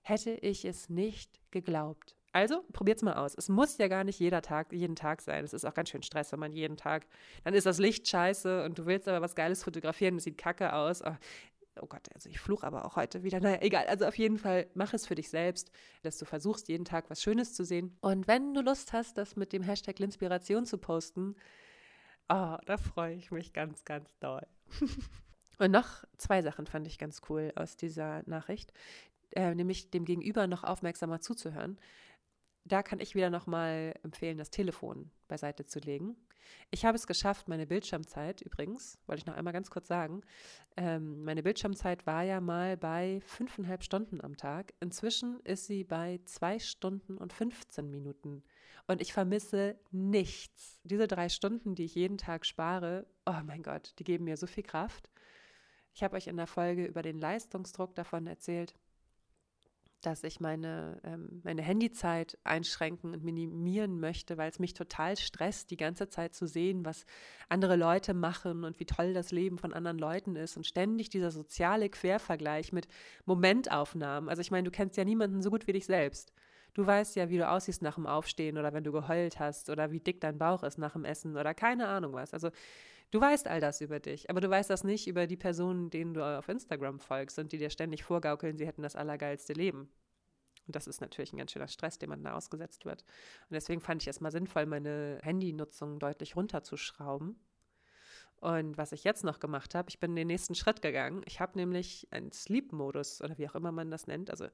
hätte 0.01 0.31
ich 0.31 0.65
es 0.65 0.89
nicht 0.89 1.39
geglaubt. 1.51 2.15
Also 2.33 2.63
probiert 2.73 2.97
es 2.97 3.03
mal 3.03 3.13
aus. 3.13 3.35
Es 3.35 3.47
muss 3.47 3.77
ja 3.77 3.87
gar 3.87 4.03
nicht 4.03 4.19
jeder 4.19 4.41
Tag, 4.41 4.73
jeden 4.73 4.95
Tag 4.95 5.21
sein. 5.21 5.45
Es 5.45 5.53
ist 5.53 5.65
auch 5.65 5.75
ganz 5.75 5.89
schön 5.89 6.01
Stress, 6.01 6.31
wenn 6.31 6.39
man 6.39 6.51
jeden 6.51 6.77
Tag, 6.77 7.05
dann 7.43 7.53
ist 7.53 7.67
das 7.67 7.77
Licht 7.77 8.07
scheiße 8.07 8.65
und 8.65 8.79
du 8.79 8.87
willst 8.87 9.07
aber 9.07 9.21
was 9.21 9.35
Geiles 9.35 9.63
fotografieren, 9.63 10.17
es 10.17 10.23
sieht 10.23 10.39
kacke 10.39 10.73
aus. 10.73 11.03
Oh, 11.03 11.15
oh 11.79 11.85
Gott, 11.85 12.09
also 12.15 12.29
ich 12.29 12.39
fluche 12.39 12.65
aber 12.65 12.85
auch 12.85 12.95
heute 12.95 13.21
wieder. 13.21 13.39
Naja, 13.39 13.59
egal. 13.61 13.85
Also 13.85 14.07
auf 14.07 14.17
jeden 14.17 14.39
Fall 14.39 14.65
mach 14.73 14.93
es 14.93 15.05
für 15.05 15.13
dich 15.13 15.29
selbst, 15.29 15.71
dass 16.01 16.17
du 16.17 16.25
versuchst, 16.25 16.69
jeden 16.69 16.85
Tag 16.85 17.07
was 17.11 17.21
Schönes 17.21 17.53
zu 17.53 17.63
sehen. 17.63 17.95
Und 18.01 18.27
wenn 18.27 18.55
du 18.55 18.61
Lust 18.61 18.93
hast, 18.93 19.19
das 19.19 19.35
mit 19.35 19.53
dem 19.53 19.61
Hashtag 19.61 19.99
Linspiration 19.99 20.65
zu 20.65 20.79
posten, 20.79 21.35
oh, 22.29 22.57
da 22.65 22.77
freue 22.77 23.13
ich 23.13 23.29
mich 23.29 23.53
ganz, 23.53 23.85
ganz 23.85 24.17
doll. 24.17 24.47
Und 25.59 25.69
noch 25.69 26.03
zwei 26.17 26.41
Sachen 26.41 26.65
fand 26.65 26.87
ich 26.87 26.97
ganz 26.97 27.21
cool 27.29 27.53
aus 27.55 27.77
dieser 27.77 28.23
Nachricht, 28.25 28.73
äh, 29.33 29.53
nämlich 29.53 29.91
dem 29.91 30.03
Gegenüber 30.03 30.47
noch 30.47 30.63
aufmerksamer 30.63 31.21
zuzuhören 31.21 31.77
da 32.65 32.83
kann 32.83 32.99
ich 32.99 33.15
wieder 33.15 33.29
nochmal 33.29 33.93
empfehlen, 34.03 34.37
das 34.37 34.49
Telefon 34.49 35.11
beiseite 35.27 35.65
zu 35.65 35.79
legen. 35.79 36.15
Ich 36.71 36.85
habe 36.85 36.95
es 36.95 37.07
geschafft, 37.07 37.47
meine 37.47 37.67
Bildschirmzeit 37.67 38.41
übrigens, 38.41 38.97
wollte 39.05 39.19
ich 39.21 39.25
noch 39.25 39.35
einmal 39.35 39.53
ganz 39.53 39.69
kurz 39.69 39.87
sagen, 39.87 40.21
ähm, 40.77 41.23
meine 41.23 41.43
Bildschirmzeit 41.43 42.05
war 42.05 42.23
ja 42.23 42.41
mal 42.41 42.77
bei 42.77 43.21
fünfeinhalb 43.25 43.83
Stunden 43.83 44.21
am 44.21 44.37
Tag. 44.37 44.73
Inzwischen 44.79 45.39
ist 45.41 45.65
sie 45.65 45.83
bei 45.83 46.19
zwei 46.25 46.59
Stunden 46.59 47.17
und 47.17 47.33
15 47.33 47.89
Minuten. 47.89 48.43
Und 48.87 49.01
ich 49.01 49.13
vermisse 49.13 49.79
nichts. 49.91 50.79
Diese 50.83 51.07
drei 51.07 51.29
Stunden, 51.29 51.75
die 51.75 51.85
ich 51.85 51.95
jeden 51.95 52.17
Tag 52.17 52.45
spare, 52.45 53.05
oh 53.25 53.41
mein 53.45 53.63
Gott, 53.63 53.93
die 53.99 54.03
geben 54.03 54.25
mir 54.25 54.37
so 54.37 54.47
viel 54.47 54.63
Kraft. 54.63 55.09
Ich 55.93 56.03
habe 56.03 56.15
euch 56.15 56.27
in 56.27 56.37
der 56.37 56.47
Folge 56.47 56.85
über 56.85 57.01
den 57.01 57.19
Leistungsdruck 57.19 57.95
davon 57.95 58.27
erzählt 58.27 58.73
dass 60.05 60.23
ich 60.23 60.39
meine, 60.39 60.99
ähm, 61.03 61.41
meine 61.43 61.61
Handyzeit 61.61 62.37
einschränken 62.43 63.13
und 63.13 63.23
minimieren 63.23 63.99
möchte, 63.99 64.37
weil 64.37 64.49
es 64.49 64.59
mich 64.59 64.73
total 64.73 65.17
stresst, 65.17 65.71
die 65.71 65.77
ganze 65.77 66.07
Zeit 66.09 66.35
zu 66.35 66.45
sehen, 66.45 66.85
was 66.85 67.05
andere 67.49 67.75
Leute 67.75 68.13
machen 68.13 68.63
und 68.63 68.79
wie 68.79 68.85
toll 68.85 69.13
das 69.13 69.31
Leben 69.31 69.57
von 69.57 69.73
anderen 69.73 69.97
Leuten 69.97 70.35
ist 70.35 70.57
und 70.57 70.67
ständig 70.67 71.09
dieser 71.09 71.31
soziale 71.31 71.89
Quervergleich 71.89 72.71
mit 72.71 72.87
Momentaufnahmen. 73.25 74.29
Also 74.29 74.41
ich 74.41 74.51
meine, 74.51 74.65
du 74.65 74.71
kennst 74.71 74.97
ja 74.97 75.05
niemanden 75.05 75.41
so 75.41 75.49
gut 75.49 75.67
wie 75.67 75.73
dich 75.73 75.85
selbst. 75.85 76.31
Du 76.73 76.85
weißt 76.85 77.15
ja, 77.15 77.29
wie 77.29 77.37
du 77.37 77.47
aussiehst 77.47 77.81
nach 77.81 77.95
dem 77.95 78.07
Aufstehen 78.07 78.57
oder 78.57 78.73
wenn 78.73 78.83
du 78.83 78.91
geheult 78.91 79.39
hast 79.39 79.69
oder 79.69 79.91
wie 79.91 79.99
dick 79.99 80.19
dein 80.21 80.37
Bauch 80.39 80.63
ist 80.63 80.77
nach 80.77 80.93
dem 80.93 81.05
Essen 81.05 81.37
oder 81.37 81.53
keine 81.53 81.87
Ahnung 81.87 82.13
was. 82.13 82.33
Also 82.33 82.49
du 83.13 83.21
weißt 83.21 83.47
all 83.47 83.59
das 83.59 83.79
über 83.79 83.99
dich, 83.99 84.29
aber 84.29 84.41
du 84.41 84.49
weißt 84.49 84.69
das 84.69 84.83
nicht 84.83 85.07
über 85.07 85.27
die 85.27 85.37
Personen, 85.37 85.89
denen 85.91 86.13
du 86.15 86.23
auf 86.23 86.49
Instagram 86.49 86.99
folgst 86.99 87.37
und 87.37 87.51
die 87.51 87.59
dir 87.59 87.69
ständig 87.69 88.03
vorgaukeln, 88.03 88.57
sie 88.57 88.65
hätten 88.65 88.81
das 88.81 88.95
allergeilste 88.95 89.53
Leben. 89.53 89.89
Und 90.65 90.75
das 90.75 90.87
ist 90.87 91.01
natürlich 91.01 91.33
ein 91.33 91.37
ganz 91.37 91.51
schöner 91.51 91.67
Stress, 91.67 91.99
dem 91.99 92.09
man 92.09 92.23
da 92.23 92.33
ausgesetzt 92.33 92.85
wird. 92.85 93.03
Und 93.49 93.53
deswegen 93.53 93.81
fand 93.81 94.01
ich 94.01 94.07
es 94.07 94.21
mal 94.21 94.31
sinnvoll, 94.31 94.65
meine 94.65 95.19
Handynutzung 95.21 95.99
deutlich 95.99 96.35
runterzuschrauben. 96.35 97.35
Und 98.37 98.77
was 98.77 98.91
ich 98.91 99.03
jetzt 99.03 99.23
noch 99.23 99.39
gemacht 99.39 99.75
habe, 99.75 99.89
ich 99.89 99.99
bin 99.99 100.15
den 100.15 100.27
nächsten 100.27 100.55
Schritt 100.55 100.81
gegangen. 100.81 101.21
Ich 101.25 101.39
habe 101.39 101.57
nämlich 101.57 102.07
einen 102.11 102.31
Sleep-Modus 102.31 103.21
oder 103.21 103.37
wie 103.37 103.47
auch 103.47 103.55
immer 103.55 103.71
man 103.71 103.91
das 103.91 104.07
nennt, 104.07 104.31
also 104.31 104.47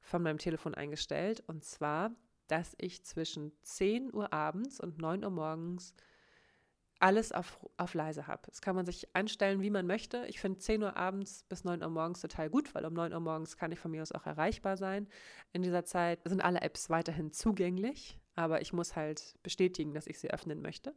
von 0.00 0.22
meinem 0.22 0.38
Telefon 0.38 0.74
eingestellt. 0.74 1.42
Und 1.46 1.64
zwar, 1.64 2.14
dass 2.46 2.74
ich 2.78 3.04
zwischen 3.04 3.52
10 3.62 4.12
Uhr 4.14 4.32
abends 4.32 4.80
und 4.80 4.98
9 4.98 5.24
Uhr 5.24 5.30
morgens 5.30 5.94
alles 7.02 7.32
auf, 7.32 7.58
auf 7.78 7.94
leise 7.94 8.28
habe. 8.28 8.42
Das 8.46 8.62
kann 8.62 8.76
man 8.76 8.86
sich 8.86 9.14
einstellen, 9.14 9.60
wie 9.60 9.70
man 9.70 9.86
möchte. 9.86 10.24
Ich 10.28 10.38
finde 10.38 10.60
10 10.60 10.84
Uhr 10.84 10.96
abends 10.96 11.44
bis 11.48 11.64
9 11.64 11.82
Uhr 11.82 11.90
morgens 11.90 12.20
total 12.20 12.48
gut, 12.48 12.74
weil 12.76 12.84
um 12.84 12.94
9 12.94 13.12
Uhr 13.12 13.20
morgens 13.20 13.56
kann 13.56 13.72
ich 13.72 13.80
von 13.80 13.90
mir 13.90 14.02
aus 14.02 14.12
auch 14.12 14.24
erreichbar 14.24 14.76
sein. 14.76 15.08
In 15.52 15.62
dieser 15.62 15.84
Zeit 15.84 16.20
sind 16.24 16.40
alle 16.40 16.60
Apps 16.60 16.90
weiterhin 16.90 17.32
zugänglich, 17.32 18.20
aber 18.36 18.60
ich 18.62 18.72
muss 18.72 18.94
halt 18.94 19.36
bestätigen, 19.42 19.94
dass 19.94 20.06
ich 20.06 20.20
sie 20.20 20.30
öffnen 20.30 20.62
möchte. 20.62 20.94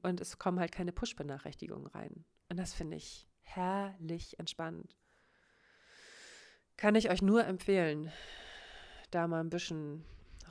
Und 0.00 0.20
es 0.20 0.38
kommen 0.38 0.60
halt 0.60 0.70
keine 0.70 0.92
Push-Benachrichtigungen 0.92 1.88
rein. 1.88 2.24
Und 2.48 2.56
das 2.58 2.72
finde 2.72 2.96
ich 2.96 3.26
herrlich 3.40 4.38
entspannt. 4.38 4.96
Kann 6.76 6.94
ich 6.94 7.10
euch 7.10 7.22
nur 7.22 7.44
empfehlen, 7.44 8.12
da 9.10 9.26
mal 9.26 9.40
ein 9.40 9.50
bisschen 9.50 10.04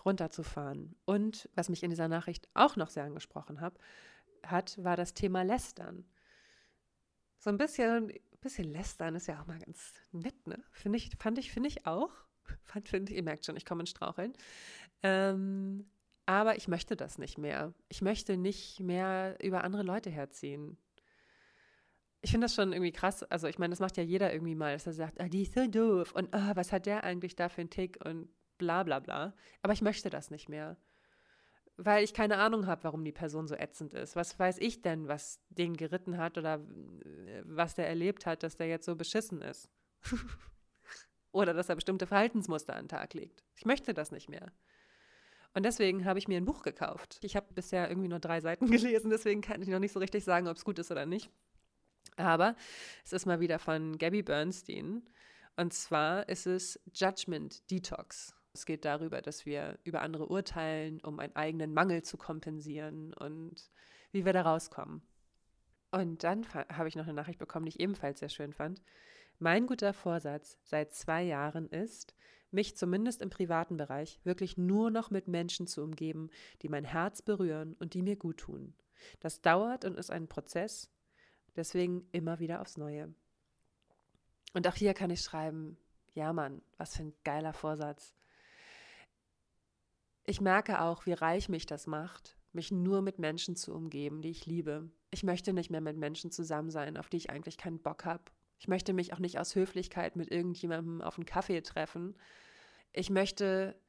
runterzufahren. 0.04 0.98
Und 1.06 1.50
was 1.56 1.70
mich 1.70 1.82
in 1.82 1.92
dieser 1.92 2.10
Nachricht 2.10 2.50
auch 2.54 2.76
noch 2.76 2.90
sehr 2.90 3.06
angesprochen 3.06 3.62
hat, 3.62 3.80
hat, 4.52 4.84
war 4.84 4.96
das 4.96 5.14
Thema 5.14 5.44
Lästern. 5.44 6.06
So 7.40 7.50
ein 7.50 7.58
bisschen, 7.58 8.12
bisschen 8.42 8.72
Lästern 8.72 9.16
ist 9.16 9.28
ja 9.28 9.42
auch 9.42 9.48
mal 9.48 9.60
ganz 9.60 9.94
nett, 10.12 10.48
ne? 10.48 10.64
Finde 10.72 10.98
ich, 10.98 11.12
fand 11.20 11.38
ich, 11.38 11.52
finde 11.52 11.70
ich 11.70 11.86
auch. 11.86 12.12
Fand, 12.64 12.88
finde 12.88 13.12
ich, 13.12 13.18
ihr 13.18 13.24
merkt 13.24 13.46
schon, 13.46 13.58
ich 13.58 13.66
komme 13.66 13.82
in 13.82 13.88
Straucheln. 13.88 14.34
Ähm, 15.02 15.90
aber 16.26 16.56
ich 16.58 16.68
möchte 16.68 16.96
das 16.96 17.18
nicht 17.18 17.38
mehr. 17.38 17.74
Ich 17.90 18.02
möchte 18.02 18.38
nicht 18.38 18.80
mehr 18.80 19.38
über 19.44 19.64
andere 19.64 19.84
Leute 19.84 20.10
herziehen. 20.10 20.78
Ich 22.22 22.32
finde 22.32 22.46
das 22.46 22.56
schon 22.56 22.74
irgendwie 22.74 22.92
krass. 22.92 23.24
Also, 23.24 23.48
ich 23.48 23.60
meine, 23.60 23.72
das 23.72 23.80
macht 23.80 23.98
ja 23.98 24.04
jeder 24.04 24.34
irgendwie 24.34 24.56
mal, 24.56 24.74
dass 24.74 24.88
er 24.88 24.94
sagt, 24.94 25.22
ah, 25.22 25.28
die 25.28 25.44
ist 25.44 25.54
so 25.54 25.68
doof 25.68 26.12
und 26.14 26.34
ah, 26.34 26.56
was 26.56 26.72
hat 26.72 26.88
der 26.88 27.04
eigentlich 27.04 27.36
da 27.36 27.50
für 27.50 27.62
einen 27.62 27.70
Tick 27.70 28.04
und 28.04 28.30
bla 28.58 28.84
bla 28.84 29.00
bla. 29.00 29.34
Aber 29.62 29.74
ich 29.74 29.82
möchte 29.82 30.10
das 30.10 30.32
nicht 30.32 30.50
mehr 30.50 30.78
weil 31.78 32.04
ich 32.04 32.14
keine 32.14 32.38
Ahnung 32.38 32.68
habe, 32.68 32.84
warum 32.84 33.04
die 33.04 33.12
Person 33.12 33.48
so 33.48 33.56
ätzend 33.56 33.94
ist. 33.94 34.16
Was 34.16 34.38
weiß 34.38 34.58
ich 34.60 34.82
denn, 34.82 35.08
was 35.08 35.40
den 35.50 35.76
geritten 35.76 36.18
hat 36.18 36.38
oder 36.38 36.56
äh, 36.56 37.42
was 37.44 37.76
der 37.76 37.88
erlebt 37.88 38.26
hat, 38.26 38.44
dass 38.44 38.56
der 38.56 38.68
jetzt 38.68 38.86
so 38.86 38.96
beschissen 38.96 39.42
ist? 39.42 39.70
oder 41.32 41.54
dass 41.54 41.70
er 41.70 41.76
bestimmte 41.76 42.08
Verhaltensmuster 42.08 42.76
an 42.76 42.84
den 42.84 42.90
Tag 42.90 43.14
legt. 43.14 43.44
Ich 43.56 43.66
möchte 43.66 43.94
das 43.94 44.12
nicht 44.12 44.30
mehr. 44.30 44.52
Und 45.54 45.64
deswegen 45.64 46.06
habe 46.06 46.20
ich 46.20 46.28
mir 46.28 46.38
ein 46.38 46.46
Buch 46.46 46.64
gekauft. 46.64 47.18
Ich 47.22 47.36
habe 47.36 47.54
bisher 47.54 47.90
irgendwie 47.90 48.10
nur 48.10 48.20
drei 48.20 48.42
Seiten 48.42 48.68
gelesen, 48.72 49.10
deswegen 49.10 49.42
kann 49.42 49.62
ich 49.62 49.70
noch 49.70 49.80
nicht 49.80 49.94
so 49.94 50.00
richtig 50.00 50.24
sagen, 50.24 50.48
ob 50.48 50.58
es 50.58 50.66
gut 50.66 50.80
ist 50.80 50.92
oder 50.92 51.06
nicht. 51.06 51.30
Aber 52.18 52.56
es 53.04 53.14
ist 53.14 53.26
mal 53.26 53.40
wieder 53.40 53.60
von 53.60 53.98
Gabby 53.98 54.22
Bernstein. 54.22 55.04
Und 55.58 55.74
zwar 55.74 56.28
ist 56.30 56.46
es 56.46 56.80
Judgment 56.94 57.70
Detox. 57.72 58.35
Es 58.56 58.66
geht 58.66 58.86
darüber, 58.86 59.22
dass 59.22 59.46
wir 59.46 59.78
über 59.84 60.02
andere 60.02 60.28
urteilen, 60.30 61.02
um 61.02 61.20
einen 61.20 61.36
eigenen 61.36 61.74
Mangel 61.74 62.04
zu 62.04 62.16
kompensieren 62.16 63.14
und 63.14 63.70
wie 64.14 64.24
wir 64.24 64.32
da 64.32 64.44
rauskommen. 64.44 65.02
Und 65.92 66.24
dann 66.24 66.48
habe 66.54 66.88
ich 66.88 66.96
noch 66.96 67.04
eine 67.04 67.14
Nachricht 67.14 67.38
bekommen, 67.38 67.66
die 67.66 67.72
ich 67.72 67.80
ebenfalls 67.82 68.20
sehr 68.20 68.30
schön 68.30 68.54
fand. 68.54 68.82
Mein 69.40 69.68
guter 69.68 69.92
Vorsatz 69.92 70.58
seit 70.64 70.94
zwei 70.94 71.22
Jahren 71.24 71.68
ist, 71.68 72.16
mich 72.50 72.78
zumindest 72.78 73.22
im 73.22 73.30
privaten 73.30 73.76
Bereich 73.76 74.22
wirklich 74.24 74.56
nur 74.56 74.90
noch 74.90 75.12
mit 75.12 75.28
Menschen 75.28 75.68
zu 75.68 75.84
umgeben, 75.84 76.30
die 76.62 76.70
mein 76.70 76.86
Herz 76.86 77.22
berühren 77.22 77.76
und 77.80 77.94
die 77.94 78.02
mir 78.02 78.16
gut 78.16 78.38
tun. 78.38 78.74
Das 79.20 79.42
dauert 79.42 79.84
und 79.84 79.98
ist 79.98 80.12
ein 80.12 80.30
Prozess, 80.30 80.90
deswegen 81.58 82.08
immer 82.14 82.40
wieder 82.40 82.62
aufs 82.62 82.78
Neue. 82.78 83.14
Und 84.54 84.66
auch 84.66 84.76
hier 84.76 84.94
kann 84.94 85.10
ich 85.10 85.20
schreiben, 85.20 85.78
ja 86.14 86.32
Mann, 86.32 86.62
was 86.78 86.96
für 86.96 87.04
ein 87.04 87.14
geiler 87.26 87.52
Vorsatz 87.52 88.16
ich 90.26 90.42
merke 90.42 90.82
auch, 90.82 91.06
wie 91.06 91.14
reich 91.14 91.50
mich 91.50 91.66
das 91.66 91.88
macht, 91.88 92.38
mich 92.52 92.72
nur 92.72 93.02
mit 93.02 93.20
Menschen 93.20 93.56
zu 93.56 93.74
umgeben, 93.74 94.22
die 94.22 94.32
ich 94.32 94.46
liebe. 94.46 94.90
Ich 95.12 95.24
möchte 95.24 95.54
nicht 95.54 95.70
mehr 95.70 95.82
mit 95.82 95.98
Menschen 95.98 96.32
zusammen 96.32 96.72
sein, 96.72 96.98
auf 96.98 97.10
die 97.10 97.18
ich 97.18 97.30
eigentlich 97.30 97.58
keinen 97.58 97.82
Bock 97.82 98.06
habe. 98.06 98.24
Ich 98.58 98.68
möchte 98.68 98.94
mich 98.94 99.14
auch 99.14 99.20
nicht 99.20 99.40
aus 99.40 99.56
Höflichkeit 99.56 100.16
mit 100.16 100.32
irgendjemandem 100.32 101.02
auf 101.02 101.18
einen 101.18 101.26
Kaffee 101.26 101.62
treffen. 101.62 102.16
Ich 102.94 103.10
möchte 103.10 103.80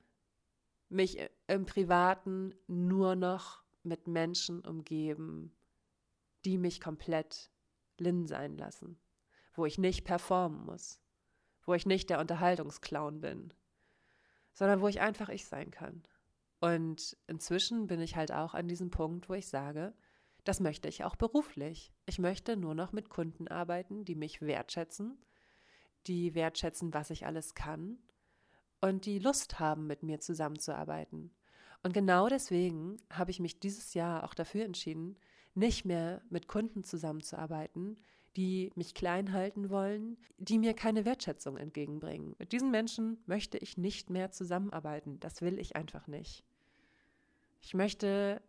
mich 0.88 1.18
im 1.46 1.64
Privaten 1.64 2.54
nur 2.66 3.16
noch 3.16 3.62
mit 3.82 4.08
Menschen 4.08 4.60
umgeben, 4.60 5.56
die 6.44 6.58
mich 6.58 6.80
komplett 6.80 7.50
lin 7.98 8.26
sein 8.26 8.56
lassen, 8.56 8.98
wo 9.54 9.64
ich 9.64 9.78
nicht 9.78 10.04
performen 10.04 10.64
muss, 10.64 11.00
wo 11.64 11.74
ich 11.74 11.86
nicht 11.86 12.10
der 12.10 12.20
Unterhaltungsclown 12.20 13.20
bin, 13.20 13.54
sondern 14.52 14.80
wo 14.80 14.88
ich 14.88 15.00
einfach 15.00 15.28
ich 15.28 15.46
sein 15.46 15.70
kann. 15.70 16.02
Und 16.60 17.16
inzwischen 17.26 17.86
bin 17.86 18.00
ich 18.00 18.16
halt 18.16 18.32
auch 18.32 18.54
an 18.54 18.68
diesem 18.68 18.90
Punkt, 18.90 19.28
wo 19.28 19.34
ich 19.34 19.48
sage, 19.48 19.94
das 20.44 20.60
möchte 20.60 20.88
ich 20.88 21.04
auch 21.04 21.16
beruflich. 21.16 21.92
Ich 22.06 22.18
möchte 22.18 22.56
nur 22.56 22.74
noch 22.74 22.92
mit 22.92 23.10
Kunden 23.10 23.48
arbeiten, 23.48 24.04
die 24.04 24.14
mich 24.14 24.40
wertschätzen, 24.40 25.18
die 26.06 26.34
wertschätzen, 26.34 26.94
was 26.94 27.10
ich 27.10 27.26
alles 27.26 27.54
kann 27.54 27.98
und 28.80 29.06
die 29.06 29.18
Lust 29.18 29.58
haben, 29.58 29.86
mit 29.86 30.02
mir 30.02 30.20
zusammenzuarbeiten. 30.20 31.32
Und 31.82 31.92
genau 31.92 32.28
deswegen 32.28 32.96
habe 33.10 33.30
ich 33.30 33.40
mich 33.40 33.60
dieses 33.60 33.94
Jahr 33.94 34.24
auch 34.24 34.34
dafür 34.34 34.64
entschieden, 34.64 35.16
nicht 35.54 35.84
mehr 35.84 36.22
mit 36.30 36.48
Kunden 36.48 36.84
zusammenzuarbeiten, 36.84 37.98
die 38.36 38.70
mich 38.76 38.94
klein 38.94 39.32
halten 39.32 39.70
wollen, 39.70 40.18
die 40.36 40.58
mir 40.58 40.74
keine 40.74 41.04
Wertschätzung 41.04 41.56
entgegenbringen. 41.56 42.36
Mit 42.38 42.52
diesen 42.52 42.70
Menschen 42.70 43.18
möchte 43.26 43.58
ich 43.58 43.78
nicht 43.78 44.10
mehr 44.10 44.30
zusammenarbeiten. 44.30 45.18
Das 45.20 45.40
will 45.40 45.58
ich 45.58 45.74
einfach 45.74 46.06
nicht. 46.06 46.44
Ich 47.60 47.74
möchte, 47.74 48.42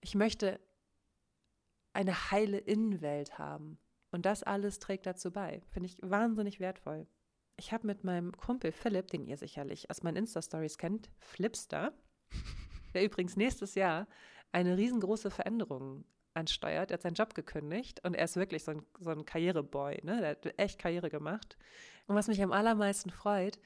ich 0.00 0.14
möchte 0.14 0.60
eine 1.92 2.30
heile 2.30 2.58
Innenwelt 2.58 3.38
haben. 3.38 3.78
Und 4.10 4.26
das 4.26 4.42
alles 4.42 4.78
trägt 4.78 5.06
dazu 5.06 5.30
bei. 5.30 5.62
Finde 5.70 5.88
ich 5.88 5.96
wahnsinnig 6.02 6.60
wertvoll. 6.60 7.06
Ich 7.56 7.72
habe 7.72 7.86
mit 7.86 8.04
meinem 8.04 8.32
Kumpel 8.36 8.72
Philipp, 8.72 9.08
den 9.08 9.24
ihr 9.24 9.36
sicherlich 9.36 9.90
aus 9.90 10.02
meinen 10.02 10.16
Insta-Stories 10.16 10.78
kennt, 10.78 11.10
Flipster, 11.18 11.92
der 12.94 13.04
übrigens 13.04 13.36
nächstes 13.36 13.74
Jahr 13.74 14.06
eine 14.52 14.76
riesengroße 14.76 15.30
Veränderung 15.30 16.04
ansteuert. 16.34 16.90
Er 16.90 16.94
hat 16.94 17.02
seinen 17.02 17.14
Job 17.14 17.34
gekündigt 17.34 18.04
und 18.04 18.14
er 18.14 18.24
ist 18.24 18.36
wirklich 18.36 18.64
so 18.64 18.72
ein, 18.72 18.82
so 19.00 19.10
ein 19.10 19.24
Karriereboy. 19.24 20.00
Ne? 20.02 20.20
Der 20.20 20.30
hat 20.30 20.58
echt 20.58 20.78
Karriere 20.78 21.10
gemacht. 21.10 21.56
Und 22.06 22.14
was 22.14 22.28
mich 22.28 22.42
am 22.42 22.52
allermeisten 22.52 23.10
freut, 23.10 23.58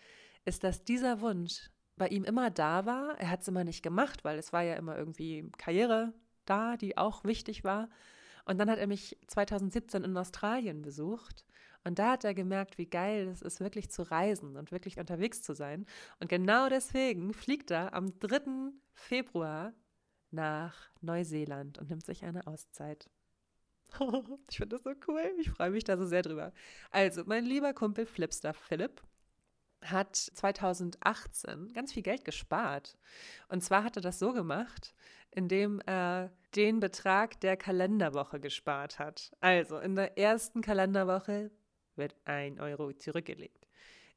ist, 0.45 0.65
dass 0.65 0.85
dieser 0.85 1.21
Wunsch 1.21 1.71
bei 1.97 2.09
ihm 2.09 2.25
immer 2.25 2.51
da 2.51 2.87
war. 2.87 3.19
Er 3.19 3.31
hat 3.31 3.43
es 3.43 3.49
immer 3.49 3.65
nicht 3.65 3.83
gemacht, 3.83 4.25
weil 4.25 4.39
es 4.39 4.53
war 4.53 4.63
ja 4.63 4.75
immer 4.75 4.97
irgendwie 4.97 5.51
Karriere 5.59 6.13
da, 6.45 6.77
die 6.77 6.97
auch 6.97 7.25
wichtig 7.25 7.65
war. 7.65 7.89
Und 8.45 8.59
dann 8.59 8.71
hat 8.71 8.79
er 8.79 8.87
mich 8.87 9.19
2017 9.27 10.05
in 10.05 10.17
Australien 10.17 10.83
besucht. 10.83 11.45
Und 11.85 11.99
da 11.99 12.13
hat 12.13 12.25
er 12.25 12.35
gemerkt, 12.35 12.79
wie 12.79 12.87
geil 12.87 13.29
es 13.29 13.43
ist, 13.43 13.61
wirklich 13.61 13.91
zu 13.91 14.03
reisen 14.03 14.57
und 14.57 14.73
wirklich 14.73 14.99
unterwegs 14.99 15.43
zu 15.43 15.55
sein. 15.55 15.87
Und 16.21 16.29
genau 16.29 16.69
deswegen 16.69 17.33
fliegt 17.33 17.71
er 17.71 17.95
am 17.95 18.19
3. 18.19 18.73
Februar 18.93 19.73
nach 20.31 20.91
Neuseeland 21.01 21.79
und 21.79 21.89
nimmt 21.91 22.05
sich 22.05 22.25
eine 22.25 22.47
Auszeit. 22.47 23.09
ich 24.51 24.57
finde 24.57 24.77
das 24.77 24.83
so 24.83 24.93
cool. 25.09 25.33
Ich 25.39 25.51
freue 25.51 25.71
mich 25.71 25.85
da 25.85 25.97
so 25.97 26.05
sehr 26.05 26.23
drüber. 26.23 26.53
Also, 26.91 27.23
mein 27.25 27.45
lieber 27.45 27.73
Kumpel 27.73 28.07
Flipster 28.07 28.53
Philipp 28.53 29.01
hat 29.91 30.17
2018 30.17 31.73
ganz 31.73 31.93
viel 31.93 32.03
Geld 32.03 32.25
gespart. 32.25 32.97
Und 33.49 33.63
zwar 33.63 33.85
hat 33.85 33.97
er 33.97 34.03
das 34.03 34.19
so 34.19 34.33
gemacht, 34.33 34.95
indem 35.31 35.81
er 35.87 36.33
den 36.55 36.81
Betrag 36.81 37.41
der 37.41 37.57
Kalenderwoche 37.57 38.41
gespart 38.41 38.99
hat. 38.99 39.33
Also 39.41 39.79
in 39.79 39.95
der 39.95 40.19
ersten 40.19 40.63
Kalenderwoche 40.63 41.51
wird 41.95 42.15
ein 42.25 42.61
Euro 42.61 42.93
zurückgelegt. 42.93 43.67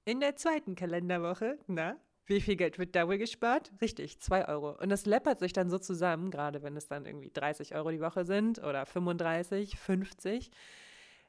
In 0.06 0.20
der 0.20 0.36
zweiten 0.36 0.76
Kalenderwoche, 0.76 1.60
na, 1.68 1.98
wie 2.26 2.42
viel 2.42 2.56
Geld 2.56 2.78
wird 2.78 2.96
da 2.96 3.08
wohl 3.08 3.18
gespart? 3.18 3.72
Richtig, 3.82 4.20
2 4.20 4.48
Euro. 4.48 4.78
Und 4.80 4.90
das 4.90 5.06
läppert 5.06 5.40
sich 5.40 5.52
dann 5.52 5.70
so 5.70 5.80
zusammen, 5.80 6.30
gerade 6.30 6.62
wenn 6.62 6.78
es 6.78 6.88
dann 6.88 7.06
irgendwie 7.06 7.32
30 7.32 7.76
Euro 7.76 7.90
die 7.90 8.02
Woche 8.02 8.24
sind 8.24 8.60
oder 8.60 8.86
35, 8.86 9.78
50. 9.78 10.52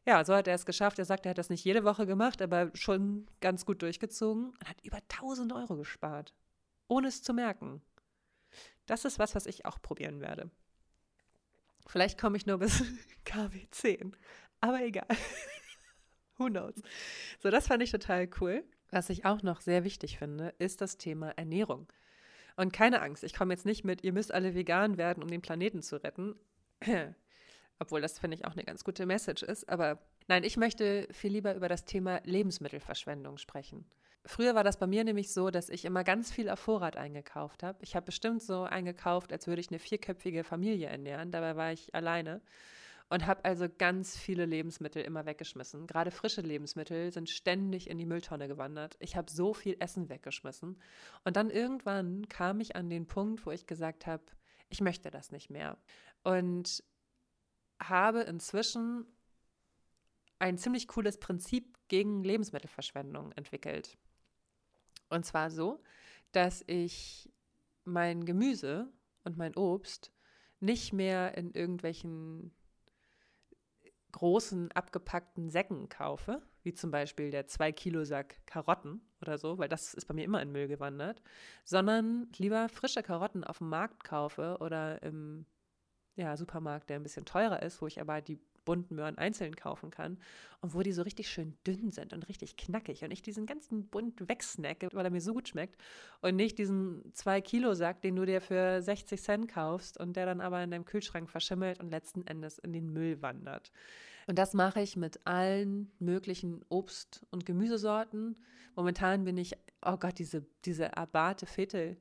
Ja, 0.07 0.25
so 0.25 0.35
hat 0.35 0.49
er 0.49 0.55
es 0.55 0.67
geschafft. 0.67 0.99
Er 0.99 1.05
sagt, 1.05 1.27
er 1.27 1.31
hat 1.31 1.39
das 1.39 1.51
nicht 1.51 1.65
jede 1.65 1.85
Woche 1.85 2.07
gemacht, 2.07 2.41
aber 2.41 2.71
schon 2.75 3.27
ganz 3.41 3.67
gut 3.67 3.83
durchgezogen 3.83 4.51
und 4.51 4.69
hat 4.69 4.83
über 4.83 4.99
1000 5.09 5.53
Euro 5.53 5.77
gespart, 5.77 6.33
ohne 6.89 7.09
es 7.09 7.23
zu 7.23 7.35
merken. 7.35 7.83
Das 8.87 9.05
ist 9.05 9.19
was, 9.19 9.35
was 9.35 9.47
ich 9.47 9.67
auch 9.67 9.81
probieren 9.81 10.21
werde. 10.21 10.51
Vielleicht 11.87 12.21
komme 12.21 12.37
ich 12.37 12.47
nur 12.47 12.59
bis 12.59 12.83
KW 13.25 13.67
10, 13.71 14.17
aber 14.61 14.83
egal. 14.83 15.07
Who 16.39 16.47
knows? 16.47 16.75
So, 17.43 17.51
das 17.51 17.67
fand 17.67 17.83
ich 17.83 17.91
total 17.91 18.29
cool. 18.41 18.65
Was 18.91 19.11
ich 19.11 19.25
auch 19.25 19.43
noch 19.43 19.61
sehr 19.61 19.85
wichtig 19.85 20.19
finde, 20.19 20.55
ist 20.59 20.81
das 20.81 20.97
Thema 20.97 21.31
Ernährung. 21.31 21.87
Und 22.57 22.73
keine 22.73 23.03
Angst, 23.03 23.23
ich 23.23 23.35
komme 23.35 23.55
jetzt 23.55 23.67
nicht 23.67 23.85
mit, 23.85 24.03
ihr 24.03 24.13
müsst 24.13 24.33
alle 24.33 24.55
vegan 24.55 24.97
werden, 24.99 25.23
um 25.23 25.29
den 25.29 25.43
Planeten 25.43 25.83
zu 25.83 25.97
retten. 25.97 26.35
Obwohl 27.81 28.01
das, 28.01 28.19
finde 28.19 28.37
ich, 28.37 28.45
auch 28.45 28.53
eine 28.53 28.63
ganz 28.63 28.85
gute 28.85 29.07
Message 29.07 29.43
ist. 29.43 29.69
Aber 29.69 29.99
nein, 30.29 30.45
ich 30.45 30.57
möchte 30.57 31.09
viel 31.11 31.33
lieber 31.33 31.55
über 31.55 31.69
das 31.69 31.87
Thema 31.87 32.21
Lebensmittelverschwendung 32.25 33.39
sprechen. 33.39 33.87
Früher 34.27 34.55
war 34.55 34.65
das 34.65 34.79
bei 34.79 34.87
mir 34.87 35.03
nämlich 35.03 35.33
so, 35.33 35.51
dass 35.51 35.71
ich 35.71 35.87
immer 35.87 36.05
ganz 36.05 36.31
viel 36.31 36.51
auf 36.51 36.61
Vorrat 36.61 36.99
eingekauft 36.99 37.63
habe. 37.63 37.79
Ich 37.81 37.97
habe 37.97 38.07
bestimmt 38.07 38.43
so 38.43 38.65
eingekauft, 38.65 39.33
als 39.33 39.47
würde 39.47 39.61
ich 39.61 39.71
eine 39.71 39.79
vierköpfige 39.79 40.45
Familie 40.45 40.89
ernähren. 40.89 41.31
Dabei 41.31 41.57
war 41.57 41.73
ich 41.73 41.95
alleine 41.95 42.43
und 43.09 43.27
habe 43.27 43.45
also 43.47 43.67
ganz 43.79 44.17
viele 44.17 44.45
Lebensmittel 44.45 45.03
immer 45.03 45.25
weggeschmissen. 45.25 45.87
Gerade 45.87 46.11
frische 46.11 46.43
Lebensmittel 46.43 47.11
sind 47.13 47.31
ständig 47.31 47.89
in 47.89 47.97
die 47.97 48.05
Mülltonne 48.05 48.47
gewandert. 48.47 48.97
Ich 49.01 49.17
habe 49.17 49.31
so 49.31 49.55
viel 49.55 49.77
Essen 49.81 50.11
weggeschmissen. 50.11 50.79
Und 51.25 51.37
dann 51.37 51.49
irgendwann 51.49 52.29
kam 52.29 52.61
ich 52.61 52.77
an 52.77 52.91
den 52.91 53.07
Punkt, 53.07 53.47
wo 53.47 53.51
ich 53.51 53.67
gesagt 53.67 54.07
habe, 54.07 54.23
ich 54.69 54.81
möchte 54.81 55.11
das 55.11 55.33
nicht 55.33 55.51
mehr. 55.51 55.77
Und 56.23 56.85
habe 57.81 58.21
inzwischen 58.23 59.07
ein 60.39 60.59
ziemlich 60.59 60.89
cooles 60.89 61.19
Prinzip 61.19 61.79
gegen 61.89 62.23
Lebensmittelverschwendung 62.23 63.33
entwickelt. 63.33 63.99
Und 65.09 65.25
zwar 65.25 65.51
so, 65.51 65.83
dass 66.33 66.63
ich 66.67 67.31
mein 67.85 68.25
Gemüse 68.25 68.93
und 69.25 69.37
mein 69.37 69.57
Obst 69.57 70.13
nicht 70.61 70.93
mehr 70.93 71.37
in 71.37 71.53
irgendwelchen 71.53 72.53
großen 74.13 74.73
abgepackten 74.73 75.51
Säcken 75.51 75.89
kaufe, 75.89 76.43
wie 76.63 76.73
zum 76.73 76.91
Beispiel 76.91 77.31
der 77.31 77.47
2-Kilo-Sack 77.47 78.47
Karotten 78.47 79.01
oder 79.21 79.39
so, 79.39 79.59
weil 79.59 79.69
das 79.69 79.95
ist 79.95 80.07
bei 80.07 80.15
mir 80.15 80.25
immer 80.25 80.43
in 80.43 80.53
Müll 80.53 80.69
gewandert, 80.69 81.23
sondern 81.65 82.29
lieber 82.37 82.69
frische 82.69 83.03
Karotten 83.03 83.45
auf 83.45 83.59
dem 83.59 83.69
Markt 83.69 84.05
kaufe 84.05 84.59
oder 84.61 85.03
im 85.03 85.47
ja, 86.17 86.37
Supermarkt, 86.37 86.91
der 86.91 86.97
ein 86.97 87.03
bisschen 87.03 87.25
teurer 87.25 87.63
ist, 87.63 87.81
wo 87.81 87.87
ich 87.87 88.01
aber 88.01 88.21
die 88.21 88.39
bunten 88.65 88.95
Möhren 88.95 89.19
einzeln 89.19 89.57
kaufen 89.57 89.91
kann 89.91 90.19
und 90.61 90.75
wo 90.75 90.83
die 90.83 90.93
so 90.93 91.03
richtig 91.03 91.29
schön 91.29 91.57
dünn 91.67 91.91
sind 91.91 92.13
und 92.13 92.29
richtig 92.29 92.57
knackig 92.57 93.03
und 93.03 93.11
ich 93.11 93.23
diesen 93.23 93.47
ganzen 93.47 93.89
bunt 93.89 94.29
wegsnacke, 94.29 94.89
weil 94.93 95.05
er 95.05 95.11
mir 95.11 95.21
so 95.21 95.33
gut 95.33 95.49
schmeckt 95.49 95.81
und 96.21 96.37
nicht 96.37 96.59
diesen 96.59 97.03
2-Kilo-Sack, 97.15 98.01
den 98.03 98.17
du 98.17 98.25
dir 98.25 98.41
für 98.41 98.83
60 98.83 99.21
Cent 99.21 99.49
kaufst 99.49 99.99
und 99.99 100.15
der 100.15 100.27
dann 100.27 100.41
aber 100.41 100.63
in 100.63 100.71
deinem 100.71 100.85
Kühlschrank 100.85 101.29
verschimmelt 101.29 101.81
und 101.81 101.91
letzten 101.91 102.27
Endes 102.27 102.59
in 102.59 102.73
den 102.73 102.93
Müll 102.93 103.23
wandert. 103.23 103.73
Und 104.27 104.39
das 104.39 104.55
mache 104.55 104.81
ich 104.81 104.97
mit 104.97 105.27
allen 105.27 105.91
möglichen 105.99 106.65
Obst- 106.69 107.27
und 107.31 107.47
Gemüsesorten. 107.47 108.37
Momentan 108.77 109.25
bin 109.25 109.37
ich, 109.37 109.57
oh 109.85 109.97
Gott, 109.97 110.19
diese, 110.19 110.47
diese 110.65 110.97
Abate 110.97 111.47
Fetel 111.47 111.97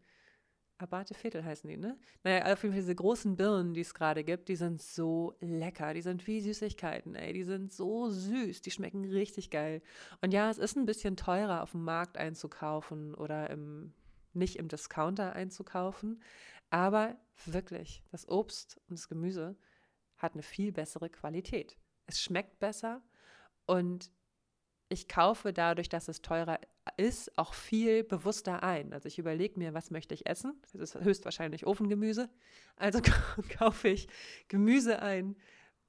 Abate 0.79 1.13
Viertel 1.13 1.43
heißen 1.43 1.69
die, 1.69 1.75
ne? 1.75 1.97
Naja, 2.23 2.53
auf 2.53 2.63
jeden 2.63 2.73
Fall 2.73 2.81
diese 2.81 2.95
großen 2.95 3.35
Birnen, 3.35 3.73
die 3.73 3.81
es 3.81 3.93
gerade 3.93 4.23
gibt, 4.23 4.47
die 4.47 4.55
sind 4.55 4.81
so 4.81 5.35
lecker. 5.41 5.93
Die 5.93 6.01
sind 6.01 6.25
wie 6.25 6.39
Süßigkeiten, 6.39 7.15
ey. 7.15 7.33
Die 7.33 7.43
sind 7.43 7.73
so 7.73 8.09
süß. 8.09 8.61
Die 8.61 8.71
schmecken 8.71 9.03
richtig 9.03 9.49
geil. 9.49 9.81
Und 10.21 10.33
ja, 10.33 10.49
es 10.49 10.57
ist 10.57 10.77
ein 10.77 10.85
bisschen 10.85 11.17
teurer, 11.17 11.63
auf 11.63 11.71
dem 11.71 11.83
Markt 11.83 12.17
einzukaufen 12.17 13.13
oder 13.13 13.49
im, 13.49 13.93
nicht 14.33 14.55
im 14.55 14.69
Discounter 14.69 15.33
einzukaufen. 15.33 16.23
Aber 16.69 17.17
wirklich, 17.45 18.01
das 18.11 18.27
Obst 18.29 18.79
und 18.87 18.97
das 18.97 19.09
Gemüse 19.09 19.57
hat 20.17 20.33
eine 20.33 20.43
viel 20.43 20.71
bessere 20.71 21.09
Qualität. 21.09 21.77
Es 22.05 22.21
schmeckt 22.21 22.59
besser 22.59 23.01
und 23.65 24.11
ich 24.89 25.07
kaufe 25.07 25.53
dadurch, 25.53 25.87
dass 25.87 26.07
es 26.07 26.21
teurer 26.21 26.59
ist, 26.97 27.37
auch 27.37 27.53
viel 27.53 28.03
bewusster 28.03 28.63
ein. 28.63 28.91
Also 28.91 29.07
ich 29.07 29.19
überlege 29.19 29.59
mir, 29.59 29.75
was 29.75 29.91
möchte 29.91 30.15
ich 30.15 30.25
essen? 30.25 30.59
Das 30.63 30.73
ist 30.73 30.95
höchstwahrscheinlich 30.95 31.67
Ofengemüse. 31.67 32.29
Also 32.75 32.99
kaufe 33.57 33.87
ich 33.87 34.07
Gemüse 34.47 35.01
ein, 35.01 35.37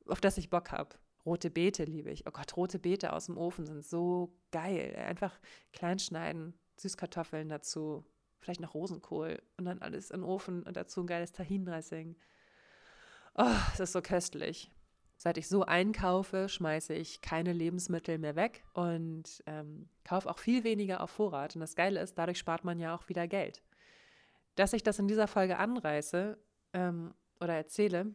auf 0.07 0.21
das 0.21 0.37
ich 0.37 0.51
Bock 0.51 0.71
habe. 0.71 0.97
Rote 1.25 1.51
Beete 1.51 1.85
liebe 1.85 2.11
ich. 2.11 2.27
Oh 2.27 2.31
Gott, 2.31 2.57
rote 2.57 2.79
Beete 2.79 3.13
aus 3.15 3.27
dem 3.27 3.39
Ofen 3.39 3.67
sind 3.67 3.85
so 3.85 4.37
geil. 4.53 4.95
Einfach 4.97 5.39
klein 5.73 5.99
schneiden, 5.99 6.55
Süßkartoffeln 6.77 7.49
dazu. 7.49 8.05
vielleicht 8.39 8.61
noch 8.61 8.75
Rosenkohl 8.75 9.43
und 9.57 9.65
dann 9.65 9.81
alles 9.81 10.11
in 10.11 10.21
den 10.21 10.29
Ofen 10.29 10.63
und 10.63 10.77
dazu 10.77 11.03
ein 11.03 11.07
geiles 11.07 11.33
Tahin-Dressing. 11.33 12.17
Oh, 13.35 13.57
es 13.73 13.81
ist 13.81 13.93
so 13.93 14.03
köstlich. 14.03 14.71
Seit 15.23 15.37
ich 15.37 15.49
so 15.49 15.67
einkaufe, 15.67 16.49
schmeiße 16.49 16.95
ich 16.95 17.21
keine 17.21 17.53
Lebensmittel 17.53 18.17
mehr 18.17 18.37
weg 18.37 18.65
und 18.73 19.43
ähm, 19.45 19.91
kaufe 20.03 20.31
auch 20.31 20.39
viel 20.39 20.65
weniger 20.65 21.03
auf 21.03 21.11
Vorrat. 21.11 21.55
Und 21.55 21.61
das 21.61 21.75
Geile 21.77 22.01
ist, 22.01 22.17
dadurch 22.17 22.39
spart 22.39 22.65
man 22.65 22.79
ja 22.79 22.95
auch 22.95 23.07
wieder 23.11 23.29
Geld. 23.29 23.63
Dass 24.55 24.73
ich 24.73 24.83
das 24.83 24.99
in 24.99 25.09
dieser 25.09 25.27
Folge 25.27 25.59
anreiße 25.59 26.39
ähm, 26.73 27.13
oder 27.39 27.53
erzähle, 27.53 28.15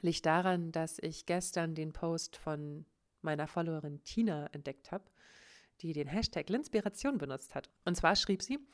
liegt 0.00 0.24
daran, 0.24 0.72
dass 0.72 0.98
ich 0.98 1.26
gestern 1.26 1.74
den 1.74 1.92
Post 1.92 2.38
von 2.38 2.86
meiner 3.20 3.46
Followerin 3.46 4.02
Tina 4.04 4.46
entdeckt 4.52 4.92
habe, 4.92 5.04
die 5.82 5.92
den 5.92 6.08
Hashtag 6.08 6.48
Linspiration 6.48 7.18
benutzt 7.18 7.54
hat. 7.54 7.68
Und 7.84 7.96
zwar 7.96 8.16
schrieb 8.16 8.40
sie, 8.40 8.66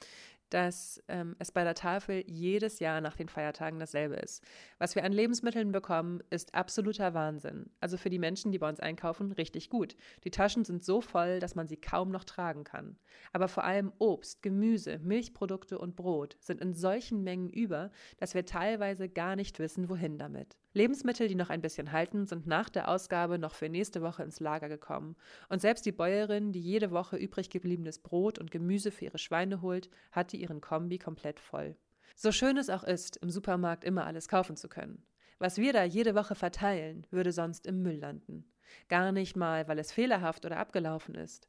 dass 0.51 1.03
ähm, 1.09 1.37
es 1.39 1.53
bei 1.53 1.65
der 1.65 1.75
Tafel 1.75 2.25
jedes 2.27 2.81
Jahr 2.81 3.01
nach 3.01 3.17
den 3.17 3.29
Feiertagen 3.29 3.79
dasselbe 3.79 4.17
ist. 4.17 4.45
Was 4.79 4.95
wir 4.95 5.05
an 5.05 5.13
Lebensmitteln 5.13 5.73
bekommen, 5.73 6.23
ist 6.31 6.55
absoluter 6.55 7.15
Wahnsinn. 7.15 7.71
Also 7.81 7.97
für 7.97 8.11
die 8.11 8.19
Menschen, 8.19 8.53
die 8.53 8.59
bei 8.59 8.69
uns 8.69 8.81
einkaufen, 8.81 9.33
richtig 9.33 9.71
gut. 9.71 9.97
Die 10.25 10.31
Taschen 10.31 10.65
sind 10.65 10.85
so 10.85 11.01
voll, 11.01 11.41
dass 11.41 11.55
man 11.55 11.69
sie 11.69 11.77
kaum 11.77 12.11
noch 12.11 12.25
tragen 12.25 12.65
kann. 12.65 12.97
Aber 13.33 13.49
vor 13.49 13.65
allem 13.65 13.93
Obst, 13.99 14.43
Gemüse, 14.43 14.99
Milchprodukte 14.99 15.79
und 15.79 15.97
Brot 15.97 16.37
sind 16.41 16.61
in 16.61 16.75
solchen 16.75 17.23
Mengen 17.23 17.49
über, 17.49 17.91
dass 18.19 18.35
wir 18.35 18.45
teilweise 18.45 19.09
gar 19.09 19.37
nicht 19.37 19.59
wissen, 19.59 19.89
wohin 19.89 20.19
damit. 20.19 20.57
Lebensmittel, 20.73 21.27
die 21.27 21.35
noch 21.35 21.51
ein 21.51 21.61
bisschen 21.61 21.91
halten, 21.91 22.27
sind 22.27 22.47
nach 22.47 22.69
der 22.69 22.89
Ausgabe 22.89 23.39
noch 23.39 23.55
für 23.55 23.69
nächste 23.69 24.03
Woche 24.03 24.23
ins 24.23 24.39
Lager 24.39 24.69
gekommen. 24.69 25.17
Und 25.49 25.61
selbst 25.61 25.85
die 25.85 25.93
Bäuerin, 25.93 26.53
die 26.53 26.61
jede 26.61 26.93
Woche 26.93 27.17
übrig 27.17 27.51
gebliebenes 27.51 27.99
Brot 27.99 28.39
und 28.39 28.51
Gemüse 28.51 28.91
für 28.91 29.07
ihre 29.07 29.19
Schweine 29.19 29.63
holt, 29.63 29.91
hatte 30.13 30.37
ihren 30.37 30.61
Kombi 30.61 30.99
komplett 30.99 31.41
voll. 31.41 31.77
So 32.15 32.31
schön 32.33 32.57
es 32.57 32.71
auch 32.71 32.85
ist, 32.85 33.17
im 33.17 33.31
Supermarkt 33.31 33.83
immer 33.85 34.07
alles 34.07 34.29
kaufen 34.29 34.57
zu 34.57 34.69
können. 34.69 35.03
Was 35.39 35.57
wir 35.57 35.73
da 35.73 35.85
jede 35.85 36.15
Woche 36.15 36.35
verteilen, 36.35 37.07
würde 37.11 37.33
sonst 37.33 37.67
im 37.67 37.83
Müll 37.83 37.97
landen. 37.97 38.45
Gar 38.89 39.11
nicht 39.11 39.37
mal, 39.37 39.67
weil 39.67 39.79
es 39.79 39.91
fehlerhaft 39.91 40.45
oder 40.45 40.59
abgelaufen 40.59 41.15
ist. 41.15 41.49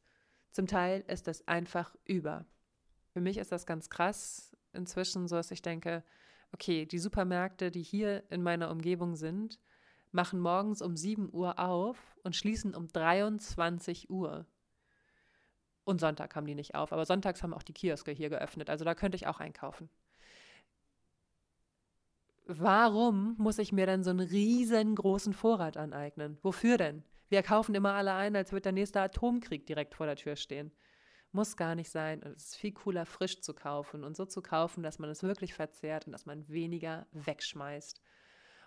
Zum 0.50 0.66
Teil 0.66 1.04
ist 1.06 1.28
es 1.28 1.46
einfach 1.46 1.94
über. 2.04 2.46
Für 3.12 3.20
mich 3.20 3.38
ist 3.38 3.52
das 3.52 3.66
ganz 3.66 3.90
krass 3.90 4.56
inzwischen 4.72 5.28
so, 5.28 5.36
dass 5.36 5.50
ich 5.50 5.62
denke, 5.62 6.02
okay, 6.52 6.86
die 6.86 6.98
Supermärkte, 6.98 7.70
die 7.70 7.82
hier 7.82 8.24
in 8.30 8.42
meiner 8.42 8.70
Umgebung 8.70 9.16
sind, 9.16 9.58
machen 10.10 10.40
morgens 10.40 10.82
um 10.82 10.96
7 10.96 11.30
Uhr 11.32 11.58
auf 11.58 12.16
und 12.22 12.36
schließen 12.36 12.74
um 12.74 12.88
23 12.88 14.10
Uhr. 14.10 14.46
Und 15.84 16.00
Sonntag 16.00 16.36
haben 16.36 16.46
die 16.46 16.54
nicht 16.54 16.74
auf, 16.74 16.92
aber 16.92 17.06
sonntags 17.06 17.42
haben 17.42 17.54
auch 17.54 17.62
die 17.62 17.72
Kioske 17.72 18.12
hier 18.12 18.28
geöffnet, 18.28 18.70
also 18.70 18.84
da 18.84 18.94
könnte 18.94 19.16
ich 19.16 19.26
auch 19.26 19.40
einkaufen. 19.40 19.88
Warum 22.46 23.34
muss 23.38 23.58
ich 23.58 23.72
mir 23.72 23.86
dann 23.86 24.02
so 24.02 24.10
einen 24.10 24.20
riesengroßen 24.20 25.32
Vorrat 25.32 25.76
aneignen? 25.76 26.38
Wofür 26.42 26.76
denn? 26.76 27.04
Wir 27.28 27.42
kaufen 27.42 27.74
immer 27.74 27.94
alle 27.94 28.12
ein, 28.12 28.36
als 28.36 28.52
würde 28.52 28.62
der 28.62 28.72
nächste 28.72 29.00
Atomkrieg 29.00 29.66
direkt 29.66 29.94
vor 29.94 30.06
der 30.06 30.16
Tür 30.16 30.36
stehen. 30.36 30.72
Muss 31.32 31.56
gar 31.56 31.74
nicht 31.74 31.90
sein. 31.90 32.22
Es 32.22 32.44
ist 32.44 32.56
viel 32.56 32.72
cooler, 32.72 33.06
frisch 33.06 33.40
zu 33.40 33.54
kaufen 33.54 34.04
und 34.04 34.16
so 34.16 34.26
zu 34.26 34.42
kaufen, 34.42 34.82
dass 34.82 34.98
man 34.98 35.08
es 35.08 35.22
wirklich 35.22 35.54
verzehrt 35.54 36.06
und 36.06 36.12
dass 36.12 36.26
man 36.26 36.46
weniger 36.48 37.06
wegschmeißt. 37.12 38.02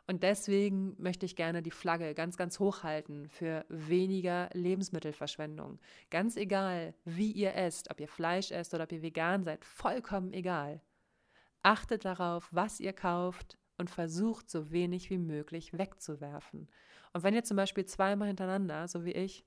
Und 0.08 0.22
deswegen 0.22 0.96
möchte 1.02 1.26
ich 1.26 1.36
gerne 1.36 1.64
die 1.64 1.72
Flagge 1.72 2.14
ganz, 2.14 2.38
ganz 2.38 2.60
hoch 2.60 2.84
halten 2.84 3.28
für 3.28 3.66
weniger 3.70 4.50
Lebensmittelverschwendung. 4.54 5.80
Ganz 6.12 6.38
egal, 6.38 6.94
wie 7.06 7.32
ihr 7.32 7.56
esst, 7.56 7.90
ob 7.90 8.00
ihr 8.00 8.08
Fleisch 8.08 8.52
esst 8.52 8.74
oder 8.74 8.84
ob 8.84 8.92
ihr 8.92 9.02
vegan 9.02 9.44
seid, 9.44 9.66
vollkommen 9.66 10.32
egal. 10.34 10.82
Achtet 11.64 12.06
darauf, 12.06 12.50
was 12.52 12.80
ihr 12.80 12.94
kauft 12.94 13.58
und 13.78 13.90
versucht 13.90 14.50
so 14.50 14.72
wenig 14.72 15.10
wie 15.10 15.18
möglich 15.18 15.74
wegzuwerfen. 15.74 16.70
Und 17.14 17.24
wenn 17.24 17.34
ihr 17.34 17.44
zum 17.44 17.58
Beispiel 17.58 17.86
zweimal 17.86 18.28
hintereinander, 18.28 18.88
so 18.88 19.06
wie 19.06 19.14
ich, 19.14 19.44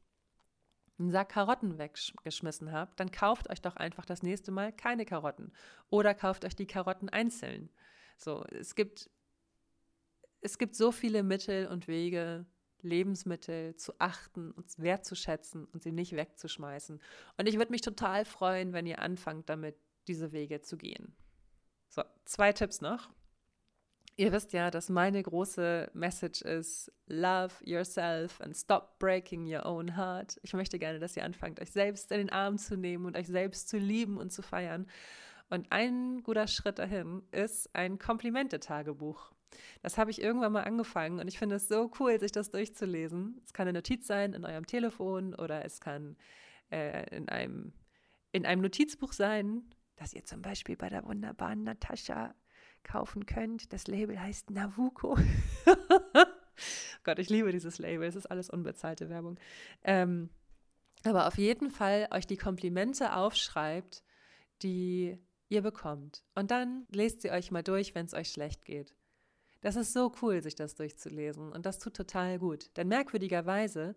einen 0.99 1.11
Sack 1.11 1.31
Karotten 1.31 1.79
weggeschmissen 1.79 2.73
habt, 2.73 2.99
dann 2.99 3.11
kauft 3.11 3.51
euch 3.51 3.61
doch 3.61 3.77
einfach 3.77 4.05
das 4.05 4.23
nächste 4.23 4.51
Mal 4.51 4.73
keine 4.73 5.05
Karotten 5.05 5.53
oder 5.91 6.15
kauft 6.15 6.45
euch 6.45 6.57
die 6.57 6.67
Karotten 6.67 7.09
einzeln. 7.09 7.71
So, 8.17 8.45
es 8.51 8.75
gibt 8.75 9.11
es 10.41 10.59
gibt 10.59 10.77
so 10.77 10.93
viele 10.93 11.23
Mittel 11.23 11.67
und 11.67 11.89
Wege, 11.89 12.47
Lebensmittel 12.83 13.75
zu 13.77 13.93
achten 13.99 14.53
und 14.53 14.79
wertzuschätzen 14.79 15.65
und 15.67 15.83
sie 15.83 15.93
nicht 15.93 16.13
wegzuschmeißen. 16.13 17.01
Und 17.37 17.49
ich 17.49 17.57
würde 17.57 17.73
mich 17.73 17.81
total 17.81 18.25
freuen, 18.25 18.73
wenn 18.73 18.87
ihr 18.87 19.01
anfangt, 19.01 19.49
damit 19.49 19.77
diese 20.07 20.33
Wege 20.33 20.61
zu 20.61 20.77
gehen. 20.77 21.15
So, 21.89 22.03
zwei 22.25 22.53
Tipps 22.53 22.81
noch. 22.81 23.11
Ihr 24.19 24.33
wisst 24.33 24.53
ja, 24.53 24.73
dass 24.73 24.89
meine 24.89 25.23
große 25.23 25.93
Message 25.95 26.43
ist, 26.43 26.91
love 27.07 27.55
yourself 27.65 28.41
and 28.41 28.57
stop 28.57 28.99
breaking 28.99 29.47
your 29.47 29.65
own 29.65 29.97
heart. 29.97 30.41
Ich 30.43 30.55
möchte 30.55 30.81
gerne, 30.81 30.99
dass 30.99 31.17
ihr 31.17 31.23
anfangt, 31.23 31.61
euch 31.61 31.71
selbst 31.71 32.11
in 32.11 32.19
den 32.19 32.31
Arm 32.31 32.59
zu 32.59 32.77
nehmen 32.77 33.07
und 33.07 33.17
euch 33.17 33.29
selbst 33.29 33.69
zu 33.69 33.79
lieben 33.79 34.17
und 34.17 34.33
zu 34.33 34.43
feiern. 34.43 34.89
Und 35.51 35.71
ein 35.71 36.25
guter 36.25 36.49
Schritt 36.49 36.81
dahin 36.81 37.23
ist 37.31 37.73
ein 37.77 38.01
Komplimente-Tagebuch. 38.01 39.31
Das 39.83 39.99
habe 39.99 40.11
ich 40.11 40.21
irgendwann 40.21 40.53
mal 40.53 40.65
angefangen 40.65 41.21
und 41.21 41.29
ich 41.29 41.39
finde 41.39 41.55
es 41.55 41.69
so 41.69 41.89
cool, 42.01 42.19
sich 42.19 42.33
das 42.33 42.51
durchzulesen. 42.51 43.41
Es 43.45 43.53
kann 43.53 43.69
eine 43.69 43.79
Notiz 43.79 44.09
sein 44.09 44.33
in 44.33 44.45
eurem 44.45 44.67
Telefon 44.67 45.33
oder 45.37 45.65
es 45.65 45.81
kann 45.81 46.17
äh, 46.73 47.07
in, 47.17 47.29
einem, 47.29 47.73
in 48.33 48.47
einem 48.47 48.63
Notizbuch 48.63 49.13
sein, 49.13 49.63
das 49.95 50.13
ihr 50.13 50.25
zum 50.25 50.43
Beispiel 50.43 50.77
bei 50.77 50.89
der 50.89 51.05
wunderbaren 51.05 51.63
Natascha 51.63 52.35
kaufen 52.85 53.27
könnt. 53.27 53.73
Das 53.73 53.87
Label 53.87 54.21
heißt 54.21 54.51
Navuko. 54.51 55.19
Gott, 57.05 57.19
ich 57.19 57.29
liebe 57.29 57.53
dieses 57.53 57.79
Label. 57.79 58.07
Es 58.07 58.17
ist 58.17 58.27
alles 58.27 58.51
unbezahlte 58.51 59.09
Werbung. 59.09 59.39
Ähm, 59.85 60.31
aber 61.05 61.27
auf 61.27 61.39
jeden 61.39 61.71
Fall 61.71 62.09
euch 62.11 62.27
die 62.27 62.37
Komplimente 62.37 63.15
aufschreibt, 63.15 64.03
die 64.63 65.19
ihr 65.49 65.63
bekommt. 65.63 66.25
Und 66.35 66.51
dann 66.51 66.87
lest 66.91 67.23
sie 67.23 67.31
euch 67.31 67.51
mal 67.51 67.63
durch, 67.63 67.95
wenn 67.95 68.07
es 68.07 68.15
euch 68.15 68.31
schlecht 68.31 68.65
geht. 68.65 68.95
Das 69.61 69.77
ist 69.77 69.93
so 69.93 70.13
cool, 70.23 70.43
sich 70.43 70.55
das 70.55 70.75
durchzulesen. 70.75 71.53
Und 71.53 71.67
das 71.67 71.79
tut 71.79 71.95
total 71.95 72.39
gut. 72.39 72.77
Denn 72.77 72.89
merkwürdigerweise 72.89 73.97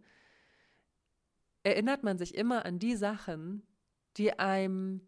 erinnert 1.63 2.03
man 2.03 2.17
sich 2.17 2.35
immer 2.35 2.65
an 2.65 2.79
die 2.79 2.95
Sachen, 2.95 3.63
die 4.17 4.37
einem 4.39 5.07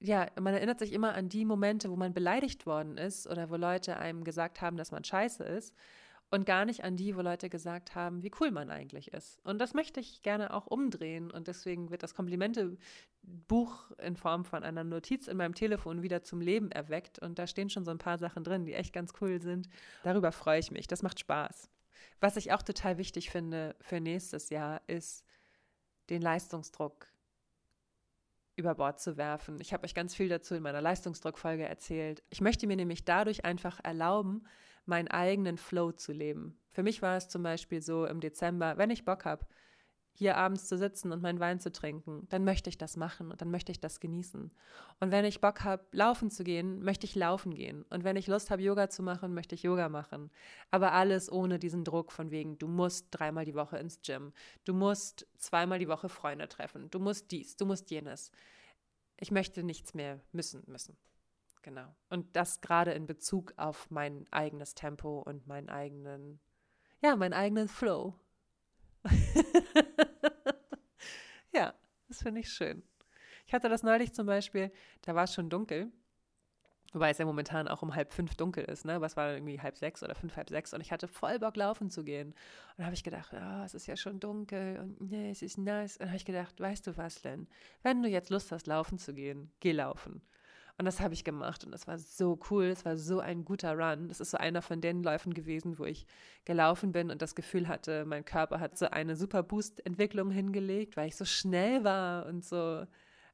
ja, 0.00 0.26
man 0.40 0.54
erinnert 0.54 0.78
sich 0.78 0.92
immer 0.92 1.14
an 1.14 1.28
die 1.28 1.44
Momente, 1.44 1.90
wo 1.90 1.96
man 1.96 2.14
beleidigt 2.14 2.66
worden 2.66 2.96
ist 2.96 3.26
oder 3.26 3.50
wo 3.50 3.56
Leute 3.56 3.98
einem 3.98 4.24
gesagt 4.24 4.60
haben, 4.60 4.76
dass 4.76 4.92
man 4.92 5.04
scheiße 5.04 5.44
ist 5.44 5.74
und 6.30 6.46
gar 6.46 6.64
nicht 6.64 6.84
an 6.84 6.96
die, 6.96 7.16
wo 7.16 7.20
Leute 7.20 7.50
gesagt 7.50 7.94
haben, 7.94 8.22
wie 8.22 8.30
cool 8.40 8.50
man 8.50 8.70
eigentlich 8.70 9.12
ist. 9.12 9.40
Und 9.44 9.58
das 9.58 9.74
möchte 9.74 10.00
ich 10.00 10.22
gerne 10.22 10.54
auch 10.54 10.66
umdrehen 10.66 11.30
und 11.30 11.48
deswegen 11.48 11.90
wird 11.90 12.02
das 12.02 12.14
Komplimente-Buch 12.14 13.90
in 13.98 14.16
Form 14.16 14.44
von 14.44 14.62
einer 14.62 14.84
Notiz 14.84 15.28
in 15.28 15.36
meinem 15.36 15.54
Telefon 15.54 16.02
wieder 16.02 16.22
zum 16.22 16.40
Leben 16.40 16.70
erweckt 16.70 17.18
und 17.18 17.38
da 17.38 17.46
stehen 17.46 17.68
schon 17.68 17.84
so 17.84 17.90
ein 17.90 17.98
paar 17.98 18.18
Sachen 18.18 18.42
drin, 18.42 18.64
die 18.64 18.74
echt 18.74 18.94
ganz 18.94 19.12
cool 19.20 19.42
sind. 19.42 19.68
Darüber 20.02 20.32
freue 20.32 20.60
ich 20.60 20.70
mich. 20.70 20.86
Das 20.86 21.02
macht 21.02 21.20
Spaß. 21.20 21.68
Was 22.20 22.36
ich 22.36 22.52
auch 22.52 22.62
total 22.62 22.96
wichtig 22.96 23.30
finde 23.30 23.74
für 23.80 24.00
nächstes 24.00 24.50
Jahr 24.50 24.80
ist 24.86 25.24
den 26.08 26.22
Leistungsdruck 26.22 27.09
über 28.60 28.74
Bord 28.74 29.00
zu 29.00 29.16
werfen. 29.16 29.58
Ich 29.60 29.72
habe 29.72 29.84
euch 29.84 29.94
ganz 29.94 30.14
viel 30.14 30.28
dazu 30.28 30.54
in 30.54 30.62
meiner 30.62 30.80
Leistungsdruckfolge 30.80 31.64
erzählt. 31.64 32.22
Ich 32.30 32.40
möchte 32.40 32.66
mir 32.66 32.76
nämlich 32.76 33.04
dadurch 33.04 33.44
einfach 33.44 33.80
erlauben, 33.82 34.44
meinen 34.86 35.08
eigenen 35.08 35.56
Flow 35.56 35.92
zu 35.92 36.12
leben. 36.12 36.56
Für 36.70 36.82
mich 36.82 37.02
war 37.02 37.16
es 37.16 37.28
zum 37.28 37.42
Beispiel 37.42 37.82
so 37.82 38.06
im 38.06 38.20
Dezember, 38.20 38.78
wenn 38.78 38.90
ich 38.90 39.04
Bock 39.04 39.24
habe, 39.24 39.46
hier 40.12 40.36
abends 40.36 40.66
zu 40.66 40.76
sitzen 40.76 41.12
und 41.12 41.22
meinen 41.22 41.40
Wein 41.40 41.60
zu 41.60 41.72
trinken, 41.72 42.26
dann 42.28 42.44
möchte 42.44 42.68
ich 42.68 42.76
das 42.76 42.96
machen 42.96 43.30
und 43.30 43.40
dann 43.40 43.50
möchte 43.50 43.72
ich 43.72 43.80
das 43.80 44.00
genießen. 44.00 44.50
Und 45.00 45.10
wenn 45.10 45.24
ich 45.24 45.40
Bock 45.40 45.64
habe, 45.64 45.84
laufen 45.92 46.30
zu 46.30 46.44
gehen, 46.44 46.82
möchte 46.82 47.06
ich 47.06 47.14
laufen 47.14 47.54
gehen. 47.54 47.84
Und 47.90 48.04
wenn 48.04 48.16
ich 48.16 48.26
Lust 48.26 48.50
habe, 48.50 48.62
Yoga 48.62 48.90
zu 48.90 49.02
machen, 49.02 49.32
möchte 49.32 49.54
ich 49.54 49.62
Yoga 49.62 49.88
machen. 49.88 50.30
Aber 50.70 50.92
alles 50.92 51.30
ohne 51.32 51.58
diesen 51.58 51.84
Druck 51.84 52.12
von 52.12 52.30
wegen, 52.30 52.58
du 52.58 52.68
musst 52.68 53.06
dreimal 53.10 53.44
die 53.44 53.54
Woche 53.54 53.78
ins 53.78 54.02
Gym, 54.02 54.32
du 54.64 54.74
musst 54.74 55.26
zweimal 55.38 55.78
die 55.78 55.88
Woche 55.88 56.08
Freunde 56.08 56.48
treffen, 56.48 56.90
du 56.90 56.98
musst 56.98 57.30
dies, 57.30 57.56
du 57.56 57.64
musst 57.64 57.90
jenes. 57.90 58.30
Ich 59.18 59.30
möchte 59.30 59.62
nichts 59.62 59.94
mehr 59.94 60.20
müssen 60.32 60.62
müssen. 60.66 60.96
Genau. 61.62 61.94
Und 62.08 62.36
das 62.36 62.60
gerade 62.60 62.92
in 62.92 63.06
Bezug 63.06 63.52
auf 63.56 63.90
mein 63.90 64.26
eigenes 64.30 64.74
Tempo 64.74 65.20
und 65.20 65.46
meinen 65.46 65.68
eigenen, 65.68 66.40
ja, 67.02 67.16
meinen 67.16 67.34
eigenen 67.34 67.68
Flow. 67.68 68.14
ja, 71.52 71.74
das 72.08 72.22
finde 72.22 72.40
ich 72.40 72.52
schön. 72.52 72.82
Ich 73.46 73.54
hatte 73.54 73.68
das 73.68 73.82
neulich 73.82 74.12
zum 74.12 74.26
Beispiel, 74.26 74.70
da 75.02 75.14
war 75.14 75.24
es 75.24 75.34
schon 75.34 75.50
dunkel 75.50 75.92
Wobei 76.92 77.10
es 77.10 77.18
ja 77.18 77.24
momentan 77.24 77.68
auch 77.68 77.82
um 77.82 77.94
halb 77.94 78.12
fünf 78.12 78.34
dunkel 78.34 78.64
ist, 78.64 78.84
ne? 78.84 79.00
Was 79.00 79.16
war 79.16 79.32
irgendwie 79.32 79.60
halb 79.60 79.76
sechs 79.76 80.02
oder 80.02 80.14
fünf, 80.16 80.36
halb 80.36 80.48
sechs 80.50 80.74
und 80.74 80.80
ich 80.80 80.90
hatte 80.90 81.06
voll 81.06 81.38
Bock 81.38 81.56
laufen 81.56 81.88
zu 81.88 82.02
gehen. 82.02 82.28
Und 82.28 82.34
dann 82.78 82.86
habe 82.86 82.94
ich 82.94 83.04
gedacht, 83.04 83.32
ja, 83.32 83.64
es 83.64 83.74
ist 83.74 83.86
ja 83.86 83.96
schon 83.96 84.18
dunkel 84.18 84.78
und 84.80 85.00
nee, 85.00 85.30
es 85.30 85.42
ist 85.42 85.56
nass. 85.56 85.94
Und 85.94 86.00
dann 86.00 86.08
habe 86.08 86.16
ich 86.16 86.24
gedacht, 86.24 86.58
weißt 86.58 86.88
du 86.88 86.96
was, 86.96 87.22
Len? 87.22 87.46
Wenn 87.82 88.02
du 88.02 88.08
jetzt 88.08 88.30
Lust 88.30 88.50
hast, 88.50 88.66
laufen 88.66 88.98
zu 88.98 89.14
gehen, 89.14 89.52
geh 89.60 89.70
laufen. 89.70 90.20
Und 90.80 90.86
das 90.86 91.02
habe 91.02 91.12
ich 91.12 91.24
gemacht 91.24 91.62
und 91.62 91.72
das 91.72 91.86
war 91.86 91.98
so 91.98 92.40
cool, 92.50 92.64
es 92.64 92.86
war 92.86 92.96
so 92.96 93.20
ein 93.20 93.44
guter 93.44 93.76
Run. 93.76 94.08
Das 94.08 94.18
ist 94.18 94.30
so 94.30 94.38
einer 94.38 94.62
von 94.62 94.80
den 94.80 95.02
Läufen 95.02 95.34
gewesen, 95.34 95.78
wo 95.78 95.84
ich 95.84 96.06
gelaufen 96.46 96.90
bin 96.92 97.10
und 97.10 97.20
das 97.20 97.34
Gefühl 97.34 97.68
hatte, 97.68 98.06
mein 98.06 98.24
Körper 98.24 98.60
hat 98.60 98.78
so 98.78 98.86
eine 98.88 99.14
super 99.14 99.42
Boost-Entwicklung 99.42 100.30
hingelegt, 100.30 100.96
weil 100.96 101.08
ich 101.08 101.16
so 101.16 101.26
schnell 101.26 101.84
war 101.84 102.24
und 102.24 102.46
so 102.46 102.86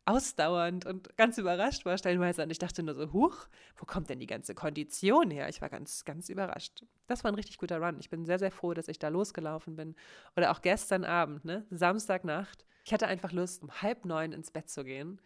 ausdauernd 0.07 0.87
und 0.87 1.17
ganz 1.17 1.39
überrascht 1.39 1.85
war 1.85 1.97
stellenweise. 1.97 2.43
Und 2.43 2.51
ich 2.51 2.59
dachte 2.59 2.83
nur 2.83 2.97
so, 2.97 3.13
huch, 3.13 3.47
wo 3.77 3.87
kommt 3.87 4.11
denn 4.11 4.19
die 4.19 4.27
ganze 4.27 4.57
Kondition 4.57 5.31
her? 5.31 5.49
Ich 5.49 5.63
war 5.63 5.69
ganz, 5.69 6.05
ganz 6.05 6.29
überrascht. 6.29 6.83
Das 7.07 7.23
war 7.23 7.31
ein 7.31 7.37
richtig 7.37 7.59
guter 7.59 7.79
Run. 7.81 7.99
Ich 8.01 8.11
bin 8.11 8.25
sehr, 8.25 8.41
sehr 8.41 8.51
froh, 8.51 8.75
dass 8.75 8.89
ich 8.89 8.99
da 8.99 9.07
losgelaufen 9.07 9.77
bin. 9.77 9.95
Oder 10.37 10.51
auch 10.51 10.63
gestern 10.63 11.05
Abend, 11.05 11.45
ne? 11.45 11.65
Samstagnacht. 11.71 12.67
Ich 12.85 12.93
hatte 12.93 13.07
einfach 13.07 13.31
Lust, 13.31 13.63
um 13.63 13.71
halb 13.83 14.05
neun 14.05 14.33
ins 14.33 14.51
Bett 14.51 14.69
zu 14.69 14.83
gehen 14.83 15.21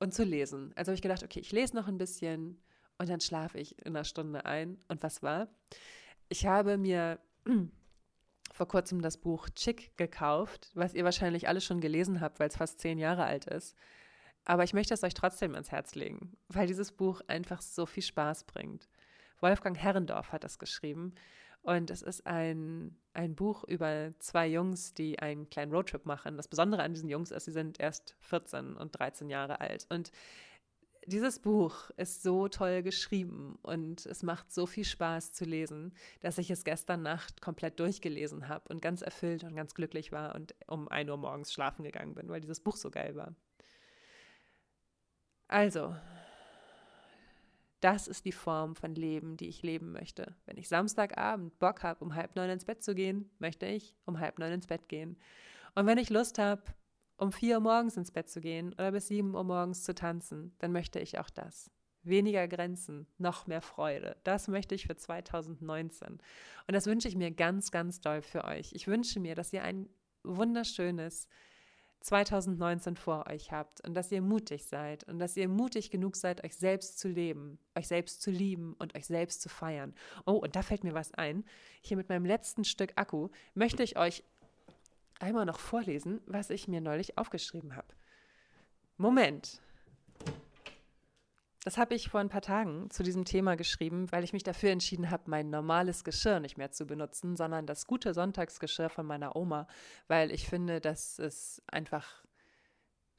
und 0.00 0.12
zu 0.12 0.24
lesen. 0.24 0.72
Also 0.74 0.90
habe 0.90 0.96
ich 0.96 1.02
gedacht, 1.02 1.22
okay, 1.22 1.40
ich 1.40 1.52
lese 1.52 1.76
noch 1.76 1.86
ein 1.86 1.98
bisschen 1.98 2.60
und 2.98 3.08
dann 3.08 3.20
schlafe 3.20 3.58
ich 3.58 3.78
in 3.78 3.94
einer 3.94 4.04
Stunde 4.04 4.44
ein. 4.44 4.78
Und 4.88 5.02
was 5.02 5.22
war? 5.22 5.48
Ich 6.28 6.46
habe 6.46 6.76
mir 6.76 7.20
vor 8.52 8.66
kurzem 8.66 9.00
das 9.00 9.18
Buch 9.18 9.48
Chick 9.50 9.96
gekauft, 9.96 10.70
was 10.74 10.94
ihr 10.94 11.04
wahrscheinlich 11.04 11.48
alle 11.48 11.60
schon 11.60 11.80
gelesen 11.80 12.20
habt, 12.20 12.40
weil 12.40 12.48
es 12.48 12.56
fast 12.56 12.80
zehn 12.80 12.98
Jahre 12.98 13.24
alt 13.24 13.46
ist. 13.46 13.76
Aber 14.44 14.64
ich 14.64 14.74
möchte 14.74 14.94
es 14.94 15.04
euch 15.04 15.14
trotzdem 15.14 15.54
ans 15.54 15.70
Herz 15.70 15.94
legen, 15.94 16.36
weil 16.48 16.66
dieses 16.66 16.92
Buch 16.92 17.20
einfach 17.28 17.60
so 17.60 17.86
viel 17.86 18.02
Spaß 18.02 18.44
bringt. 18.44 18.88
Wolfgang 19.40 19.78
Herrendorf 19.78 20.32
hat 20.32 20.44
das 20.44 20.58
geschrieben 20.58 21.14
und 21.62 21.90
es 21.90 22.02
ist 22.02 22.26
ein, 22.26 22.96
ein 23.12 23.34
Buch 23.34 23.64
über 23.64 24.12
zwei 24.18 24.46
Jungs, 24.46 24.94
die 24.94 25.18
einen 25.18 25.50
kleinen 25.50 25.72
Roadtrip 25.72 26.06
machen. 26.06 26.36
Das 26.36 26.48
Besondere 26.48 26.82
an 26.82 26.94
diesen 26.94 27.08
Jungs 27.08 27.30
ist, 27.30 27.44
sie 27.44 27.52
sind 27.52 27.78
erst 27.80 28.16
14 28.20 28.76
und 28.76 28.98
13 28.98 29.28
Jahre 29.28 29.60
alt. 29.60 29.86
Und 29.90 30.10
dieses 31.06 31.38
Buch 31.38 31.90
ist 31.96 32.22
so 32.22 32.48
toll 32.48 32.82
geschrieben 32.82 33.58
und 33.62 34.06
es 34.06 34.22
macht 34.22 34.52
so 34.52 34.66
viel 34.66 34.84
Spaß 34.84 35.32
zu 35.32 35.44
lesen, 35.44 35.92
dass 36.20 36.38
ich 36.38 36.50
es 36.50 36.64
gestern 36.64 37.02
Nacht 37.02 37.40
komplett 37.40 37.80
durchgelesen 37.80 38.48
habe 38.48 38.68
und 38.68 38.82
ganz 38.82 39.02
erfüllt 39.02 39.44
und 39.44 39.56
ganz 39.56 39.74
glücklich 39.74 40.12
war 40.12 40.34
und 40.34 40.54
um 40.66 40.88
1 40.88 41.10
Uhr 41.10 41.16
morgens 41.16 41.52
schlafen 41.52 41.82
gegangen 41.84 42.14
bin, 42.14 42.28
weil 42.28 42.40
dieses 42.40 42.60
Buch 42.60 42.76
so 42.76 42.90
geil 42.90 43.16
war. 43.16 43.34
Also, 45.48 45.96
das 47.80 48.08
ist 48.08 48.24
die 48.24 48.32
Form 48.32 48.76
von 48.76 48.94
Leben, 48.94 49.36
die 49.36 49.48
ich 49.48 49.62
leben 49.62 49.92
möchte. 49.92 50.36
Wenn 50.46 50.56
ich 50.56 50.68
Samstagabend 50.68 51.58
Bock 51.58 51.82
habe, 51.82 52.04
um 52.04 52.14
halb 52.14 52.36
neun 52.36 52.50
ins 52.50 52.64
Bett 52.64 52.82
zu 52.82 52.94
gehen, 52.94 53.30
möchte 53.38 53.66
ich 53.66 53.94
um 54.04 54.20
halb 54.20 54.38
neun 54.38 54.52
ins 54.52 54.66
Bett 54.66 54.88
gehen. 54.88 55.18
Und 55.74 55.86
wenn 55.86 55.98
ich 55.98 56.10
Lust 56.10 56.38
habe, 56.38 56.62
um 57.16 57.32
vier 57.32 57.56
Uhr 57.56 57.60
morgens 57.60 57.96
ins 57.96 58.10
Bett 58.10 58.28
zu 58.28 58.40
gehen 58.40 58.72
oder 58.72 58.92
bis 58.92 59.08
sieben 59.08 59.34
Uhr 59.34 59.44
morgens 59.44 59.84
zu 59.84 59.94
tanzen, 59.94 60.54
dann 60.58 60.72
möchte 60.72 61.00
ich 61.00 61.18
auch 61.18 61.30
das. 61.30 61.70
Weniger 62.02 62.48
Grenzen, 62.48 63.06
noch 63.18 63.46
mehr 63.46 63.60
Freude. 63.60 64.16
Das 64.24 64.48
möchte 64.48 64.74
ich 64.74 64.86
für 64.86 64.96
2019. 64.96 66.08
Und 66.08 66.20
das 66.68 66.86
wünsche 66.86 67.08
ich 67.08 67.16
mir 67.16 67.30
ganz, 67.30 67.70
ganz 67.70 68.00
doll 68.00 68.22
für 68.22 68.44
euch. 68.44 68.72
Ich 68.72 68.86
wünsche 68.86 69.20
mir, 69.20 69.34
dass 69.34 69.52
ihr 69.52 69.62
ein 69.62 69.88
wunderschönes, 70.22 71.28
2019 72.00 72.96
vor 72.96 73.26
euch 73.28 73.52
habt 73.52 73.86
und 73.86 73.94
dass 73.94 74.10
ihr 74.10 74.22
mutig 74.22 74.64
seid 74.64 75.04
und 75.04 75.18
dass 75.18 75.36
ihr 75.36 75.48
mutig 75.48 75.90
genug 75.90 76.16
seid, 76.16 76.42
euch 76.44 76.56
selbst 76.56 76.98
zu 76.98 77.08
leben, 77.08 77.58
euch 77.74 77.88
selbst 77.88 78.22
zu 78.22 78.30
lieben 78.30 78.74
und 78.78 78.94
euch 78.94 79.06
selbst 79.06 79.42
zu 79.42 79.48
feiern. 79.48 79.94
Oh, 80.24 80.32
und 80.32 80.56
da 80.56 80.62
fällt 80.62 80.84
mir 80.84 80.94
was 80.94 81.12
ein. 81.14 81.44
Hier 81.82 81.96
mit 81.96 82.08
meinem 82.08 82.24
letzten 82.24 82.64
Stück 82.64 82.92
Akku 82.96 83.28
möchte 83.54 83.82
ich 83.82 83.98
euch 83.98 84.24
einmal 85.18 85.44
noch 85.44 85.60
vorlesen, 85.60 86.20
was 86.26 86.50
ich 86.50 86.68
mir 86.68 86.80
neulich 86.80 87.18
aufgeschrieben 87.18 87.76
habe. 87.76 87.88
Moment. 88.96 89.60
Das 91.62 91.76
habe 91.76 91.94
ich 91.94 92.08
vor 92.08 92.20
ein 92.20 92.30
paar 92.30 92.40
Tagen 92.40 92.88
zu 92.90 93.02
diesem 93.02 93.26
Thema 93.26 93.54
geschrieben, 93.54 94.10
weil 94.12 94.24
ich 94.24 94.32
mich 94.32 94.42
dafür 94.42 94.70
entschieden 94.70 95.10
habe, 95.10 95.24
mein 95.26 95.50
normales 95.50 96.04
Geschirr 96.04 96.40
nicht 96.40 96.56
mehr 96.56 96.70
zu 96.70 96.86
benutzen, 96.86 97.36
sondern 97.36 97.66
das 97.66 97.86
gute 97.86 98.14
Sonntagsgeschirr 98.14 98.88
von 98.88 99.04
meiner 99.04 99.36
Oma, 99.36 99.66
weil 100.08 100.30
ich 100.30 100.48
finde, 100.48 100.80
dass 100.80 101.18
es 101.18 101.62
einfach 101.66 102.24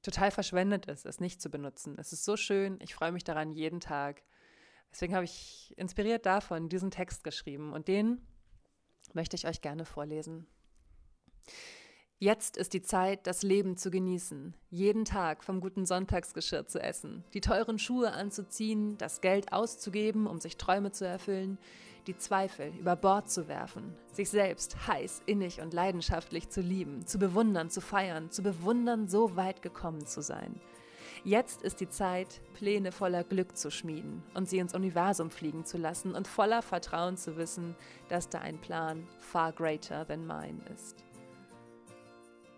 total 0.02 0.32
verschwendet 0.32 0.88
ist, 0.88 1.06
es 1.06 1.20
nicht 1.20 1.40
zu 1.40 1.52
benutzen. 1.52 1.96
Es 2.00 2.14
ist 2.14 2.26
so 2.26 2.36
schön, 2.36 2.80
ich 2.82 2.96
freue 2.96 3.12
mich 3.12 3.24
daran 3.24 3.52
jeden 3.52 3.80
Tag. 3.80 4.24
Deswegen 4.92 5.14
habe 5.14 5.26
ich 5.26 5.74
inspiriert 5.78 6.26
davon 6.26 6.68
diesen 6.68 6.90
Text 6.90 7.24
geschrieben 7.24 7.74
und 7.74 7.88
den 7.88 8.26
möchte 9.14 9.36
ich 9.36 9.48
euch 9.48 9.62
gerne 9.62 9.86
vorlesen. 9.86 10.48
Jetzt 12.24 12.56
ist 12.56 12.74
die 12.74 12.84
Zeit, 12.84 13.26
das 13.26 13.42
Leben 13.42 13.78
zu 13.78 13.90
genießen, 13.90 14.54
jeden 14.70 15.06
Tag 15.06 15.44
vom 15.44 15.60
guten 15.60 15.88
Sonntagsgeschirr 15.88 16.68
zu 16.68 16.80
essen, 16.80 17.24
die 17.34 17.42
teuren 17.42 17.80
Schuhe 17.80 18.12
anzuziehen, 18.12 18.96
das 19.00 19.22
Geld 19.22 19.52
auszugeben, 19.52 20.28
um 20.28 20.40
sich 20.40 20.58
Träume 20.58 20.92
zu 20.92 21.04
erfüllen, 21.04 21.58
die 22.06 22.16
Zweifel 22.16 22.74
über 22.80 22.96
Bord 22.96 23.32
zu 23.32 23.48
werfen, 23.48 23.96
sich 24.14 24.30
selbst 24.30 24.86
heiß, 24.86 25.24
innig 25.26 25.62
und 25.62 25.74
leidenschaftlich 25.74 26.48
zu 26.50 26.62
lieben, 26.62 27.08
zu 27.08 27.18
bewundern, 27.18 27.72
zu 27.72 27.82
feiern, 27.82 28.30
zu 28.30 28.44
bewundern, 28.44 29.08
so 29.08 29.36
weit 29.36 29.64
gekommen 29.64 30.06
zu 30.06 30.22
sein. 30.22 30.62
Jetzt 31.24 31.64
ist 31.64 31.80
die 31.80 31.90
Zeit, 31.90 32.40
Pläne 32.54 32.92
voller 32.92 33.24
Glück 33.24 33.58
zu 33.58 33.72
schmieden 33.72 34.22
und 34.36 34.48
sie 34.48 34.60
ins 34.60 34.76
Universum 34.76 35.32
fliegen 35.32 35.66
zu 35.66 35.80
lassen 35.80 36.14
und 36.14 36.28
voller 36.28 36.62
Vertrauen 36.62 37.18
zu 37.18 37.36
wissen, 37.36 37.76
dass 38.10 38.30
da 38.30 38.42
ein 38.42 38.62
Plan 38.62 39.08
far 39.18 39.52
greater 39.54 40.06
than 40.06 40.28
mine 40.28 40.62
ist. 40.72 41.04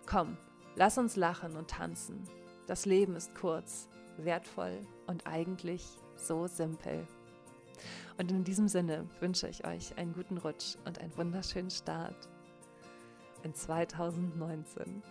Komm, 0.05 0.37
lass 0.75 0.97
uns 0.97 1.15
lachen 1.15 1.55
und 1.55 1.69
tanzen. 1.69 2.27
Das 2.67 2.85
Leben 2.85 3.15
ist 3.15 3.33
kurz, 3.35 3.89
wertvoll 4.17 4.81
und 5.07 5.25
eigentlich 5.25 5.85
so 6.15 6.47
simpel. 6.47 7.07
Und 8.17 8.31
in 8.31 8.43
diesem 8.43 8.67
Sinne 8.67 9.07
wünsche 9.19 9.47
ich 9.47 9.65
euch 9.65 9.97
einen 9.97 10.13
guten 10.13 10.37
Rutsch 10.37 10.75
und 10.85 10.99
einen 10.99 11.15
wunderschönen 11.17 11.71
Start 11.71 12.29
in 13.43 13.53
2019. 13.53 15.01